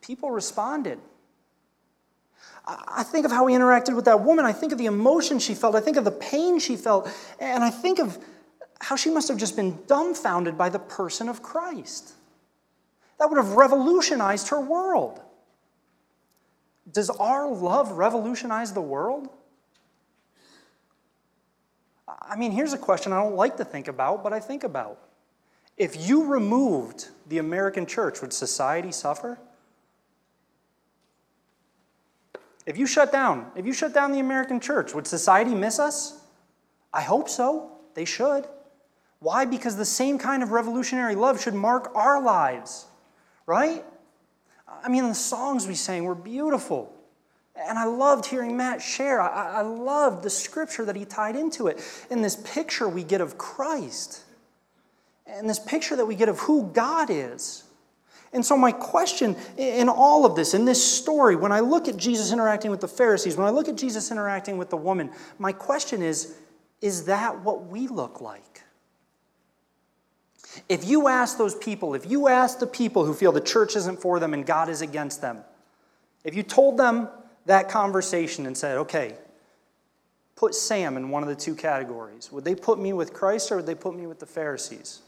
people 0.00 0.30
responded. 0.30 0.98
I 2.66 3.04
think 3.04 3.24
of 3.24 3.30
how 3.30 3.46
he 3.46 3.54
interacted 3.54 3.94
with 3.94 4.06
that 4.06 4.22
woman. 4.22 4.44
I 4.44 4.52
think 4.52 4.72
of 4.72 4.78
the 4.78 4.86
emotion 4.86 5.38
she 5.38 5.54
felt. 5.54 5.76
I 5.76 5.80
think 5.80 5.96
of 5.96 6.04
the 6.04 6.10
pain 6.10 6.58
she 6.58 6.76
felt. 6.76 7.08
And 7.38 7.62
I 7.62 7.70
think 7.70 8.00
of 8.00 8.18
how 8.80 8.96
she 8.96 9.10
must 9.10 9.28
have 9.28 9.36
just 9.36 9.56
been 9.56 9.78
dumbfounded 9.86 10.56
by 10.58 10.68
the 10.68 10.78
person 10.78 11.28
of 11.28 11.42
Christ. 11.42 12.12
That 13.18 13.30
would 13.30 13.38
have 13.38 13.52
revolutionized 13.52 14.48
her 14.48 14.60
world. 14.60 15.20
Does 16.92 17.10
our 17.10 17.50
love 17.50 17.92
revolutionize 17.92 18.72
the 18.72 18.80
world? 18.80 19.28
I 22.06 22.36
mean, 22.36 22.52
here's 22.52 22.72
a 22.72 22.78
question 22.78 23.12
I 23.12 23.22
don't 23.22 23.34
like 23.34 23.56
to 23.56 23.64
think 23.64 23.88
about, 23.88 24.22
but 24.22 24.32
I 24.32 24.40
think 24.40 24.64
about. 24.64 24.98
If 25.76 26.08
you 26.08 26.24
removed 26.24 27.08
the 27.26 27.38
American 27.38 27.86
church, 27.86 28.20
would 28.20 28.32
society 28.32 28.92
suffer? 28.92 29.38
If 32.64 32.78
you 32.78 32.86
shut 32.86 33.12
down, 33.12 33.50
if 33.54 33.66
you 33.66 33.72
shut 33.72 33.94
down 33.94 34.12
the 34.12 34.20
American 34.20 34.60
church, 34.60 34.94
would 34.94 35.06
society 35.06 35.54
miss 35.54 35.78
us? 35.78 36.20
I 36.92 37.02
hope 37.02 37.28
so. 37.28 37.72
They 37.94 38.04
should. 38.04 38.46
Why? 39.26 39.44
Because 39.44 39.76
the 39.76 39.84
same 39.84 40.18
kind 40.18 40.44
of 40.44 40.52
revolutionary 40.52 41.16
love 41.16 41.42
should 41.42 41.52
mark 41.52 41.90
our 41.96 42.22
lives, 42.22 42.86
right? 43.44 43.84
I 44.84 44.88
mean, 44.88 45.08
the 45.08 45.16
songs 45.16 45.66
we 45.66 45.74
sang 45.74 46.04
were 46.04 46.14
beautiful. 46.14 46.94
And 47.56 47.76
I 47.76 47.86
loved 47.86 48.26
hearing 48.26 48.56
Matt 48.56 48.80
share. 48.80 49.20
I, 49.20 49.54
I 49.54 49.60
loved 49.62 50.22
the 50.22 50.30
scripture 50.30 50.84
that 50.84 50.94
he 50.94 51.04
tied 51.04 51.34
into 51.34 51.66
it. 51.66 51.82
And 52.08 52.22
this 52.22 52.36
picture 52.36 52.88
we 52.88 53.02
get 53.02 53.20
of 53.20 53.36
Christ. 53.36 54.22
And 55.26 55.50
this 55.50 55.58
picture 55.58 55.96
that 55.96 56.06
we 56.06 56.14
get 56.14 56.28
of 56.28 56.38
who 56.38 56.70
God 56.72 57.10
is. 57.10 57.64
And 58.32 58.46
so, 58.46 58.56
my 58.56 58.70
question 58.70 59.34
in 59.56 59.88
all 59.88 60.24
of 60.24 60.36
this, 60.36 60.54
in 60.54 60.66
this 60.66 60.80
story, 60.80 61.34
when 61.34 61.50
I 61.50 61.58
look 61.58 61.88
at 61.88 61.96
Jesus 61.96 62.32
interacting 62.32 62.70
with 62.70 62.80
the 62.80 62.86
Pharisees, 62.86 63.36
when 63.36 63.48
I 63.48 63.50
look 63.50 63.66
at 63.66 63.74
Jesus 63.74 64.12
interacting 64.12 64.56
with 64.56 64.70
the 64.70 64.76
woman, 64.76 65.10
my 65.40 65.50
question 65.50 66.00
is 66.00 66.36
is 66.80 67.06
that 67.06 67.40
what 67.40 67.66
we 67.66 67.88
look 67.88 68.20
like? 68.20 68.62
If 70.68 70.84
you 70.84 71.08
ask 71.08 71.38
those 71.38 71.54
people, 71.54 71.94
if 71.94 72.10
you 72.10 72.28
ask 72.28 72.58
the 72.58 72.66
people 72.66 73.04
who 73.04 73.14
feel 73.14 73.32
the 73.32 73.40
church 73.40 73.76
isn't 73.76 74.00
for 74.00 74.18
them 74.18 74.34
and 74.34 74.44
God 74.44 74.68
is 74.68 74.82
against 74.82 75.20
them, 75.20 75.38
if 76.24 76.34
you 76.34 76.42
told 76.42 76.78
them 76.78 77.08
that 77.46 77.68
conversation 77.68 78.46
and 78.46 78.56
said, 78.56 78.78
okay, 78.78 79.14
put 80.34 80.54
Sam 80.54 80.96
in 80.96 81.10
one 81.10 81.22
of 81.22 81.28
the 81.28 81.36
two 81.36 81.54
categories, 81.54 82.30
would 82.32 82.44
they 82.44 82.54
put 82.54 82.78
me 82.78 82.92
with 82.92 83.12
Christ 83.12 83.50
or 83.52 83.56
would 83.56 83.66
they 83.66 83.74
put 83.74 83.94
me 83.94 84.06
with 84.06 84.18
the 84.18 84.26
Pharisees? 84.26 85.02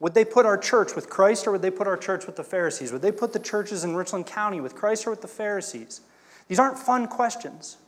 Would 0.00 0.14
they 0.14 0.24
put 0.24 0.46
our 0.46 0.58
church 0.58 0.94
with 0.94 1.10
Christ 1.10 1.46
or 1.46 1.52
would 1.52 1.62
they 1.62 1.70
put 1.70 1.88
our 1.88 1.96
church 1.96 2.26
with 2.26 2.36
the 2.36 2.44
Pharisees? 2.44 2.92
Would 2.92 3.02
they 3.02 3.12
put 3.12 3.32
the 3.32 3.40
churches 3.40 3.82
in 3.84 3.96
Richland 3.96 4.26
County 4.26 4.60
with 4.60 4.74
Christ 4.74 5.06
or 5.06 5.10
with 5.10 5.22
the 5.22 5.28
Pharisees? 5.28 6.02
These 6.46 6.58
aren't 6.58 6.78
fun 6.78 7.08
questions. 7.08 7.78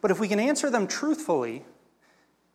But 0.00 0.10
if 0.10 0.18
we 0.18 0.28
can 0.28 0.40
answer 0.40 0.70
them 0.70 0.86
truthfully, 0.86 1.64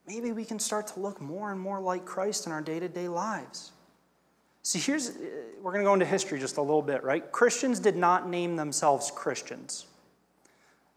maybe 0.09 0.31
we 0.31 0.43
can 0.43 0.57
start 0.57 0.87
to 0.87 0.99
look 0.99 1.21
more 1.21 1.51
and 1.51 1.59
more 1.59 1.79
like 1.79 2.03
Christ 2.03 2.47
in 2.47 2.51
our 2.51 2.61
day 2.61 2.79
to 2.79 2.89
day 2.89 3.07
lives. 3.07 3.71
See, 4.63 4.79
here's, 4.79 5.09
uh, 5.09 5.13
we're 5.61 5.71
going 5.71 5.83
to 5.83 5.87
go 5.87 5.93
into 5.93 6.05
history 6.05 6.39
just 6.39 6.57
a 6.57 6.61
little 6.61 6.81
bit, 6.81 7.03
right? 7.03 7.31
Christians 7.31 7.79
did 7.79 7.95
not 7.95 8.27
name 8.27 8.55
themselves 8.55 9.11
Christians. 9.11 9.85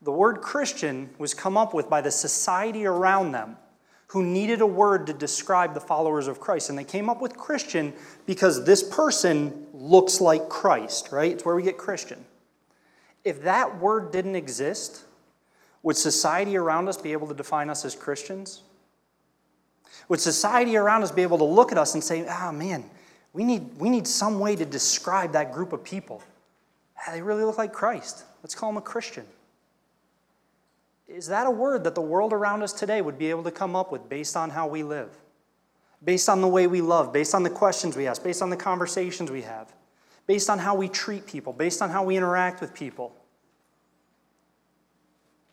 The 0.01 0.11
word 0.11 0.41
Christian 0.41 1.11
was 1.19 1.35
come 1.35 1.57
up 1.59 1.75
with 1.75 1.91
by 1.91 2.01
the 2.01 2.11
society 2.11 2.87
around 2.87 3.33
them 3.33 3.59
who 4.09 4.25
needed 4.25 4.63
a 4.63 4.67
word 4.67 5.07
to 5.07 5.13
describe 5.13 5.75
the 5.75 5.81
followers 5.81 6.27
of 6.27 6.41
Christ. 6.41 6.71
And 6.71 6.79
they 6.79 6.85
came 6.85 7.09
up 7.09 7.21
with 7.21 7.37
Christian 7.37 7.93
because 8.27 8.65
this 8.65 8.83
person 8.83 9.67
looks 9.75 10.21
like 10.21 10.49
Christ, 10.49 11.13
right? 11.13 11.33
It's 11.33 11.45
where 11.45 11.55
we 11.55 11.63
get 11.63 11.79
Christian. 11.79 12.25
If 13.25 13.43
that 13.43 13.79
word 13.79 14.11
didn't 14.11 14.37
exist, 14.37 15.05
would 15.83 15.97
society 15.97 16.57
around 16.57 16.89
us 16.89 16.97
be 16.97 17.13
able 17.13 17.29
to 17.29 17.35
define 17.35 17.71
us 17.71 17.85
as 17.85 17.95
Christians? 17.95 18.63
Would 20.09 20.21
society 20.21 20.77
around 20.77 21.03
us 21.03 21.11
be 21.11 21.23
able 21.23 21.39
to 21.39 21.45
look 21.45 21.73
at 21.73 21.79
us 21.79 21.95
and 21.95 22.03
say, 22.03 22.27
ah, 22.29 22.49
oh, 22.49 22.53
man, 22.53 22.85
we 23.33 23.45
need, 23.45 23.79
we 23.79 23.89
need 23.89 24.07
some 24.07 24.39
way 24.39 24.57
to 24.57 24.65
describe 24.65 25.33
that 25.33 25.53
group 25.53 25.73
of 25.73 25.83
people? 25.85 26.23
Ah, 26.99 27.13
they 27.13 27.23
really 27.23 27.45
look 27.45 27.59
like 27.59 27.73
Christ. 27.73 28.25
Let's 28.43 28.55
call 28.55 28.71
them 28.71 28.77
a 28.77 28.83
Christian. 28.83 29.25
Is 31.09 31.27
that 31.27 31.47
a 31.47 31.51
word 31.51 31.85
that 31.85 31.95
the 31.95 32.01
world 32.01 32.33
around 32.33 32.63
us 32.63 32.73
today 32.73 33.03
would 33.03 33.19
be 33.19 33.31
able 33.31 33.43
to 33.45 33.51
come 33.51 33.77
up 33.77 33.93
with 33.93 34.09
based 34.09 34.37
on 34.37 34.51
how 34.51 34.67
we 34.67 34.83
live? 34.83 35.11
Based 36.03 36.29
on 36.29 36.41
the 36.41 36.49
way 36.49 36.67
we 36.67 36.81
love, 36.81 37.13
based 37.13 37.35
on 37.35 37.43
the 37.43 37.51
questions 37.51 37.97
we 37.97 38.07
ask, 38.07 38.25
based 38.25 38.43
on 38.43 38.51
the 38.51 38.57
conversations 38.57 39.31
we 39.31 39.43
have, 39.43 39.73
based 40.27 40.51
on 40.51 40.59
how 40.59 40.75
we 40.75 40.89
treat 40.89 41.27
people, 41.27 41.53
based 41.53 41.83
on 41.83 41.91
how 41.91 42.03
we 42.03 42.17
interact 42.17 42.61
with 42.61 42.75
people? 42.75 43.15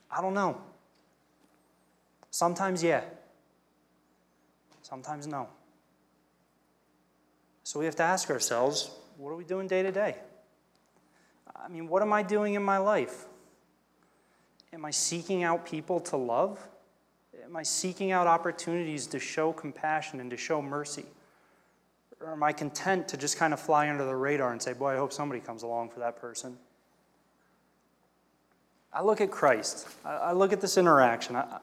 I 0.10 0.22
don't 0.22 0.34
know. 0.34 0.60
Sometimes, 2.32 2.82
yeah. 2.82 3.02
Sometimes, 4.90 5.28
no. 5.28 5.48
So 7.64 7.80
we 7.80 7.86
have 7.86 7.96
to 7.98 8.04
ask 8.04 8.30
ourselves 8.30 8.92
what 9.18 9.30
are 9.30 9.36
we 9.36 9.44
doing 9.44 9.68
day 9.68 9.84
to 9.84 9.92
day? 9.92 10.16
I 11.56 11.68
mean, 11.68 11.88
what 11.88 12.02
am 12.02 12.14
I 12.14 12.24
doing 12.24 12.54
in 12.54 12.64
my 12.64 12.78
life? 12.78 13.26
Am 14.74 14.86
I 14.86 14.92
seeking 14.92 15.44
out 15.44 15.66
people 15.66 16.00
to 16.02 16.18
love? 16.18 16.60
Am 17.44 17.56
I 17.56 17.64
seeking 17.64 18.12
out 18.12 18.28
opportunities 18.28 19.08
to 19.08 19.20
show 19.20 19.52
compassion 19.52 20.20
and 20.20 20.32
to 20.32 20.38
show 20.38 20.62
mercy? 20.62 21.06
Or 22.22 22.32
am 22.34 22.44
I 22.44 22.54
content 22.54 23.08
to 23.10 23.18
just 23.18 23.38
kind 23.38 23.54
of 23.54 23.60
fly 23.60 23.90
under 23.90 24.06
the 24.06 24.16
radar 24.16 24.52
and 24.52 24.62
say, 24.62 24.74
boy, 24.74 24.94
I 24.94 24.98
hope 24.98 25.14
somebody 25.14 25.42
comes 25.42 25.64
along 25.64 25.90
for 25.90 26.00
that 26.00 26.18
person? 26.18 26.58
I 28.94 29.04
look 29.04 29.22
at 29.22 29.32
Christ. 29.32 29.88
I 30.04 30.32
look 30.32 30.54
at 30.54 30.62
this 30.62 30.78
interaction. 30.78 31.36
I, 31.36 31.60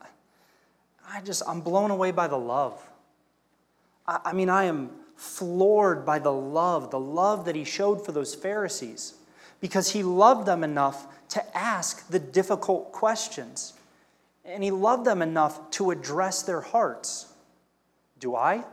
I 1.08 1.20
just, 1.22 1.42
I'm 1.46 1.60
blown 1.60 1.90
away 1.90 2.10
by 2.10 2.28
the 2.28 2.38
love. 2.38 2.80
I, 4.08 4.32
mean, 4.32 4.48
I 4.48 4.64
am 4.64 4.90
floored 5.16 6.04
by 6.04 6.18
the 6.18 6.32
love, 6.32 6.90
the 6.90 7.00
love 7.00 7.44
that 7.46 7.56
he 7.56 7.64
showed 7.64 8.04
for 8.04 8.12
those 8.12 8.34
Pharisees, 8.34 9.14
because 9.60 9.90
he 9.90 10.02
loved 10.02 10.46
them 10.46 10.62
enough 10.62 11.06
to 11.30 11.56
ask 11.56 12.08
the 12.08 12.18
difficult 12.18 12.92
questions. 12.92 13.72
And 14.44 14.62
he 14.62 14.70
loved 14.70 15.04
them 15.04 15.22
enough 15.22 15.70
to 15.72 15.90
address 15.90 16.42
their 16.42 16.60
hearts. 16.60 17.26
Do 18.20 18.36
I? 18.36 18.64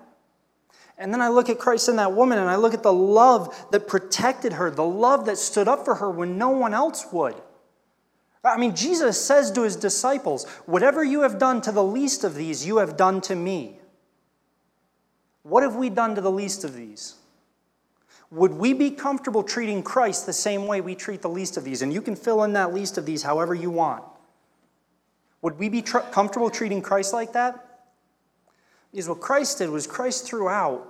And 0.98 1.12
then 1.12 1.22
I 1.22 1.30
look 1.30 1.50
at 1.50 1.58
Christ 1.58 1.90
and 1.90 1.98
that 1.98 2.14
woman, 2.14 2.38
and 2.38 2.50
I 2.50 2.56
look 2.56 2.74
at 2.74 2.84
the 2.84 2.94
love 2.94 3.68
that 3.72 3.88
protected 3.88 4.54
her, 4.54 4.70
the 4.70 4.86
love 4.86 5.26
that 5.26 5.38
stood 5.38 5.68
up 5.68 5.84
for 5.86 5.96
her 5.96 6.12
when 6.12 6.38
no 6.38 6.50
one 6.50 6.74
else 6.74 7.08
would. 7.12 7.36
I 8.44 8.58
mean, 8.58 8.76
Jesus 8.76 9.20
says 9.20 9.52
to 9.52 9.62
his 9.62 9.76
disciples, 9.76 10.46
Whatever 10.66 11.04
you 11.04 11.22
have 11.22 11.40
done 11.40 11.62
to 11.62 11.72
the 11.72 11.84
least 11.84 12.24
of 12.24 12.36
these, 12.36 12.68
you 12.68 12.78
have 12.78 12.98
done 12.98 13.22
to 13.22 13.36
me. 13.36 13.80
What 15.44 15.64
have 15.64 15.76
we 15.76 15.90
done 15.90 16.16
to 16.16 16.22
the 16.22 16.32
least 16.32 16.64
of 16.64 16.74
these? 16.74 17.16
Would 18.32 18.54
we 18.54 18.74
be 18.74 18.90
comfortable 18.90 19.44
treating 19.44 19.84
Christ 19.84 20.26
the 20.26 20.34
same 20.34 20.66
way 20.66 20.82
we 20.82 20.96
treat 20.96 21.22
the 21.22 21.30
least 21.30 21.56
of 21.56 21.64
these? 21.64 21.82
And 21.82 21.94
you 21.94 22.02
can 22.02 22.16
fill 22.16 22.44
in 22.44 22.54
that 22.54 22.74
least 22.74 22.98
of 22.98 23.06
these 23.06 23.22
however 23.22 23.54
you 23.54 23.70
want. 23.70 24.04
Would 25.42 25.60
we 25.60 25.70
be 25.70 25.82
tr- 25.82 26.00
comfortable 26.00 26.50
treating 26.50 26.82
Christ 26.82 27.14
like 27.14 27.34
that? 27.34 27.84
Because 28.92 29.10
what 29.10 29.20
Christ 29.20 29.58
did 29.60 29.70
was 29.70 29.86
Christ 29.86 30.26
threw 30.26 30.50
out 30.50 30.88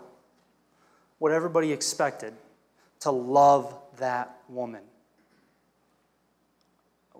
what 1.17 1.31
everybody 1.31 1.71
expected 1.71 2.33
to 2.99 3.11
love 3.11 3.75
that 3.97 4.37
woman. 4.47 4.83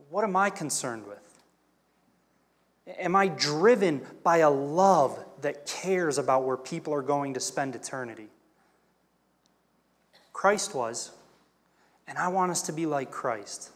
What 0.09 0.23
am 0.23 0.36
I 0.36 0.49
concerned 0.49 1.07
with? 1.07 1.19
Am 2.99 3.15
I 3.15 3.27
driven 3.27 4.05
by 4.23 4.38
a 4.38 4.49
love 4.49 5.22
that 5.43 5.65
cares 5.65 6.17
about 6.17 6.43
where 6.43 6.57
people 6.57 6.93
are 6.93 7.01
going 7.01 7.35
to 7.35 7.39
spend 7.39 7.75
eternity? 7.75 8.27
Christ 10.33 10.75
was, 10.75 11.11
and 12.07 12.17
I 12.17 12.27
want 12.27 12.51
us 12.51 12.63
to 12.63 12.73
be 12.73 12.85
like 12.85 13.11
Christ. 13.11 13.69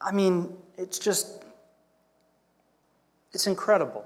I 0.00 0.10
mean, 0.10 0.56
it's 0.76 0.98
just, 0.98 1.44
it's 3.32 3.46
incredible. 3.46 4.04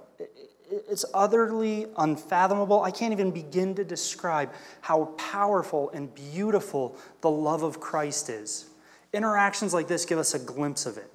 It's 0.71 1.05
utterly 1.15 1.87
unfathomable. 1.97 2.83
I 2.83 2.91
can't 2.91 3.13
even 3.13 3.31
begin 3.31 3.75
to 3.77 3.85
describe 3.85 4.53
how 4.83 5.07
powerful 5.17 5.91
and 5.91 6.15
beautiful 6.15 6.97
the 7.23 7.31
love 7.31 7.63
of 7.63 7.81
Christ 7.81 8.29
is. 8.29 8.67
Interactions 9.13 9.73
like 9.73 9.89
this 9.89 10.05
give 10.05 10.19
us 10.19 10.35
a 10.35 10.39
glimpse 10.39 10.85
of 10.85 10.99
it, 10.99 11.11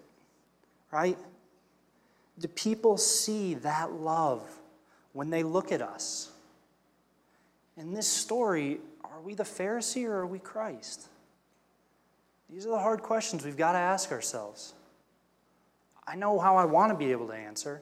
right? 0.92 1.18
Do 2.40 2.48
people 2.48 2.98
see 2.98 3.54
that 3.56 3.92
love 3.92 4.42
when 5.14 5.30
they 5.30 5.44
look 5.44 5.72
at 5.72 5.82
us? 5.82 6.32
In 7.78 7.94
this 7.94 8.08
story, 8.08 8.80
are 9.04 9.22
we 9.22 9.34
the 9.34 9.44
Pharisee 9.44 10.06
or 10.06 10.16
are 10.16 10.28
we 10.28 10.40
Christ? 10.40 11.08
These 12.50 12.66
are 12.66 12.70
the 12.70 12.80
hard 12.80 13.02
questions 13.02 13.44
we've 13.44 13.58
got 13.58 13.72
to 13.72 13.80
ask 13.80 14.12
ourselves. 14.12 14.74
I 16.06 16.16
know 16.16 16.40
how 16.40 16.58
I 16.58 16.66
want 16.66 16.92
to 16.92 16.98
be 16.98 17.12
able 17.12 17.28
to 17.28 17.34
answer. 17.34 17.82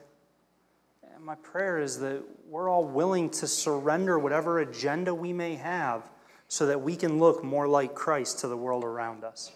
And 1.14 1.24
my 1.24 1.34
prayer 1.34 1.78
is 1.78 1.98
that 2.00 2.22
we're 2.48 2.68
all 2.68 2.84
willing 2.84 3.28
to 3.30 3.46
surrender 3.46 4.18
whatever 4.18 4.60
agenda 4.60 5.14
we 5.14 5.32
may 5.32 5.56
have 5.56 6.02
so 6.48 6.66
that 6.66 6.80
we 6.80 6.96
can 6.96 7.18
look 7.18 7.42
more 7.42 7.66
like 7.66 7.94
Christ 7.94 8.40
to 8.40 8.48
the 8.48 8.56
world 8.56 8.84
around 8.84 9.24
us. 9.24 9.52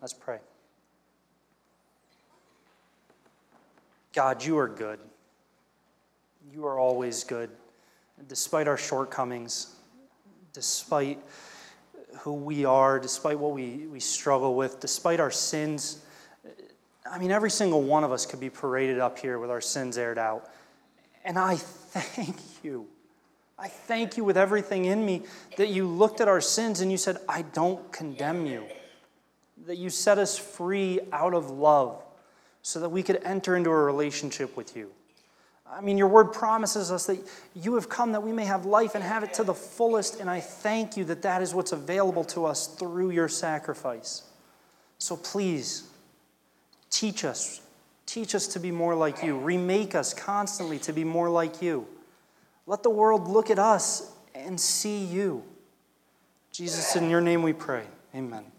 Let's 0.00 0.12
pray. 0.12 0.38
God, 4.12 4.44
you 4.44 4.58
are 4.58 4.68
good. 4.68 4.98
You 6.50 6.66
are 6.66 6.78
always 6.78 7.24
good. 7.24 7.50
Despite 8.28 8.68
our 8.68 8.76
shortcomings, 8.76 9.74
despite 10.52 11.18
who 12.20 12.34
we 12.34 12.64
are, 12.64 12.98
despite 12.98 13.38
what 13.38 13.52
we, 13.52 13.86
we 13.86 14.00
struggle 14.00 14.54
with, 14.54 14.80
despite 14.80 15.20
our 15.20 15.30
sins, 15.30 16.02
I 17.10 17.18
mean, 17.18 17.30
every 17.30 17.50
single 17.50 17.82
one 17.82 18.04
of 18.04 18.12
us 18.12 18.26
could 18.26 18.40
be 18.40 18.50
paraded 18.50 18.98
up 18.98 19.18
here 19.18 19.38
with 19.38 19.50
our 19.50 19.60
sins 19.60 19.98
aired 19.98 20.18
out. 20.18 20.50
And 21.24 21.38
I 21.38 21.56
thank 21.56 22.36
you. 22.62 22.86
I 23.58 23.68
thank 23.68 24.16
you 24.16 24.24
with 24.24 24.36
everything 24.36 24.86
in 24.86 25.04
me 25.04 25.22
that 25.56 25.68
you 25.68 25.86
looked 25.86 26.20
at 26.20 26.28
our 26.28 26.40
sins 26.40 26.80
and 26.80 26.90
you 26.90 26.98
said, 26.98 27.18
I 27.28 27.42
don't 27.42 27.92
condemn 27.92 28.46
you. 28.46 28.64
That 29.66 29.76
you 29.76 29.90
set 29.90 30.18
us 30.18 30.36
free 30.36 31.00
out 31.12 31.34
of 31.34 31.50
love 31.50 32.02
so 32.62 32.80
that 32.80 32.88
we 32.88 33.02
could 33.02 33.20
enter 33.24 33.56
into 33.56 33.70
a 33.70 33.82
relationship 33.82 34.56
with 34.56 34.76
you. 34.76 34.90
I 35.72 35.80
mean, 35.80 35.96
your 35.96 36.08
word 36.08 36.32
promises 36.32 36.92
us 36.92 37.06
that 37.06 37.18
you 37.54 37.76
have 37.76 37.88
come 37.88 38.12
that 38.12 38.22
we 38.22 38.32
may 38.32 38.44
have 38.44 38.66
life 38.66 38.94
and 38.94 39.02
have 39.02 39.22
it 39.22 39.32
to 39.34 39.44
the 39.44 39.54
fullest, 39.54 40.20
and 40.20 40.28
I 40.28 40.40
thank 40.40 40.96
you 40.96 41.04
that 41.04 41.22
that 41.22 41.40
is 41.40 41.54
what's 41.54 41.72
available 41.72 42.24
to 42.24 42.44
us 42.44 42.66
through 42.66 43.10
your 43.10 43.28
sacrifice. 43.28 44.22
So 44.98 45.16
please, 45.16 45.84
teach 46.90 47.24
us. 47.24 47.62
Teach 48.04 48.34
us 48.34 48.46
to 48.48 48.60
be 48.60 48.70
more 48.70 48.94
like 48.94 49.22
you. 49.22 49.38
Remake 49.38 49.94
us 49.94 50.12
constantly 50.12 50.78
to 50.80 50.92
be 50.92 51.04
more 51.04 51.30
like 51.30 51.62
you. 51.62 51.86
Let 52.66 52.82
the 52.82 52.90
world 52.90 53.26
look 53.26 53.50
at 53.50 53.58
us 53.58 54.12
and 54.34 54.60
see 54.60 55.04
you. 55.04 55.42
Jesus, 56.52 56.94
in 56.96 57.08
your 57.08 57.22
name 57.22 57.42
we 57.42 57.54
pray. 57.54 57.84
Amen. 58.14 58.52